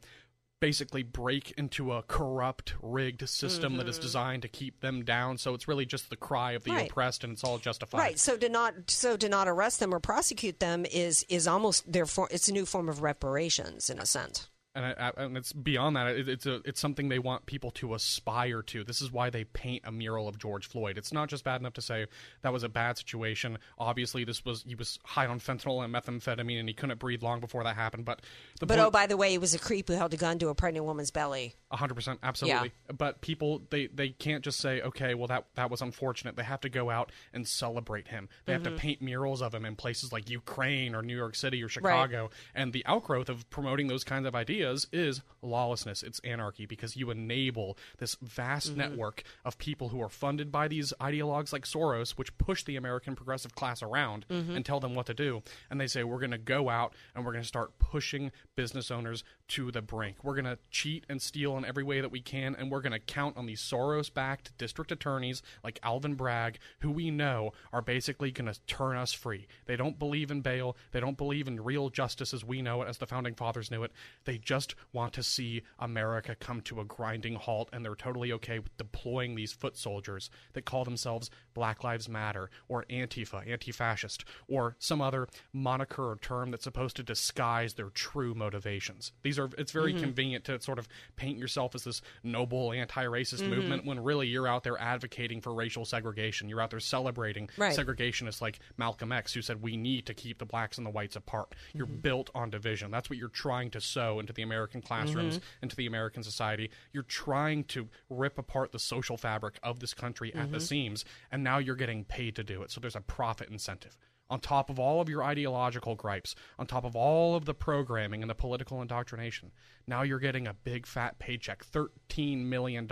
basically 0.60 1.02
break 1.02 1.52
into 1.52 1.92
a 1.92 2.02
corrupt, 2.02 2.74
rigged 2.82 3.28
system 3.28 3.76
that 3.78 3.88
is 3.88 3.98
designed 3.98 4.42
to 4.42 4.48
keep 4.48 4.80
them 4.80 5.04
down. 5.04 5.38
So 5.38 5.54
it's 5.54 5.66
really 5.66 5.86
just 5.86 6.10
the 6.10 6.16
cry 6.16 6.52
of 6.52 6.64
the 6.64 6.70
Mm-hmm. 6.70 6.78
Right. 6.78 6.90
oppressed, 6.90 7.24
and 7.24 7.32
it's 7.32 7.42
all 7.42 7.58
justified. 7.58 7.98
Right. 7.98 8.18
So 8.18 8.36
to 8.36 8.48
not 8.48 8.74
so 8.88 9.16
to 9.16 9.28
not 9.28 9.48
arrest 9.48 9.80
them 9.80 9.94
or 9.94 9.98
prosecute 9.98 10.60
them 10.60 10.84
is 10.84 11.24
is 11.28 11.48
almost 11.48 11.90
their 11.90 12.06
it's 12.30 12.48
a 12.48 12.52
new 12.52 12.66
form 12.66 12.88
of 12.88 13.02
reparations 13.02 13.88
in 13.90 13.98
a 13.98 14.06
sense. 14.06 14.49
And, 14.74 14.84
I, 14.84 14.94
I, 15.16 15.22
and 15.24 15.36
it's 15.36 15.52
beyond 15.52 15.96
that. 15.96 16.06
It, 16.08 16.28
it's 16.28 16.46
a 16.46 16.60
it's 16.64 16.80
something 16.80 17.08
they 17.08 17.18
want 17.18 17.46
people 17.46 17.70
to 17.72 17.94
aspire 17.94 18.62
to. 18.62 18.84
This 18.84 19.02
is 19.02 19.10
why 19.10 19.30
they 19.30 19.44
paint 19.44 19.82
a 19.86 19.90
mural 19.92 20.28
of 20.28 20.38
George 20.38 20.66
Floyd. 20.68 20.96
It's 20.96 21.12
not 21.12 21.28
just 21.28 21.42
bad 21.44 21.60
enough 21.60 21.72
to 21.74 21.82
say 21.82 22.06
that 22.42 22.52
was 22.52 22.62
a 22.62 22.68
bad 22.68 22.96
situation. 22.98 23.58
Obviously, 23.78 24.24
this 24.24 24.44
was 24.44 24.62
he 24.66 24.74
was 24.74 24.98
high 25.04 25.26
on 25.26 25.40
fentanyl 25.40 25.84
and 25.84 25.92
methamphetamine, 25.92 26.60
and 26.60 26.68
he 26.68 26.74
couldn't 26.74 26.98
breathe 27.00 27.22
long 27.22 27.40
before 27.40 27.64
that 27.64 27.74
happened. 27.74 28.04
But 28.04 28.20
the 28.60 28.66
But 28.66 28.76
point, 28.76 28.86
oh, 28.86 28.90
by 28.90 29.06
the 29.06 29.16
way, 29.16 29.30
he 29.30 29.38
was 29.38 29.54
a 29.54 29.58
creep 29.58 29.88
who 29.88 29.94
held 29.94 30.14
a 30.14 30.16
gun 30.16 30.38
to 30.38 30.48
a 30.48 30.54
pregnant 30.54 30.86
woman's 30.86 31.10
belly. 31.10 31.56
hundred 31.72 31.94
percent, 31.94 32.20
absolutely. 32.22 32.72
But 32.96 33.20
people, 33.22 33.62
they 33.70 33.88
they 33.88 34.10
can't 34.10 34.44
just 34.44 34.58
say, 34.60 34.80
okay, 34.82 35.14
well 35.14 35.26
that 35.28 35.46
that 35.56 35.70
was 35.70 35.82
unfortunate. 35.82 36.36
They 36.36 36.44
have 36.44 36.60
to 36.60 36.68
go 36.68 36.90
out 36.90 37.10
and 37.32 37.46
celebrate 37.46 38.08
him. 38.08 38.28
They 38.44 38.52
Mm-hmm. 38.52 38.64
have 38.64 38.74
to 38.74 38.78
paint 38.78 39.00
murals 39.02 39.42
of 39.42 39.54
him 39.54 39.64
in 39.64 39.74
places 39.76 40.12
like 40.12 40.28
Ukraine 40.28 40.94
or 40.94 41.02
New 41.02 41.16
York 41.16 41.34
City 41.34 41.62
or 41.62 41.68
Chicago. 41.68 42.30
And 42.54 42.72
the 42.72 42.84
outgrowth 42.86 43.28
of 43.28 43.48
promoting 43.50 43.86
those 43.88 44.04
kinds 44.04 44.26
of 44.26 44.34
ideas 44.34 44.59
is 44.60 45.22
lawlessness. 45.42 46.02
It's 46.02 46.20
anarchy 46.20 46.66
because 46.66 46.96
you 46.96 47.10
enable 47.10 47.76
this 47.98 48.16
vast 48.22 48.68
Mm-hmm. 48.70 48.78
network 48.78 49.22
of 49.44 49.56
people 49.58 49.88
who 49.88 50.02
are 50.02 50.08
funded 50.08 50.52
by 50.52 50.68
these 50.68 50.92
ideologues 51.00 51.52
like 51.52 51.64
Soros, 51.64 52.10
which 52.12 52.36
push 52.36 52.62
the 52.64 52.76
American 52.76 53.16
progressive 53.16 53.54
class 53.54 53.82
around 53.82 54.26
Mm-hmm. 54.28 54.56
and 54.56 54.64
tell 54.66 54.80
them 54.80 54.94
what 54.94 55.06
to 55.06 55.14
do. 55.14 55.42
And 55.70 55.80
they 55.80 55.86
say 55.86 56.04
we're 56.04 56.18
going 56.18 56.30
to 56.32 56.38
go 56.38 56.68
out 56.68 56.94
and 57.14 57.24
we're 57.24 57.32
going 57.32 57.42
to 57.42 57.48
start 57.48 57.78
pushing 57.78 58.32
business 58.56 58.90
owners 58.90 59.24
to 59.48 59.70
the 59.70 59.80
brink. 59.82 60.16
We're 60.22 60.34
going 60.34 60.44
to 60.44 60.58
cheat 60.70 61.04
and 61.08 61.20
steal 61.22 61.56
in 61.56 61.64
every 61.64 61.82
way 61.82 62.00
that 62.00 62.10
we 62.12 62.20
can, 62.20 62.54
and 62.54 62.70
we're 62.70 62.80
going 62.82 62.92
to 62.92 62.98
count 62.98 63.36
on 63.36 63.46
these 63.46 63.60
Soros 63.60 64.12
backed 64.12 64.56
district 64.58 64.92
attorneys 64.92 65.42
like 65.64 65.80
Alvin 65.82 66.14
Bragg, 66.14 66.58
who 66.80 66.90
we 66.90 67.10
know 67.10 67.52
are 67.72 67.82
basically 67.82 68.30
going 68.30 68.52
to 68.52 68.60
turn 68.66 68.96
us 68.96 69.12
free. 69.12 69.46
They 69.66 69.76
don't 69.76 69.98
believe 69.98 70.30
in 70.30 70.40
bail, 70.42 70.76
they 70.92 71.00
don't 71.00 71.16
believe 71.16 71.48
in 71.48 71.64
real 71.64 71.88
justice 71.88 72.34
as 72.34 72.44
we 72.44 72.60
know 72.62 72.82
it, 72.82 72.88
as 72.88 72.98
the 72.98 73.06
founding 73.06 73.34
fathers 73.34 73.70
knew 73.70 73.82
it. 73.82 73.92
They 74.24 74.38
just 74.50 74.74
want 74.92 75.12
to 75.12 75.22
see 75.22 75.62
America 75.78 76.34
come 76.34 76.60
to 76.62 76.80
a 76.80 76.84
grinding 76.84 77.36
halt, 77.36 77.68
and 77.72 77.84
they're 77.84 77.94
totally 77.94 78.32
okay 78.32 78.58
with 78.58 78.76
deploying 78.76 79.36
these 79.36 79.52
foot 79.52 79.76
soldiers 79.76 80.28
that 80.54 80.64
call 80.64 80.84
themselves 80.84 81.30
Black 81.54 81.84
Lives 81.84 82.08
Matter 82.08 82.50
or 82.66 82.84
Antifa, 82.90 83.48
anti 83.48 83.70
fascist, 83.70 84.24
or 84.48 84.74
some 84.80 85.00
other 85.00 85.28
moniker 85.52 86.10
or 86.10 86.16
term 86.16 86.50
that's 86.50 86.64
supposed 86.64 86.96
to 86.96 87.04
disguise 87.04 87.74
their 87.74 87.90
true 87.90 88.34
motivations. 88.34 89.12
These 89.22 89.38
are 89.38 89.48
it's 89.56 89.70
very 89.72 89.92
Mm-hmm. 89.92 90.00
convenient 90.02 90.44
to 90.46 90.60
sort 90.60 90.78
of 90.80 90.88
paint 91.16 91.38
yourself 91.38 91.74
as 91.76 91.84
this 91.84 92.02
noble 92.24 92.72
anti-racist 92.72 93.40
Mm-hmm. 93.42 93.50
movement 93.50 93.84
when 93.86 94.00
really 94.02 94.26
you're 94.26 94.48
out 94.48 94.64
there 94.64 94.80
advocating 94.80 95.40
for 95.40 95.54
racial 95.54 95.84
segregation. 95.84 96.48
You're 96.48 96.60
out 96.60 96.70
there 96.70 96.80
celebrating 96.80 97.48
Right. 97.56 97.76
segregationists 97.76 98.40
like 98.40 98.58
Malcolm 98.76 99.12
X 99.12 99.32
who 99.34 99.42
said 99.42 99.62
we 99.62 99.76
need 99.76 100.06
to 100.06 100.14
keep 100.14 100.38
the 100.38 100.44
blacks 100.44 100.76
and 100.78 100.86
the 100.86 100.90
whites 100.90 101.14
apart. 101.16 101.54
You're 101.72 101.86
Mm-hmm. 101.86 102.00
built 102.00 102.30
on 102.34 102.50
division. 102.50 102.90
That's 102.90 103.08
what 103.10 103.18
you're 103.18 103.28
trying 103.28 103.70
to 103.70 103.80
sow 103.80 104.18
into 104.20 104.32
the 104.32 104.39
American 104.42 104.80
classrooms, 104.82 105.36
Mm-hmm. 105.38 105.44
into 105.62 105.76
the 105.76 105.86
American 105.86 106.22
society. 106.22 106.70
You're 106.92 107.02
trying 107.02 107.64
to 107.64 107.88
rip 108.08 108.38
apart 108.38 108.72
the 108.72 108.78
social 108.78 109.16
fabric 109.16 109.58
of 109.62 109.80
this 109.80 109.94
country 109.94 110.34
at 110.34 110.44
Mm-hmm. 110.44 110.52
the 110.52 110.60
seams, 110.60 111.04
and 111.30 111.44
now 111.44 111.58
you're 111.58 111.76
getting 111.76 112.04
paid 112.04 112.36
to 112.36 112.44
do 112.44 112.62
it. 112.62 112.70
So 112.70 112.80
there's 112.80 112.96
a 112.96 113.00
profit 113.00 113.48
incentive. 113.50 113.96
On 114.30 114.40
top 114.40 114.70
of 114.70 114.78
all 114.78 115.00
of 115.00 115.08
your 115.08 115.22
ideological 115.22 115.94
gripes, 115.94 116.34
on 116.58 116.66
top 116.66 116.84
of 116.84 116.96
all 116.96 117.34
of 117.34 117.44
the 117.44 117.54
programming 117.54 118.22
and 118.22 118.30
the 118.30 118.34
political 118.34 118.80
indoctrination, 118.80 119.50
now 119.86 120.02
you're 120.02 120.20
getting 120.20 120.46
a 120.46 120.54
big 120.54 120.86
fat 120.86 121.18
paycheck 121.18 121.64
$13 121.64 122.44
million 122.44 122.88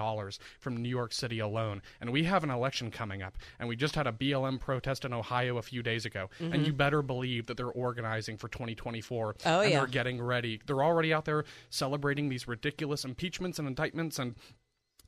from 0.59 0.77
New 0.77 0.89
York 0.89 1.13
City 1.13 1.39
alone. 1.39 1.81
And 2.01 2.11
we 2.11 2.25
have 2.25 2.43
an 2.43 2.51
election 2.51 2.91
coming 2.91 3.23
up, 3.23 3.39
and 3.59 3.69
we 3.69 3.77
just 3.77 3.95
had 3.95 4.07
a 4.07 4.13
BLM 4.13 4.59
protest 4.59 5.05
in 5.05 5.13
Ohio 5.13 5.59
a 5.59 5.63
few 5.63 5.83
days 5.83 6.05
ago. 6.05 6.29
And 6.41 6.67
you 6.67 6.73
better 6.73 7.03
believe 7.03 7.47
that 7.47 7.57
they're 7.57 7.69
organizing 7.69 8.37
for 8.37 8.49
2024. 8.49 9.35
Mm-hmm. 9.35 9.49
Oh, 9.49 9.61
and 9.61 9.71
yeah. 9.71 9.79
they're 9.79 9.87
getting 9.87 10.21
ready. 10.21 10.61
They're 10.67 10.83
already 10.83 11.13
out 11.13 11.25
there 11.25 11.45
celebrating 11.71 12.29
these 12.29 12.49
ridiculous 12.49 13.05
impeachments 13.05 13.59
and 13.59 13.69
indictments 13.69 14.19
and 14.19 14.35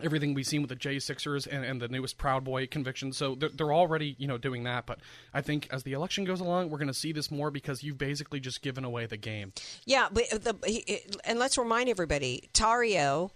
everything 0.03 0.35
we've 0.35 0.47
seen 0.47 0.63
with 0.63 0.71
the 0.71 0.77
J6ers 0.77 1.47
and, 1.51 1.65
and 1.65 1.81
the 1.81 1.89
newest 1.89 2.19
Proud 2.19 2.45
Boy 2.45 2.67
conviction. 2.67 3.13
So 3.13 3.35
they're, 3.35 3.51
they're 3.51 3.73
already, 3.73 4.17
you 4.19 4.27
know, 4.27 4.39
doing 4.39 4.65
that. 4.65 4.87
But 4.87 5.01
I 5.33 5.41
think 5.41 5.69
as 5.71 5.83
the 5.83 5.93
election 5.93 6.25
goes 6.25 6.41
along, 6.41 6.71
we're 6.71 6.79
going 6.79 6.89
to 6.89 6.95
see 6.95 7.13
this 7.13 7.31
more 7.31 7.51
because 7.51 7.83
you've 7.83 7.99
basically 7.99 8.41
just 8.41 8.63
given 8.63 8.85
away 8.85 9.07
the 9.07 9.17
game. 9.17 9.53
Yeah, 9.85 10.09
but 10.13 10.25
the 10.31 10.55
he- 10.67 11.01
and 11.25 11.39
let's 11.39 11.57
remind 11.59 11.89
everybody, 11.89 12.49
Tarrio 12.53 13.31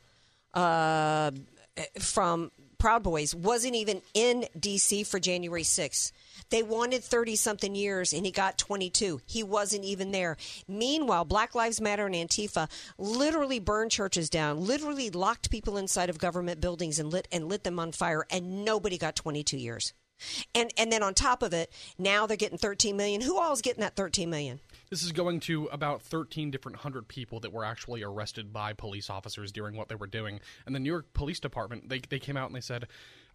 uh, 0.55 1.31
from 1.99 2.51
Proud 2.85 3.03
Boys 3.03 3.35
wasn't 3.35 3.77
even 3.77 4.03
in 4.13 4.45
D.C. 4.61 5.05
for 5.05 5.19
January 5.19 5.63
6th. 5.63 6.13
They 6.51 6.63
wanted 6.63 7.03
30 7.03 7.35
something 7.35 7.75
years 7.75 8.13
and 8.13 8.27
he 8.27 8.31
got 8.31 8.59
22. 8.59 9.23
He 9.25 9.43
wasn't 9.43 9.85
even 9.85 10.13
there. 10.13 10.37
Meanwhile, 10.69 11.25
Black 11.25 11.55
Lives 11.55 11.81
Matter 11.81 12.05
and 12.05 12.15
Antifa 12.15 12.71
literally 12.99 13.59
burned 13.59 13.91
churches 13.91 14.29
down, 14.29 14.67
literally 14.67 15.09
locked 15.09 15.51
people 15.51 15.79
inside 15.79 16.11
of 16.11 16.19
government 16.19 16.61
buildings 16.61 16.99
and 16.99 17.11
lit 17.11 17.27
and 17.33 17.49
lit 17.49 17.65
them 17.65 17.79
on 17.79 17.91
fire 17.91 18.27
and 18.31 18.67
nobody 18.67 18.99
got 18.99 19.17
22 19.17 19.57
years. 19.57 19.95
And 20.55 20.71
and 20.77 20.93
then 20.93 21.03
on 21.03 21.15
top 21.15 21.43
of 21.43 21.53
it, 21.53 21.73
now 21.99 22.27
they're 22.27 22.37
getting 22.37 22.59
13 22.59 22.97
million. 22.97 23.21
Who 23.21 23.39
all 23.39 23.53
is 23.53 23.63
getting 23.63 23.81
that 23.81 23.97
13 23.97 24.31
million? 24.31 24.61
This 24.91 25.03
is 25.03 25.13
going 25.13 25.41
to 25.41 25.67
about 25.67 26.03
13 26.03 26.51
different 26.51 26.79
hundred 26.79 27.09
people 27.09 27.41
that 27.41 27.53
were 27.53 27.65
actually 27.65 28.03
arrested 28.03 28.53
by 28.53 28.73
police 28.73 29.11
officers 29.11 29.51
during 29.51 29.77
what 29.77 29.89
they 29.89 29.95
were 29.95 30.07
doing. 30.07 30.41
And 30.67 30.75
the 30.75 30.79
New 30.79 30.91
York 30.91 31.13
Police 31.15 31.41
Department, 31.41 31.89
they, 31.89 32.01
they 32.01 32.19
came 32.19 32.37
out 32.37 32.47
and 32.47 32.55
they 32.55 32.61
said, 32.61 32.87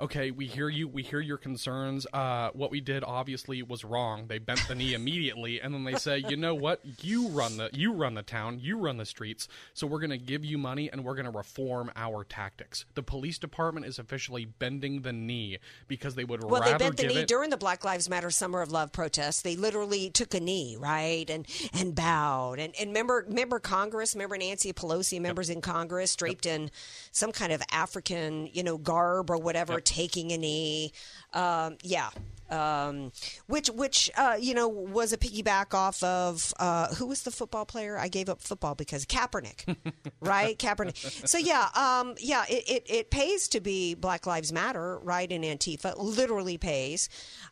okay, 0.02 0.32
we 0.32 0.46
hear 0.46 0.70
you, 0.70 0.88
we 0.88 1.04
hear 1.04 1.20
your 1.20 1.38
concerns. 1.38 2.08
Uh, 2.14 2.50
what 2.54 2.72
we 2.72 2.80
did 2.80 3.04
obviously 3.04 3.62
was 3.62 3.84
wrong. 3.84 4.28
They 4.28 4.40
bent 4.40 4.66
the 4.68 4.76
knee 4.76 4.94
immediately, 4.94 5.60
and 5.60 5.74
then 5.74 5.84
they 5.84 5.96
say, 5.96 6.24
you 6.30 6.38
know 6.38 6.56
what? 6.56 6.82
You 7.02 7.28
run 7.30 7.58
the 7.58 7.70
you 7.74 7.94
run 7.94 8.14
the 8.14 8.22
town, 8.24 8.60
you 8.62 8.78
run 8.78 8.98
the 8.98 9.06
streets. 9.06 9.48
So 9.74 9.88
we're 9.88 10.00
going 10.00 10.10
to 10.12 10.18
give 10.18 10.46
you 10.46 10.58
money, 10.58 10.90
and 10.92 11.04
we're 11.04 11.16
going 11.16 11.26
to 11.26 11.38
reform 11.38 11.92
our 11.96 12.24
tactics. 12.24 12.86
The 12.96 13.04
police 13.04 13.38
department 13.38 13.86
is 13.86 14.00
officially 14.00 14.46
bending 14.46 15.02
the 15.02 15.14
knee 15.14 15.58
because 15.88 16.16
they 16.16 16.24
would 16.24 16.44
Well, 16.44 16.62
rather 16.62 16.78
they 16.78 16.86
bent 16.86 16.98
the 16.98 17.08
knee 17.08 17.18
it. 17.20 17.28
during 17.28 17.50
the 17.50 17.58
Black 17.58 17.84
Lives 17.84 18.10
Matter 18.10 18.32
Summer 18.32 18.62
of 18.62 18.72
Love 18.72 18.92
protests. 18.92 19.42
They 19.42 19.56
literally 19.56 20.10
took 20.10 20.34
a 20.34 20.40
knee, 20.40 20.78
right, 20.80 21.30
and 21.30 21.46
and 21.74 21.94
bowed. 21.94 22.60
And 22.60 22.74
and 22.80 22.90
remember, 22.90 23.26
remember 23.28 23.60
Congress, 23.60 24.16
remember 24.16 24.38
Nancy 24.38 24.72
Pelosi, 24.74 25.20
members 25.20 25.50
in 25.50 25.62
Congress 25.62 26.16
draped 26.16 26.46
in 26.46 26.72
some 27.12 27.32
kind 27.32 27.52
of 27.52 27.62
African, 27.72 28.48
you 28.54 28.64
know, 28.64 28.78
garb 28.78 29.30
or 29.30 29.38
whatever, 29.38 29.80
taking 29.90 30.32
a 30.32 30.38
knee. 30.38 30.94
Um, 31.34 31.78
yeah. 31.82 32.10
Um, 32.52 33.12
which, 33.48 33.70
which, 33.70 34.10
uh, 34.18 34.38
you 34.40 34.54
know, 34.54 34.68
was 34.68 35.14
a 35.14 35.18
piggyback 35.18 35.74
off 35.74 36.02
of 36.04 36.54
uh, 36.60 36.94
who 36.96 37.06
was 37.06 37.24
the 37.24 37.32
football 37.32 37.66
player? 37.66 37.98
I 37.98 38.08
gave 38.08 38.30
up 38.30 38.42
football 38.42 38.76
because 38.76 39.06
Kaepernick, 39.06 39.76
right? 40.22 40.58
Kaepernick. 40.58 41.28
So 41.28 41.38
yeah, 41.38 41.70
um, 41.76 42.16
yeah, 42.20 42.44
it, 42.50 42.70
it, 42.70 42.84
it 42.90 43.12
pays 43.12 43.48
to 43.50 43.60
be 43.60 43.94
Black 43.94 44.26
Lives 44.26 44.52
Matter, 44.52 45.00
right? 45.00 45.30
In 45.32 45.42
Antifa, 45.42 45.96
literally 45.98 46.58
pays. 46.58 47.10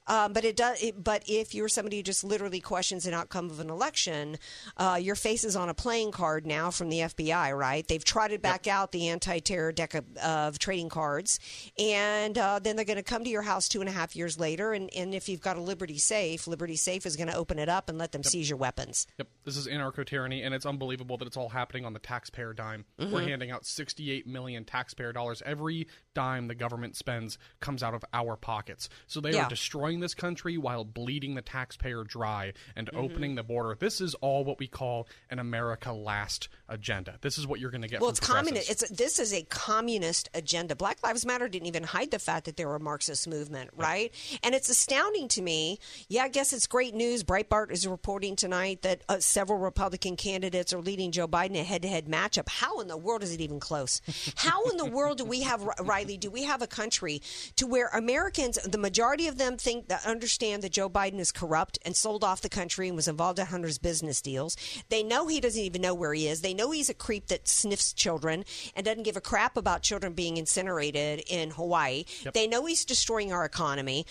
Um, 0.07 0.33
but 0.33 0.45
it 0.45 0.55
does. 0.55 0.81
It, 0.81 1.03
but 1.03 1.23
if 1.27 1.53
you're 1.53 1.67
somebody 1.67 1.97
who 1.97 2.03
just 2.03 2.23
literally 2.23 2.59
questions 2.59 3.05
an 3.05 3.13
outcome 3.13 3.49
of 3.49 3.59
an 3.59 3.69
election, 3.69 4.37
uh, 4.77 4.97
your 5.01 5.15
face 5.15 5.43
is 5.43 5.55
on 5.55 5.69
a 5.69 5.73
playing 5.73 6.11
card 6.11 6.45
now 6.45 6.71
from 6.71 6.89
the 6.89 6.99
FBI, 6.99 7.57
right? 7.57 7.87
They've 7.87 8.03
trotted 8.03 8.41
back 8.41 8.67
out 8.67 8.91
the 8.91 9.09
anti-terror 9.09 9.73
deck 9.73 9.93
of, 9.93 10.05
of 10.17 10.59
trading 10.59 10.89
cards, 10.89 11.39
and 11.77 12.37
uh, 12.37 12.59
then 12.59 12.75
they're 12.75 12.85
going 12.85 12.97
to 12.97 13.03
come 13.03 13.23
to 13.23 13.29
your 13.29 13.41
house 13.41 13.67
two 13.67 13.81
and 13.81 13.89
a 13.89 13.91
half 13.91 14.15
years 14.15 14.39
later, 14.39 14.73
and, 14.73 14.86
and 14.95 15.13
if 15.13 15.27
you've 15.29 15.41
got 15.41 15.57
a 15.57 15.61
Liberty 15.61 15.97
Safe, 15.97 16.47
Liberty 16.47 16.75
Safe 16.75 17.05
is 17.05 17.15
going 17.15 17.29
to 17.29 17.35
open 17.35 17.59
it 17.59 17.69
up 17.69 17.89
and 17.89 17.97
let 17.97 18.11
them 18.11 18.23
seize 18.23 18.49
your 18.49 18.57
weapons. 18.57 19.07
Yep, 19.17 19.27
this 19.45 19.57
is 19.57 19.67
anarcho 19.67 20.05
tyranny, 20.05 20.43
and 20.43 20.53
it's 20.53 20.65
unbelievable 20.65 21.17
that 21.17 21.27
it's 21.27 21.37
all 21.37 21.49
happening 21.49 21.85
on 21.85 21.93
the 21.93 21.99
taxpayer 21.99 22.53
dime. 22.53 22.85
We're 22.97 23.05
Mhm. 23.07 23.27
handing 23.27 23.51
out 23.51 23.65
68 23.65 24.27
million 24.27 24.65
taxpayer 24.65 25.13
dollars. 25.13 25.41
Every 25.45 25.87
dime 26.13 26.47
the 26.47 26.55
government 26.55 26.95
spends 26.95 27.37
comes 27.59 27.83
out 27.83 27.93
of 27.93 28.03
our 28.13 28.35
pockets. 28.35 28.89
So 29.07 29.19
they 29.21 29.31
Yeah. 29.33 29.45
are 29.45 29.49
destroying 29.49 29.99
this 29.99 30.13
country 30.13 30.57
while 30.57 30.83
bleeding 30.83 31.35
the 31.35 31.41
taxpayer 31.41 32.03
dry 32.03 32.53
and 32.75 32.89
Mhm. 32.91 32.97
opening 32.97 33.35
the 33.35 33.43
border. 33.43 33.75
This 33.79 34.01
is 34.01 34.13
all 34.15 34.43
what 34.43 34.59
we 34.59 34.67
call 34.67 35.07
an 35.29 35.39
America 35.39 35.91
Last 35.93 36.49
agenda. 36.69 37.17
This 37.21 37.37
is 37.37 37.45
what 37.47 37.59
you're 37.59 37.71
going 37.71 37.81
to 37.81 37.87
get. 37.87 38.01
Well, 38.01 38.09
from 38.09 38.17
it's 38.17 38.27
communist. 38.27 38.69
It's 38.69 38.89
this 38.89 39.19
is 39.19 39.33
a 39.33 39.43
communist 39.43 40.29
agenda. 40.33 40.75
Black 40.75 41.01
Lives 41.03 41.25
Matter 41.25 41.47
didn't 41.47 41.67
even 41.67 41.83
hide 41.83 42.11
the 42.11 42.19
fact 42.19 42.45
that 42.45 42.57
they 42.57 42.65
were 42.65 42.75
a 42.75 42.79
Marxist 42.79 43.27
movement, 43.27 43.69
right? 43.75 44.13
And 44.43 44.55
it's 44.55 44.67
astounding 44.77 45.27
to 45.29 45.41
me. 45.41 45.79
Yeah, 46.07 46.23
I 46.23 46.29
guess 46.29 46.53
it's 46.53 46.67
great 46.67 46.93
news. 46.93 47.23
Breitbart 47.23 47.71
is 47.71 47.87
reporting 47.87 48.35
tonight 48.35 48.83
that 48.83 49.01
uh, 49.09 49.19
several 49.19 49.57
Republican 49.57 50.15
candidates 50.15 50.71
are 50.71 50.79
leading 50.79 51.11
Joe 51.11 51.27
Biden 51.27 51.51
in 51.51 51.55
a 51.57 51.63
head-to-head 51.63 52.05
matchup. 52.05 52.47
How 52.47 52.79
in 52.79 52.87
the 52.87 52.95
world 52.95 53.23
is 53.23 53.33
it 53.33 53.41
even 53.41 53.59
close? 53.59 54.01
How 54.35 54.63
in 54.65 54.77
the 54.77 54.85
world 54.85 55.17
do 55.17 55.25
we 55.25 55.41
have 55.41 55.67
Riley? 55.81 56.17
Do 56.17 56.29
we 56.29 56.43
have 56.43 56.61
a 56.61 56.67
country 56.67 57.23
to 57.55 57.65
where 57.65 57.87
Americans, 57.87 58.59
the 58.63 58.77
majority 58.77 59.27
of 59.27 59.39
them, 59.39 59.57
think 59.57 59.87
that 59.87 60.05
understand 60.05 60.61
that 60.61 60.73
Joe 60.73 60.89
Biden 60.89 61.19
is 61.19 61.31
corrupt 61.31 61.79
and 61.83 61.95
sold 61.95 62.23
off 62.23 62.41
the 62.41 62.49
country 62.49 62.87
and 62.87 62.95
was 62.95 63.07
involved 63.07 63.39
in 63.39 63.47
Hunter's 63.47 63.79
business 63.79 64.21
deals. 64.21 64.55
They 64.89 65.01
know 65.01 65.27
he 65.27 65.41
doesn't 65.41 65.61
even 65.61 65.81
know 65.81 65.95
where 65.95 66.13
he 66.13 66.27
is. 66.27 66.41
They 66.41 66.53
know 66.53 66.69
he's 66.69 66.89
a 66.89 66.93
creep 66.93 67.27
that 67.27 67.47
sniffs 67.47 67.93
children 67.93 68.45
and 68.75 68.85
doesn't 68.85 69.03
give 69.03 69.17
a 69.17 69.21
crap 69.21 69.57
about 69.57 69.81
children 69.81 70.13
being 70.13 70.37
incinerated 70.37 71.23
in 71.27 71.49
Hawaii. 71.49 72.05
Yep. 72.23 72.33
They 72.33 72.47
know 72.47 72.65
he's 72.65 72.85
destroying 72.85 73.33
our 73.33 73.43
economy, 73.43 74.05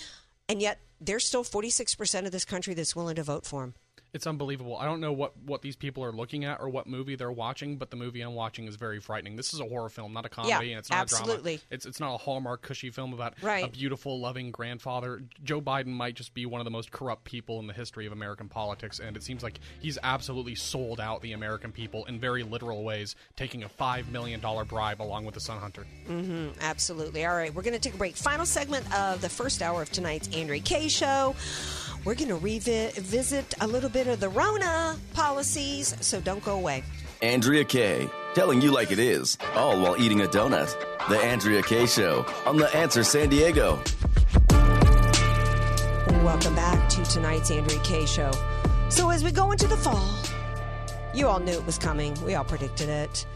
and 0.49 0.61
yet 0.63 0.81
there's 1.01 1.27
still 1.27 1.45
46% 1.45 2.27
of 2.27 2.33
this 2.33 2.45
country 2.45 2.75
that's 2.75 2.97
willing 2.97 3.17
to 3.17 3.23
vote 3.23 3.45
for 3.47 3.65
him. 3.65 3.75
It's 4.17 4.27
unbelievable. 4.27 4.79
I 4.79 4.87
don't 4.87 5.03
know 5.03 5.13
what, 5.13 5.37
what 5.45 5.61
these 5.61 5.77
people 5.77 6.03
are 6.03 6.11
looking 6.11 6.47
at 6.47 6.59
or 6.59 6.71
what 6.71 6.87
movie 6.87 7.17
they're 7.17 7.31
watching, 7.31 7.77
but 7.77 7.91
the 7.91 7.97
movie 7.97 8.23
I'm 8.23 8.35
watching 8.35 8.67
is 8.67 8.77
very 8.77 8.99
frightening. 8.99 9.37
This 9.37 9.53
is 9.53 9.61
a 9.61 9.65
horror 9.65 9.91
film, 9.91 10.15
not 10.15 10.25
a 10.25 10.31
comedy, 10.31 10.69
Yeah, 10.69 10.73
and 10.73 10.79
it's 10.79 10.89
not 10.89 11.05
a 11.13 11.15
drama. 11.27 11.59
It's 11.71 11.85
it's 11.85 12.01
not 12.01 12.15
a 12.15 12.17
Hallmark 12.17 12.63
cushy 12.63 12.89
film 12.89 13.13
about 13.13 13.35
a 13.65 13.69
beautiful, 13.69 14.19
loving 14.19 14.51
grandfather. 14.53 15.21
Joe 15.45 15.61
Biden 15.61 15.89
might 15.89 16.15
just 16.15 16.33
be 16.33 16.47
one 16.47 16.63
of 16.63 16.65
the 16.65 16.71
most 16.71 16.91
corrupt 16.91 17.25
people 17.25 17.61
in 17.61 17.67
the 17.67 17.75
history 17.75 18.07
of 18.07 18.13
American 18.13 18.49
politics, 18.49 19.01
and 19.01 19.19
it 19.19 19.23
seems 19.23 19.43
like 19.43 19.61
he's 19.81 19.99
absolutely 20.03 20.55
sold 20.55 20.99
out 20.99 21.21
the 21.21 21.33
American 21.33 21.71
people 21.71 22.07
in 22.07 22.19
very 22.19 22.43
literal 22.43 22.85
ways, 22.85 23.17
taking 23.37 23.65
a 23.65 23.69
five 23.69 24.11
million 24.11 24.41
dollar 24.41 24.65
bribe 24.65 25.03
along 25.03 25.27
with 25.27 25.35
the 25.35 25.41
son 25.41 25.59
Hunter. 25.59 25.85
hmm 26.07 26.49
absolutely. 26.63 27.27
All 27.27 27.37
right, 27.37 27.55
we're 27.55 27.61
going 27.63 27.75
to 27.75 27.79
take 27.81 27.93
a 27.93 27.99
break. 27.99 28.17
Final 28.17 28.47
segment 28.47 28.91
of 28.99 29.21
the 29.21 29.29
first 29.29 29.61
hour 29.61 29.83
of 29.83 29.93
tonight's 29.93 30.35
Andrea 30.35 30.63
Kaye 30.63 30.89
show. 30.89 31.35
We're 32.07 32.15
going 32.15 32.29
to 32.29 32.37
revisit 32.37 33.55
a 33.61 33.67
little 33.67 33.91
bit 33.91 34.07
of 34.07 34.21
the 34.21 34.29
Rona 34.29 34.97
policies, 35.13 35.93
so 36.01 36.21
don't 36.21 36.41
go 36.45 36.55
away. 36.55 36.85
Andrea 37.21 37.65
Kaye, 37.65 38.09
telling 38.33 38.63
you 38.63 38.71
like 38.71 38.93
it 38.93 39.01
is, 39.01 39.37
all 39.57 39.81
while 39.81 40.01
eating 40.01 40.21
a 40.21 40.27
donut. 40.27 40.73
The 41.09 41.19
Andrea 41.19 41.63
Kaye 41.63 41.87
Show 41.87 42.25
on 42.47 42.59
The 42.59 42.73
Answer 42.77 43.03
San 43.03 43.29
Diego. 43.29 43.83
Welcome 46.23 46.55
back 46.55 46.89
to 46.91 47.03
tonight's 47.07 47.51
Andrea 47.51 47.81
Kaye 47.81 48.07
show. 48.07 48.31
So, 48.89 49.11
as 49.11 49.25
we 49.25 49.33
go 49.33 49.51
into 49.51 49.67
the 49.67 49.77
fall, 49.77 50.09
you 51.13 51.27
all 51.27 51.41
knew 51.41 51.55
it 51.55 51.67
was 51.67 51.77
coming. 51.77 52.15
We 52.25 52.37
all 52.37 52.45
predicted 52.45 52.89
it. 52.89 53.27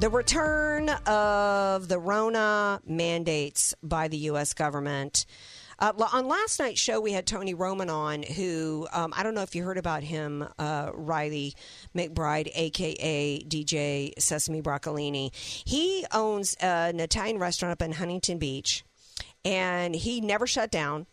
The 0.00 0.10
return 0.10 0.88
of 1.06 1.86
the 1.86 2.00
Rona 2.00 2.80
mandates 2.84 3.72
by 3.84 4.08
the 4.08 4.16
U.S. 4.18 4.52
government. 4.52 5.26
Uh, 5.78 5.92
on 6.12 6.26
last 6.26 6.58
night's 6.58 6.80
show, 6.80 7.00
we 7.00 7.12
had 7.12 7.26
Tony 7.26 7.52
Roman 7.52 7.90
on, 7.90 8.22
who 8.22 8.86
um, 8.92 9.12
I 9.16 9.22
don't 9.22 9.34
know 9.34 9.42
if 9.42 9.54
you 9.54 9.62
heard 9.62 9.76
about 9.76 10.02
him, 10.02 10.48
uh, 10.58 10.90
Riley 10.94 11.54
McBride, 11.94 12.50
aka 12.54 13.40
DJ 13.40 14.12
Sesame 14.18 14.62
Broccolini. 14.62 15.34
He 15.34 16.06
owns 16.12 16.54
an 16.60 16.98
Italian 16.98 17.38
restaurant 17.38 17.72
up 17.72 17.82
in 17.82 17.92
Huntington 17.92 18.38
Beach, 18.38 18.84
and 19.44 19.94
he 19.94 20.20
never 20.22 20.46
shut 20.46 20.70
down. 20.70 21.06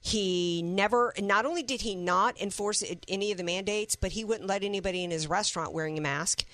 He 0.00 0.62
never, 0.62 1.12
not 1.18 1.46
only 1.46 1.64
did 1.64 1.80
he 1.80 1.96
not 1.96 2.40
enforce 2.40 2.84
any 3.08 3.32
of 3.32 3.38
the 3.38 3.44
mandates, 3.44 3.96
but 3.96 4.12
he 4.12 4.24
wouldn't 4.24 4.48
let 4.48 4.62
anybody 4.62 5.02
in 5.02 5.10
his 5.10 5.26
restaurant 5.26 5.74
wearing 5.74 5.98
a 5.98 6.00
mask. 6.00 6.44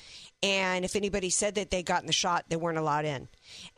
And 0.43 0.85
if 0.85 0.97
anybody 0.97 1.31
said 1.31 1.55
that 1.55 1.71
they'd 1.71 1.87
gotten 1.87 2.09
the 2.09 2.13
shot, 2.13 2.47
they 2.49 2.57
weren't 2.57 2.79
allowed 2.79 3.05
in. 3.05 3.29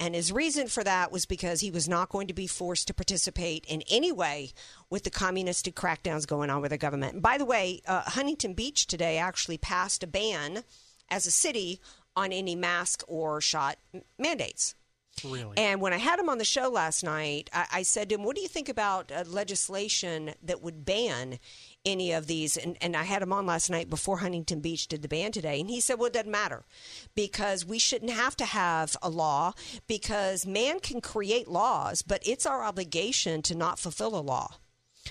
And 0.01 0.15
his 0.15 0.33
reason 0.33 0.69
for 0.69 0.83
that 0.83 1.13
was 1.13 1.27
because 1.27 1.61
he 1.61 1.71
was 1.71 1.89
not 1.89 2.09
going 2.09 2.27
to 2.29 2.35
be 2.35 2.47
forced 2.47 2.87
to 2.87 2.95
participate 2.95 3.67
in 3.69 3.83
any 3.91 4.13
way 4.13 4.53
with 4.89 5.05
the 5.05 5.11
communistic 5.11 5.75
crackdowns 5.75 6.27
going 6.27 6.49
on 6.49 6.63
with 6.63 6.71
the 6.71 6.79
government. 6.79 7.15
And 7.15 7.23
by 7.23 7.37
the 7.37 7.45
way, 7.45 7.83
uh, 7.87 8.03
Huntington 8.03 8.55
Beach 8.55 8.87
today 8.87 9.19
actually 9.19 9.59
passed 9.59 10.03
a 10.03 10.07
ban 10.07 10.65
as 11.11 11.27
a 11.27 11.31
city 11.31 11.81
on 12.17 12.33
any 12.33 12.55
mask 12.55 13.03
or 13.07 13.41
shot 13.43 13.77
mandates. 14.19 14.75
Really? 15.23 15.57
And 15.57 15.81
when 15.81 15.93
I 15.93 15.99
had 15.99 16.19
him 16.19 16.29
on 16.29 16.39
the 16.39 16.45
show 16.45 16.69
last 16.69 17.05
night, 17.05 17.49
I, 17.53 17.67
I 17.73 17.83
said 17.83 18.09
to 18.09 18.17
him, 18.17 18.25
What 18.25 18.37
do 18.37 18.43
you 18.43 18.49
think 18.49 18.69
about 18.69 19.13
uh, 19.13 19.25
legislation 19.27 20.35
that 20.43 20.63
would 20.63 20.85
ban 20.85 21.39
any 21.85 22.13
of 22.13 22.27
these? 22.27 22.57
And, 22.57 22.77
and 22.81 22.97
I 22.97 23.05
had 23.05 23.23
him 23.23 23.33
on 23.33 23.47
last 23.47 23.71
night 23.71 23.89
before 23.89 24.19
Huntington 24.19 24.61
Beach 24.61 24.89
did 24.89 25.03
the 25.03 25.09
ban 25.09 25.33
today. 25.33 25.61
And 25.61 25.71
he 25.71 25.81
said, 25.81 25.99
Well, 25.99 26.09
it 26.09 26.13
doesn't 26.15 26.31
matter 26.31 26.65
because 27.15 27.65
we 27.65 27.79
shouldn't 27.79 28.13
have 28.13 28.37
to 28.37 28.45
have 28.45 28.97
a 29.03 29.09
law 29.09 29.53
because 29.87 30.47
man 30.47 30.81
can 30.81 31.01
create 31.01 31.49
laws, 31.49 32.03
but 32.03 32.27
it's 32.27 32.47
our 32.47 32.65
obligation 32.65 33.43
to 33.43 33.55
not 33.55 33.79
fulfill 33.79 34.17
a 34.17 34.21
law. 34.21 34.57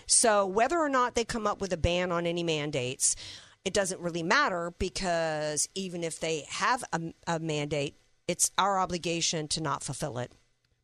So 0.05 0.45
whether 0.45 0.79
or 0.79 0.89
not 0.89 1.15
they 1.15 1.23
come 1.23 1.47
up 1.47 1.61
with 1.61 1.71
a 1.71 1.77
ban 1.77 2.11
on 2.11 2.25
any 2.25 2.43
mandates, 2.43 3.15
it 3.63 3.73
doesn't 3.73 4.01
really 4.01 4.23
matter 4.23 4.73
because 4.77 5.69
even 5.75 6.03
if 6.03 6.19
they 6.19 6.45
have 6.49 6.83
a, 6.91 7.13
a 7.27 7.39
mandate, 7.39 7.95
it's 8.27 8.51
our 8.57 8.79
obligation 8.79 9.47
to 9.49 9.61
not 9.61 9.83
fulfill 9.83 10.17
it. 10.17 10.31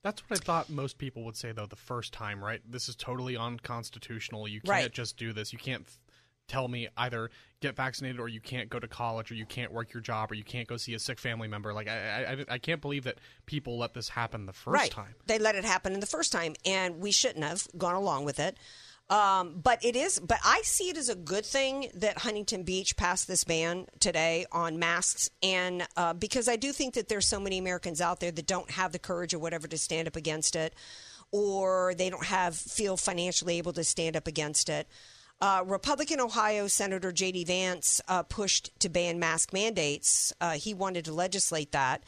That's 0.03 0.21
what 0.29 0.39
I 0.39 0.43
thought 0.43 0.69
most 0.69 0.97
people 0.97 1.23
would 1.25 1.35
say 1.35 1.51
though 1.51 1.65
the 1.65 1.75
first 1.75 2.13
time, 2.13 2.43
right? 2.43 2.61
This 2.69 2.87
is 2.89 2.95
totally 2.95 3.35
unconstitutional. 3.35 4.47
You 4.47 4.61
can't 4.61 4.69
Right. 4.69 4.91
just 4.91 5.17
do 5.17 5.33
this. 5.33 5.51
You 5.53 5.59
can't 5.59 5.83
f- 5.85 5.99
tell 6.47 6.67
me 6.67 6.87
either 6.97 7.29
get 7.59 7.75
vaccinated 7.75 8.19
or 8.19 8.27
you 8.27 8.39
can't 8.39 8.69
go 8.69 8.79
to 8.79 8.87
college 8.87 9.29
or 9.29 9.35
you 9.35 9.45
can't 9.45 9.71
work 9.71 9.93
your 9.93 10.01
job 10.01 10.31
or 10.31 10.35
you 10.35 10.43
can't 10.43 10.67
go 10.67 10.77
see 10.77 10.93
a 10.93 10.99
sick 10.99 11.19
family 11.19 11.47
member. 11.47 11.73
Like 11.73 11.87
I, 11.89 12.23
I, 12.23 12.31
I- 12.31 12.45
I 12.49 12.57
can't 12.57 12.81
believe 12.81 13.03
that 13.03 13.17
people 13.45 13.77
let 13.77 13.93
this 13.93 14.09
happen 14.09 14.45
the 14.45 14.53
first 14.53 14.73
right. 14.73 14.89
time. 14.91 15.15
They 15.27 15.37
let 15.37 15.55
it 15.55 15.65
happen 15.65 15.93
in 15.93 15.99
the 15.99 16.05
first 16.05 16.31
time, 16.31 16.55
and 16.65 16.99
we 16.99 17.11
shouldn't 17.11 17.43
have 17.43 17.67
gone 17.77 17.95
along 17.95 18.23
with 18.25 18.39
it. 18.39 18.57
Um, 19.09 19.59
but 19.63 19.83
it 19.83 19.95
is, 19.95 20.19
but 20.19 20.37
I 20.43 20.61
see 20.63 20.89
it 20.89 20.97
as 20.97 21.09
a 21.09 21.15
good 21.15 21.45
thing 21.45 21.89
that 21.95 22.19
Huntington 22.19 22.61
Beach 22.61 22.95
passed 22.95 23.27
this 23.27 23.43
ban 23.43 23.87
today 23.99 24.45
on 24.51 24.77
masks, 24.77 25.31
and 25.41 25.87
uh, 25.97 26.13
because 26.13 26.47
I 26.47 26.57
do 26.57 26.71
think 26.71 26.93
that 26.93 27.07
there's 27.07 27.27
so 27.27 27.39
many 27.39 27.57
Americans 27.57 28.01
out 28.01 28.19
there 28.19 28.31
that 28.31 28.45
don't 28.45 28.69
have 28.69 28.91
the 28.91 28.99
courage 28.99 29.33
or 29.33 29.39
whatever 29.39 29.67
to 29.67 29.79
stand 29.79 30.07
up 30.07 30.15
against 30.15 30.55
it, 30.55 30.75
or 31.31 31.95
they 31.97 32.11
don't 32.11 32.25
have 32.25 32.55
feel 32.55 32.97
financially 32.97 33.57
able 33.57 33.73
to 33.73 33.83
stand 33.83 34.15
up 34.15 34.27
against 34.27 34.69
it. 34.69 34.87
Uh, 35.41 35.63
Republican 35.65 36.19
Ohio 36.19 36.67
Senator 36.67 37.11
J.D. 37.11 37.45
Vance 37.45 38.01
uh, 38.09 38.23
pushed 38.23 38.77
to 38.81 38.89
ban 38.89 39.17
mask 39.17 39.53
mandates. 39.53 40.33
Uh, 40.39 40.51
he 40.51 40.73
wanted 40.73 41.05
to 41.05 41.13
legislate 41.13 41.71
that. 41.71 42.03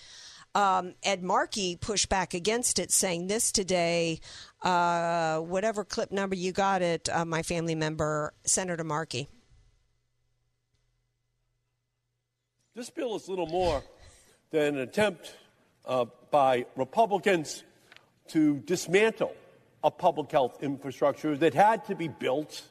Um, 0.54 0.96
Ed 1.04 1.24
Markey 1.24 1.78
pushed 1.78 2.10
back 2.10 2.34
against 2.34 2.78
it, 2.78 2.92
saying 2.92 3.28
this 3.28 3.52
today. 3.52 4.20
Uh, 4.62 5.40
whatever 5.40 5.86
clip 5.86 6.12
number 6.12 6.36
you 6.36 6.52
got 6.52 6.82
it, 6.82 7.08
uh, 7.10 7.24
my 7.24 7.42
family 7.42 7.76
member, 7.76 8.34
Senator 8.44 8.84
Markey. 8.84 9.30
This 12.76 12.90
bill 12.90 13.16
is 13.16 13.28
little 13.28 13.48
more 13.48 13.84
than 14.52 14.76
an 14.76 14.82
attempt 14.82 15.36
uh, 15.86 16.06
by 16.32 16.66
Republicans 16.76 17.64
to 18.30 18.60
dismantle 18.60 19.36
a 19.84 19.92
public 19.92 20.32
health 20.32 20.62
infrastructure 20.62 21.36
that 21.38 21.54
had 21.54 21.86
to 21.86 21.96
be 21.96 22.08
built 22.08 22.62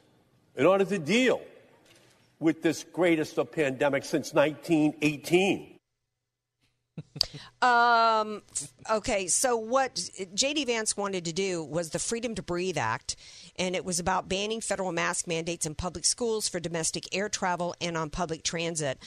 in 0.56 0.66
order 0.66 0.84
to 0.84 0.98
deal 0.98 1.40
with 2.38 2.62
this 2.62 2.84
greatest 2.92 3.38
of 3.38 3.50
pandemics 3.50 4.06
since 4.06 4.32
1918. 4.32 5.79
Um, 7.62 8.42
okay, 8.90 9.26
so 9.26 9.56
what 9.56 9.94
JD 9.94 10.66
Vance 10.66 10.96
wanted 10.96 11.26
to 11.26 11.32
do 11.32 11.62
was 11.62 11.90
the 11.90 11.98
Freedom 11.98 12.34
to 12.34 12.42
Breathe 12.42 12.78
Act, 12.78 13.16
and 13.56 13.76
it 13.76 13.84
was 13.84 14.00
about 14.00 14.28
banning 14.28 14.62
federal 14.62 14.92
mask 14.92 15.26
mandates 15.26 15.66
in 15.66 15.74
public 15.74 16.06
schools 16.06 16.48
for 16.48 16.58
domestic 16.58 17.14
air 17.14 17.28
travel 17.28 17.74
and 17.80 17.98
on 17.98 18.08
public 18.08 18.42
transit. 18.42 18.98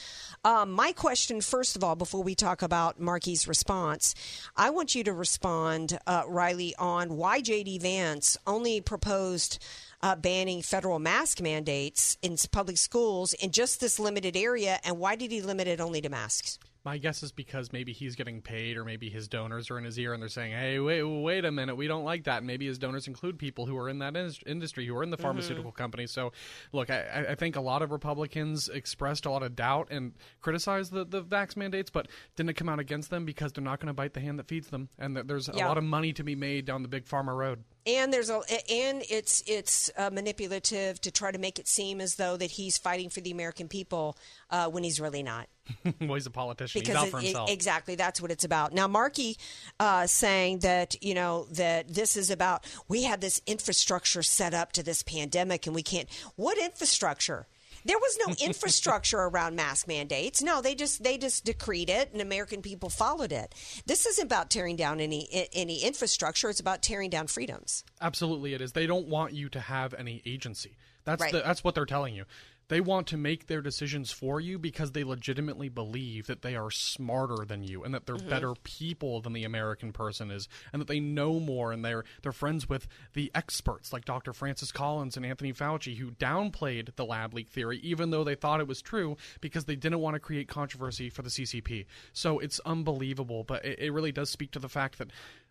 Um, 0.44 0.70
my 0.70 0.92
question, 0.92 1.40
first 1.40 1.74
of 1.74 1.82
all, 1.82 1.96
before 1.96 2.22
we 2.22 2.36
talk 2.36 2.62
about 2.62 3.00
Markey's 3.00 3.48
response, 3.48 4.14
I 4.56 4.70
want 4.70 4.94
you 4.94 5.02
to 5.04 5.12
respond, 5.12 5.98
uh, 6.06 6.22
Riley, 6.28 6.74
on 6.78 7.16
why 7.16 7.40
JD 7.40 7.82
Vance 7.82 8.36
only 8.46 8.80
proposed. 8.80 9.62
Uh, 10.02 10.14
banning 10.14 10.60
federal 10.60 10.98
mask 10.98 11.40
mandates 11.40 12.18
in 12.20 12.36
public 12.52 12.76
schools 12.76 13.32
in 13.32 13.50
just 13.50 13.80
this 13.80 13.98
limited 13.98 14.36
area, 14.36 14.78
and 14.84 14.98
why 14.98 15.16
did 15.16 15.30
he 15.30 15.40
limit 15.40 15.66
it 15.66 15.80
only 15.80 16.02
to 16.02 16.10
masks? 16.10 16.58
My 16.84 16.98
guess 16.98 17.22
is 17.22 17.32
because 17.32 17.72
maybe 17.72 17.92
he's 17.92 18.14
getting 18.14 18.42
paid, 18.42 18.76
or 18.76 18.84
maybe 18.84 19.08
his 19.08 19.26
donors 19.26 19.70
are 19.70 19.78
in 19.78 19.84
his 19.84 19.98
ear 19.98 20.12
and 20.12 20.22
they're 20.22 20.28
saying, 20.28 20.52
"Hey, 20.52 20.78
wait, 20.78 21.02
wait 21.02 21.44
a 21.46 21.50
minute, 21.50 21.76
we 21.76 21.86
don't 21.86 22.04
like 22.04 22.24
that." 22.24 22.38
And 22.38 22.46
maybe 22.46 22.66
his 22.66 22.78
donors 22.78 23.06
include 23.06 23.38
people 23.38 23.64
who 23.64 23.76
are 23.78 23.88
in 23.88 24.00
that 24.00 24.16
indus- 24.16 24.40
industry, 24.44 24.86
who 24.86 24.94
are 24.96 25.02
in 25.02 25.10
the 25.10 25.16
mm-hmm. 25.16 25.22
pharmaceutical 25.22 25.72
companies. 25.72 26.10
So, 26.10 26.32
look, 26.72 26.90
I, 26.90 27.26
I- 27.30 27.34
think 27.34 27.56
a 27.56 27.60
lot 27.60 27.82
of 27.82 27.90
Republicans 27.90 28.68
expressed 28.68 29.24
a 29.26 29.30
lot 29.30 29.42
of 29.42 29.56
doubt 29.56 29.88
and 29.90 30.12
criticized 30.40 30.92
the 30.92 31.04
the 31.04 31.22
vax 31.22 31.56
mandates, 31.56 31.90
but 31.90 32.08
didn't 32.36 32.54
come 32.54 32.68
out 32.68 32.78
against 32.78 33.10
them 33.10 33.24
because 33.24 33.52
they're 33.52 33.64
not 33.64 33.80
going 33.80 33.88
to 33.88 33.94
bite 33.94 34.12
the 34.12 34.20
hand 34.20 34.38
that 34.38 34.48
feeds 34.48 34.68
them, 34.68 34.90
and 34.98 35.16
that 35.16 35.26
there's 35.26 35.48
a 35.48 35.56
lot 35.56 35.78
of 35.78 35.84
money 35.84 36.12
to 36.12 36.22
be 36.22 36.34
made 36.34 36.66
down 36.66 36.82
the 36.82 36.88
big 36.88 37.06
pharma 37.06 37.34
road. 37.36 37.64
And 37.86 38.12
there's 38.12 38.30
a 38.30 38.40
and 38.70 39.02
it's 39.08 39.42
it's 39.46 39.90
uh, 39.96 40.10
manipulative 40.10 41.00
to 41.02 41.10
try 41.10 41.30
to 41.30 41.38
make 41.38 41.58
it 41.58 41.68
seem 41.68 42.00
as 42.00 42.16
though 42.16 42.36
that 42.36 42.52
he's 42.52 42.78
fighting 42.78 43.10
for 43.10 43.20
the 43.20 43.30
American 43.30 43.68
people 43.68 44.16
uh, 44.50 44.68
when 44.68 44.84
he's 44.84 45.00
really 45.00 45.22
not. 45.22 45.48
well, 46.00 46.14
he's 46.14 46.26
a 46.26 46.30
politician. 46.30 46.80
Because 46.80 47.02
he's 47.04 47.34
out 47.34 47.42
for 47.42 47.50
it- 47.50 47.52
exactly 47.52 47.94
that's 47.94 48.20
what 48.20 48.30
it's 48.30 48.44
about. 48.44 48.72
Now, 48.72 48.86
Markey 48.86 49.36
uh, 49.80 50.06
saying 50.06 50.60
that 50.60 51.02
you 51.02 51.14
know 51.14 51.46
that 51.52 51.92
this 51.92 52.16
is 52.16 52.30
about 52.30 52.64
we 52.88 53.02
had 53.04 53.20
this 53.20 53.40
infrastructure 53.46 54.22
set 54.22 54.54
up 54.54 54.72
to 54.72 54.82
this 54.82 55.02
pandemic 55.02 55.66
and 55.66 55.74
we 55.74 55.82
can't. 55.82 56.08
What 56.36 56.58
infrastructure? 56.58 57.46
There 57.84 57.98
was 57.98 58.18
no 58.26 58.34
infrastructure 58.46 59.18
around 59.18 59.56
mask 59.56 59.86
mandates. 59.88 60.42
No, 60.42 60.60
they 60.62 60.74
just 60.74 61.02
they 61.02 61.18
just 61.18 61.44
decreed 61.44 61.90
it, 61.90 62.10
and 62.12 62.20
American 62.22 62.62
people 62.62 62.88
followed 62.90 63.32
it. 63.32 63.54
This 63.86 64.06
isn't 64.06 64.24
about 64.24 64.50
tearing 64.50 64.76
down 64.76 65.00
any 65.00 65.48
any 65.52 65.82
infrastructure. 65.82 66.48
It's 66.50 66.60
about 66.60 66.82
tearing 66.82 67.10
down 67.10 67.26
freedoms. 67.26 67.84
Absolutely, 68.00 68.54
it 68.54 68.60
is. 68.60 68.72
They 68.72 68.86
don't 68.86 69.08
want 69.08 69.32
you 69.34 69.48
to 69.50 69.60
have 69.60 69.94
any 69.94 70.22
agency. 70.26 70.76
That's 71.04 71.20
Right. 71.20 71.32
the, 71.32 71.40
that's 71.40 71.62
what 71.62 71.74
they're 71.74 71.84
telling 71.84 72.14
you. 72.14 72.24
They 72.68 72.80
want 72.80 73.06
to 73.08 73.16
make 73.16 73.46
their 73.46 73.60
decisions 73.60 74.10
for 74.10 74.40
you 74.40 74.58
because 74.58 74.92
they 74.92 75.04
legitimately 75.04 75.68
believe 75.68 76.26
that 76.26 76.42
they 76.42 76.56
are 76.56 76.70
smarter 76.70 77.44
than 77.44 77.62
you 77.62 77.84
and 77.84 77.94
that 77.94 78.06
they're 78.06 78.16
Mhm. 78.16 78.28
better 78.28 78.54
people 78.62 79.20
than 79.20 79.32
the 79.34 79.44
American 79.44 79.92
person 79.92 80.30
is 80.30 80.48
and 80.72 80.80
that 80.80 80.88
they 80.88 81.00
know 81.00 81.38
more 81.38 81.72
and 81.72 81.84
they're 81.84 82.04
they're 82.22 82.32
friends 82.32 82.68
with 82.68 82.86
the 83.12 83.30
experts 83.34 83.92
like 83.92 84.04
Dr. 84.04 84.32
Francis 84.32 84.72
Collins 84.72 85.16
and 85.16 85.26
Anthony 85.26 85.52
Fauci 85.52 85.96
who 85.98 86.12
downplayed 86.12 86.94
the 86.96 87.04
lab 87.04 87.34
leak 87.34 87.48
theory 87.48 87.78
even 87.78 88.10
though 88.10 88.24
they 88.24 88.34
thought 88.34 88.60
it 88.60 88.66
was 88.68 88.80
true 88.80 89.16
because 89.40 89.66
they 89.66 89.76
didn't 89.76 90.00
want 90.00 90.14
to 90.14 90.20
create 90.20 90.48
controversy 90.48 91.10
for 91.10 91.22
the 91.22 91.30
CCP. 91.30 91.86
So 92.12 92.38
it's 92.38 92.60
unbelievable, 92.60 93.44
but 93.44 93.64
it, 93.64 93.78
it 93.78 93.92
really 93.92 94.12
does 94.12 94.30
speak 94.30 94.50
to 94.52 94.58
the 94.58 94.68
fact 94.68 94.98
that 94.98 95.10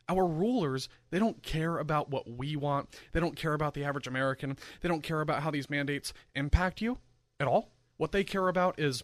our 0.09 0.25
rulers 0.25 0.89
they 1.11 1.19
don't 1.19 1.41
care 1.43 1.77
about 1.77 2.09
what 2.09 2.29
we 2.29 2.55
want. 2.55 2.89
They 3.11 3.19
don't 3.19 3.35
care 3.35 3.53
about 3.53 3.73
the 3.73 3.83
average 3.83 4.07
american. 4.07 4.57
They 4.81 4.89
don't 4.89 5.03
care 5.03 5.21
about 5.21 5.43
how 5.43 5.51
these 5.51 5.69
mandates 5.69 6.13
impact 6.35 6.81
you 6.81 6.97
at 7.39 7.47
all. 7.47 7.69
What 7.97 8.11
they 8.11 8.23
care 8.23 8.47
about 8.47 8.79
is 8.79 9.03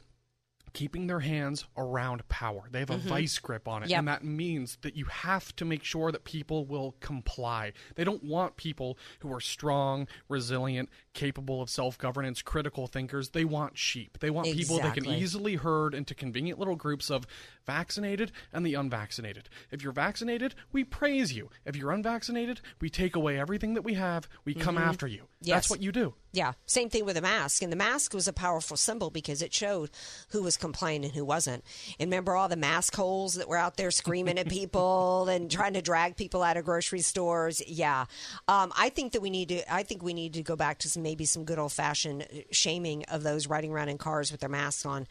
keeping 0.73 1.07
their 1.07 1.19
hands 1.21 1.65
around 1.77 2.27
power. 2.29 2.67
They 2.71 2.79
have 2.79 2.89
a 2.89 2.97
Mhm. 2.97 3.01
vice 3.01 3.39
grip 3.39 3.67
on 3.67 3.83
it 3.83 3.89
Yep. 3.89 3.99
and 3.99 4.07
that 4.07 4.23
means 4.23 4.77
that 4.81 4.95
you 4.95 5.05
have 5.05 5.55
to 5.57 5.65
make 5.65 5.83
sure 5.83 6.11
that 6.11 6.23
people 6.23 6.65
will 6.65 6.95
comply. 6.99 7.73
They 7.95 8.03
don't 8.03 8.23
want 8.23 8.57
people 8.57 8.97
who 9.19 9.31
are 9.33 9.39
strong 9.41 10.07
resilient 10.27 10.89
capable 11.13 11.61
of 11.61 11.69
self-governance 11.69 12.41
critical 12.41 12.87
thinkers. 12.87 13.29
They 13.29 13.45
want 13.45 13.77
sheep. 13.77 14.19
They 14.19 14.29
want 14.29 14.47
people 14.47 14.77
that 14.77 14.93
can 14.93 15.05
easily 15.05 15.55
herd 15.55 15.93
into 15.93 16.13
convenient 16.15 16.59
little 16.59 16.75
groups 16.75 17.09
of 17.09 17.25
vaccinated 17.65 18.31
and 18.53 18.65
the 18.65 18.73
unvaccinated. 18.73 19.49
If 19.71 19.83
you're 19.83 19.91
vaccinated 19.93 20.55
we 20.71 20.83
praise 20.83 21.33
you. 21.33 21.49
If 21.65 21.75
you're 21.75 21.91
unvaccinated 21.91 22.61
we 22.79 22.89
take 22.89 23.15
away 23.15 23.39
everything 23.39 23.73
that 23.73 23.81
we 23.83 23.95
have. 23.95 24.27
We 24.45 24.53
come 24.53 24.75
Mhm. 24.75 24.81
after 24.81 25.07
you. 25.07 25.27
Yes. 25.41 25.55
that's 25.55 25.69
what 25.69 25.81
you 25.81 25.91
do 25.93 26.15
Yeah, 26.31 26.53
same 26.67 26.89
thing 26.89 27.05
with 27.05 27.15
the 27.15 27.21
mask. 27.23 27.63
And 27.63 27.71
the 27.71 27.77
mask 27.77 28.13
was 28.13 28.27
a 28.27 28.33
powerful 28.33 28.77
symbol 28.77 29.09
because 29.09 29.41
it 29.41 29.51
showed 29.51 29.89
who 30.29 30.43
was 30.43 30.57
complying 30.57 31.03
and 31.03 31.13
who 31.13 31.25
wasn't. 31.25 31.63
And 31.99 32.09
remember 32.11 32.35
all 32.35 32.47
the 32.47 32.55
mask 32.55 32.95
holes 32.95 33.33
that 33.33 33.49
were 33.49 33.57
out 33.57 33.77
there 33.77 33.89
screaming 33.89 34.37
at 34.37 34.47
people 34.47 35.27
and 35.29 35.49
trying 35.49 35.73
to 35.73 35.81
drag 35.81 36.17
people 36.17 36.43
out 36.43 36.55
of 36.55 36.65
grocery 36.65 36.99
stores. 37.01 37.63
Yeah, 37.67 38.05
um, 38.47 38.71
I 38.77 38.89
think 38.89 39.13
that 39.13 39.21
we 39.21 39.31
need 39.31 39.49
to. 39.49 39.73
I 39.73 39.81
think 39.81 40.03
we 40.03 40.13
need 40.13 40.35
to 40.35 40.43
go 40.43 40.55
back 40.55 40.77
to 40.79 40.89
some 40.89 41.01
maybe 41.01 41.25
some 41.25 41.45
good 41.45 41.57
old 41.57 41.71
fashioned 41.71 42.27
shaming 42.51 43.05
of 43.05 43.23
those 43.23 43.47
riding 43.47 43.71
around 43.71 43.89
in 43.89 43.97
cars 43.97 44.31
with 44.31 44.41
their 44.41 44.49
masks 44.49 44.85
on, 44.85 45.07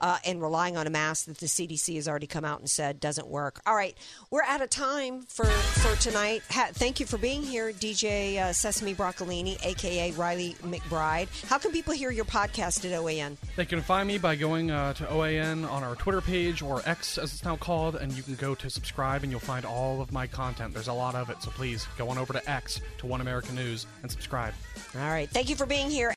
uh, 0.00 0.18
and 0.24 0.40
relying 0.40 0.78
on 0.78 0.86
a 0.86 0.90
mask 0.90 1.26
that 1.26 1.38
the 1.38 1.46
CDC 1.46 1.96
has 1.96 2.08
already 2.08 2.26
come 2.26 2.44
out 2.44 2.60
and 2.60 2.70
said 2.70 3.00
doesn't 3.00 3.28
work. 3.28 3.60
All 3.66 3.76
right, 3.76 3.96
we're 4.30 4.42
out 4.44 4.62
of 4.62 4.70
time 4.70 5.22
for 5.28 5.44
for 5.44 5.94
tonight. 6.00 6.42
Ha- 6.50 6.70
thank 6.72 7.00
you 7.00 7.06
for 7.06 7.18
being 7.18 7.42
here, 7.42 7.70
DJ 7.70 8.38
uh, 8.38 8.54
Sesame 8.54 8.94
Broccolini, 8.94 9.62
aka 9.62 10.10
Riley 10.12 10.53
McBride. 10.58 11.28
How 11.46 11.58
can 11.58 11.72
people 11.72 11.94
hear 11.94 12.10
your 12.10 12.24
podcast 12.24 12.84
at 12.84 12.98
OAN? 12.98 13.36
They 13.56 13.64
can 13.64 13.80
find 13.80 14.08
me 14.08 14.18
by 14.18 14.36
going 14.36 14.70
uh, 14.70 14.92
to 14.94 15.04
OAN 15.04 15.68
on 15.70 15.82
our 15.82 15.94
Twitter 15.96 16.20
page 16.20 16.62
or 16.62 16.82
X 16.86 17.18
as 17.18 17.32
it's 17.32 17.44
now 17.44 17.56
called, 17.56 17.96
and 17.96 18.12
you 18.12 18.22
can 18.22 18.34
go 18.34 18.54
to 18.54 18.68
subscribe 18.70 19.22
and 19.22 19.30
you'll 19.30 19.40
find 19.40 19.64
all 19.64 20.00
of 20.00 20.12
my 20.12 20.26
content. 20.26 20.74
There's 20.74 20.88
a 20.88 20.92
lot 20.92 21.14
of 21.14 21.30
it, 21.30 21.42
so 21.42 21.50
please 21.50 21.86
go 21.96 22.08
on 22.08 22.18
over 22.18 22.32
to 22.32 22.50
X 22.50 22.80
to 22.98 23.06
One 23.06 23.20
American 23.20 23.54
News 23.54 23.86
and 24.02 24.10
subscribe. 24.10 24.54
All 24.94 25.00
right, 25.02 25.28
thank 25.30 25.48
you 25.48 25.56
for 25.56 25.66
being 25.66 25.90
here. 25.90 26.12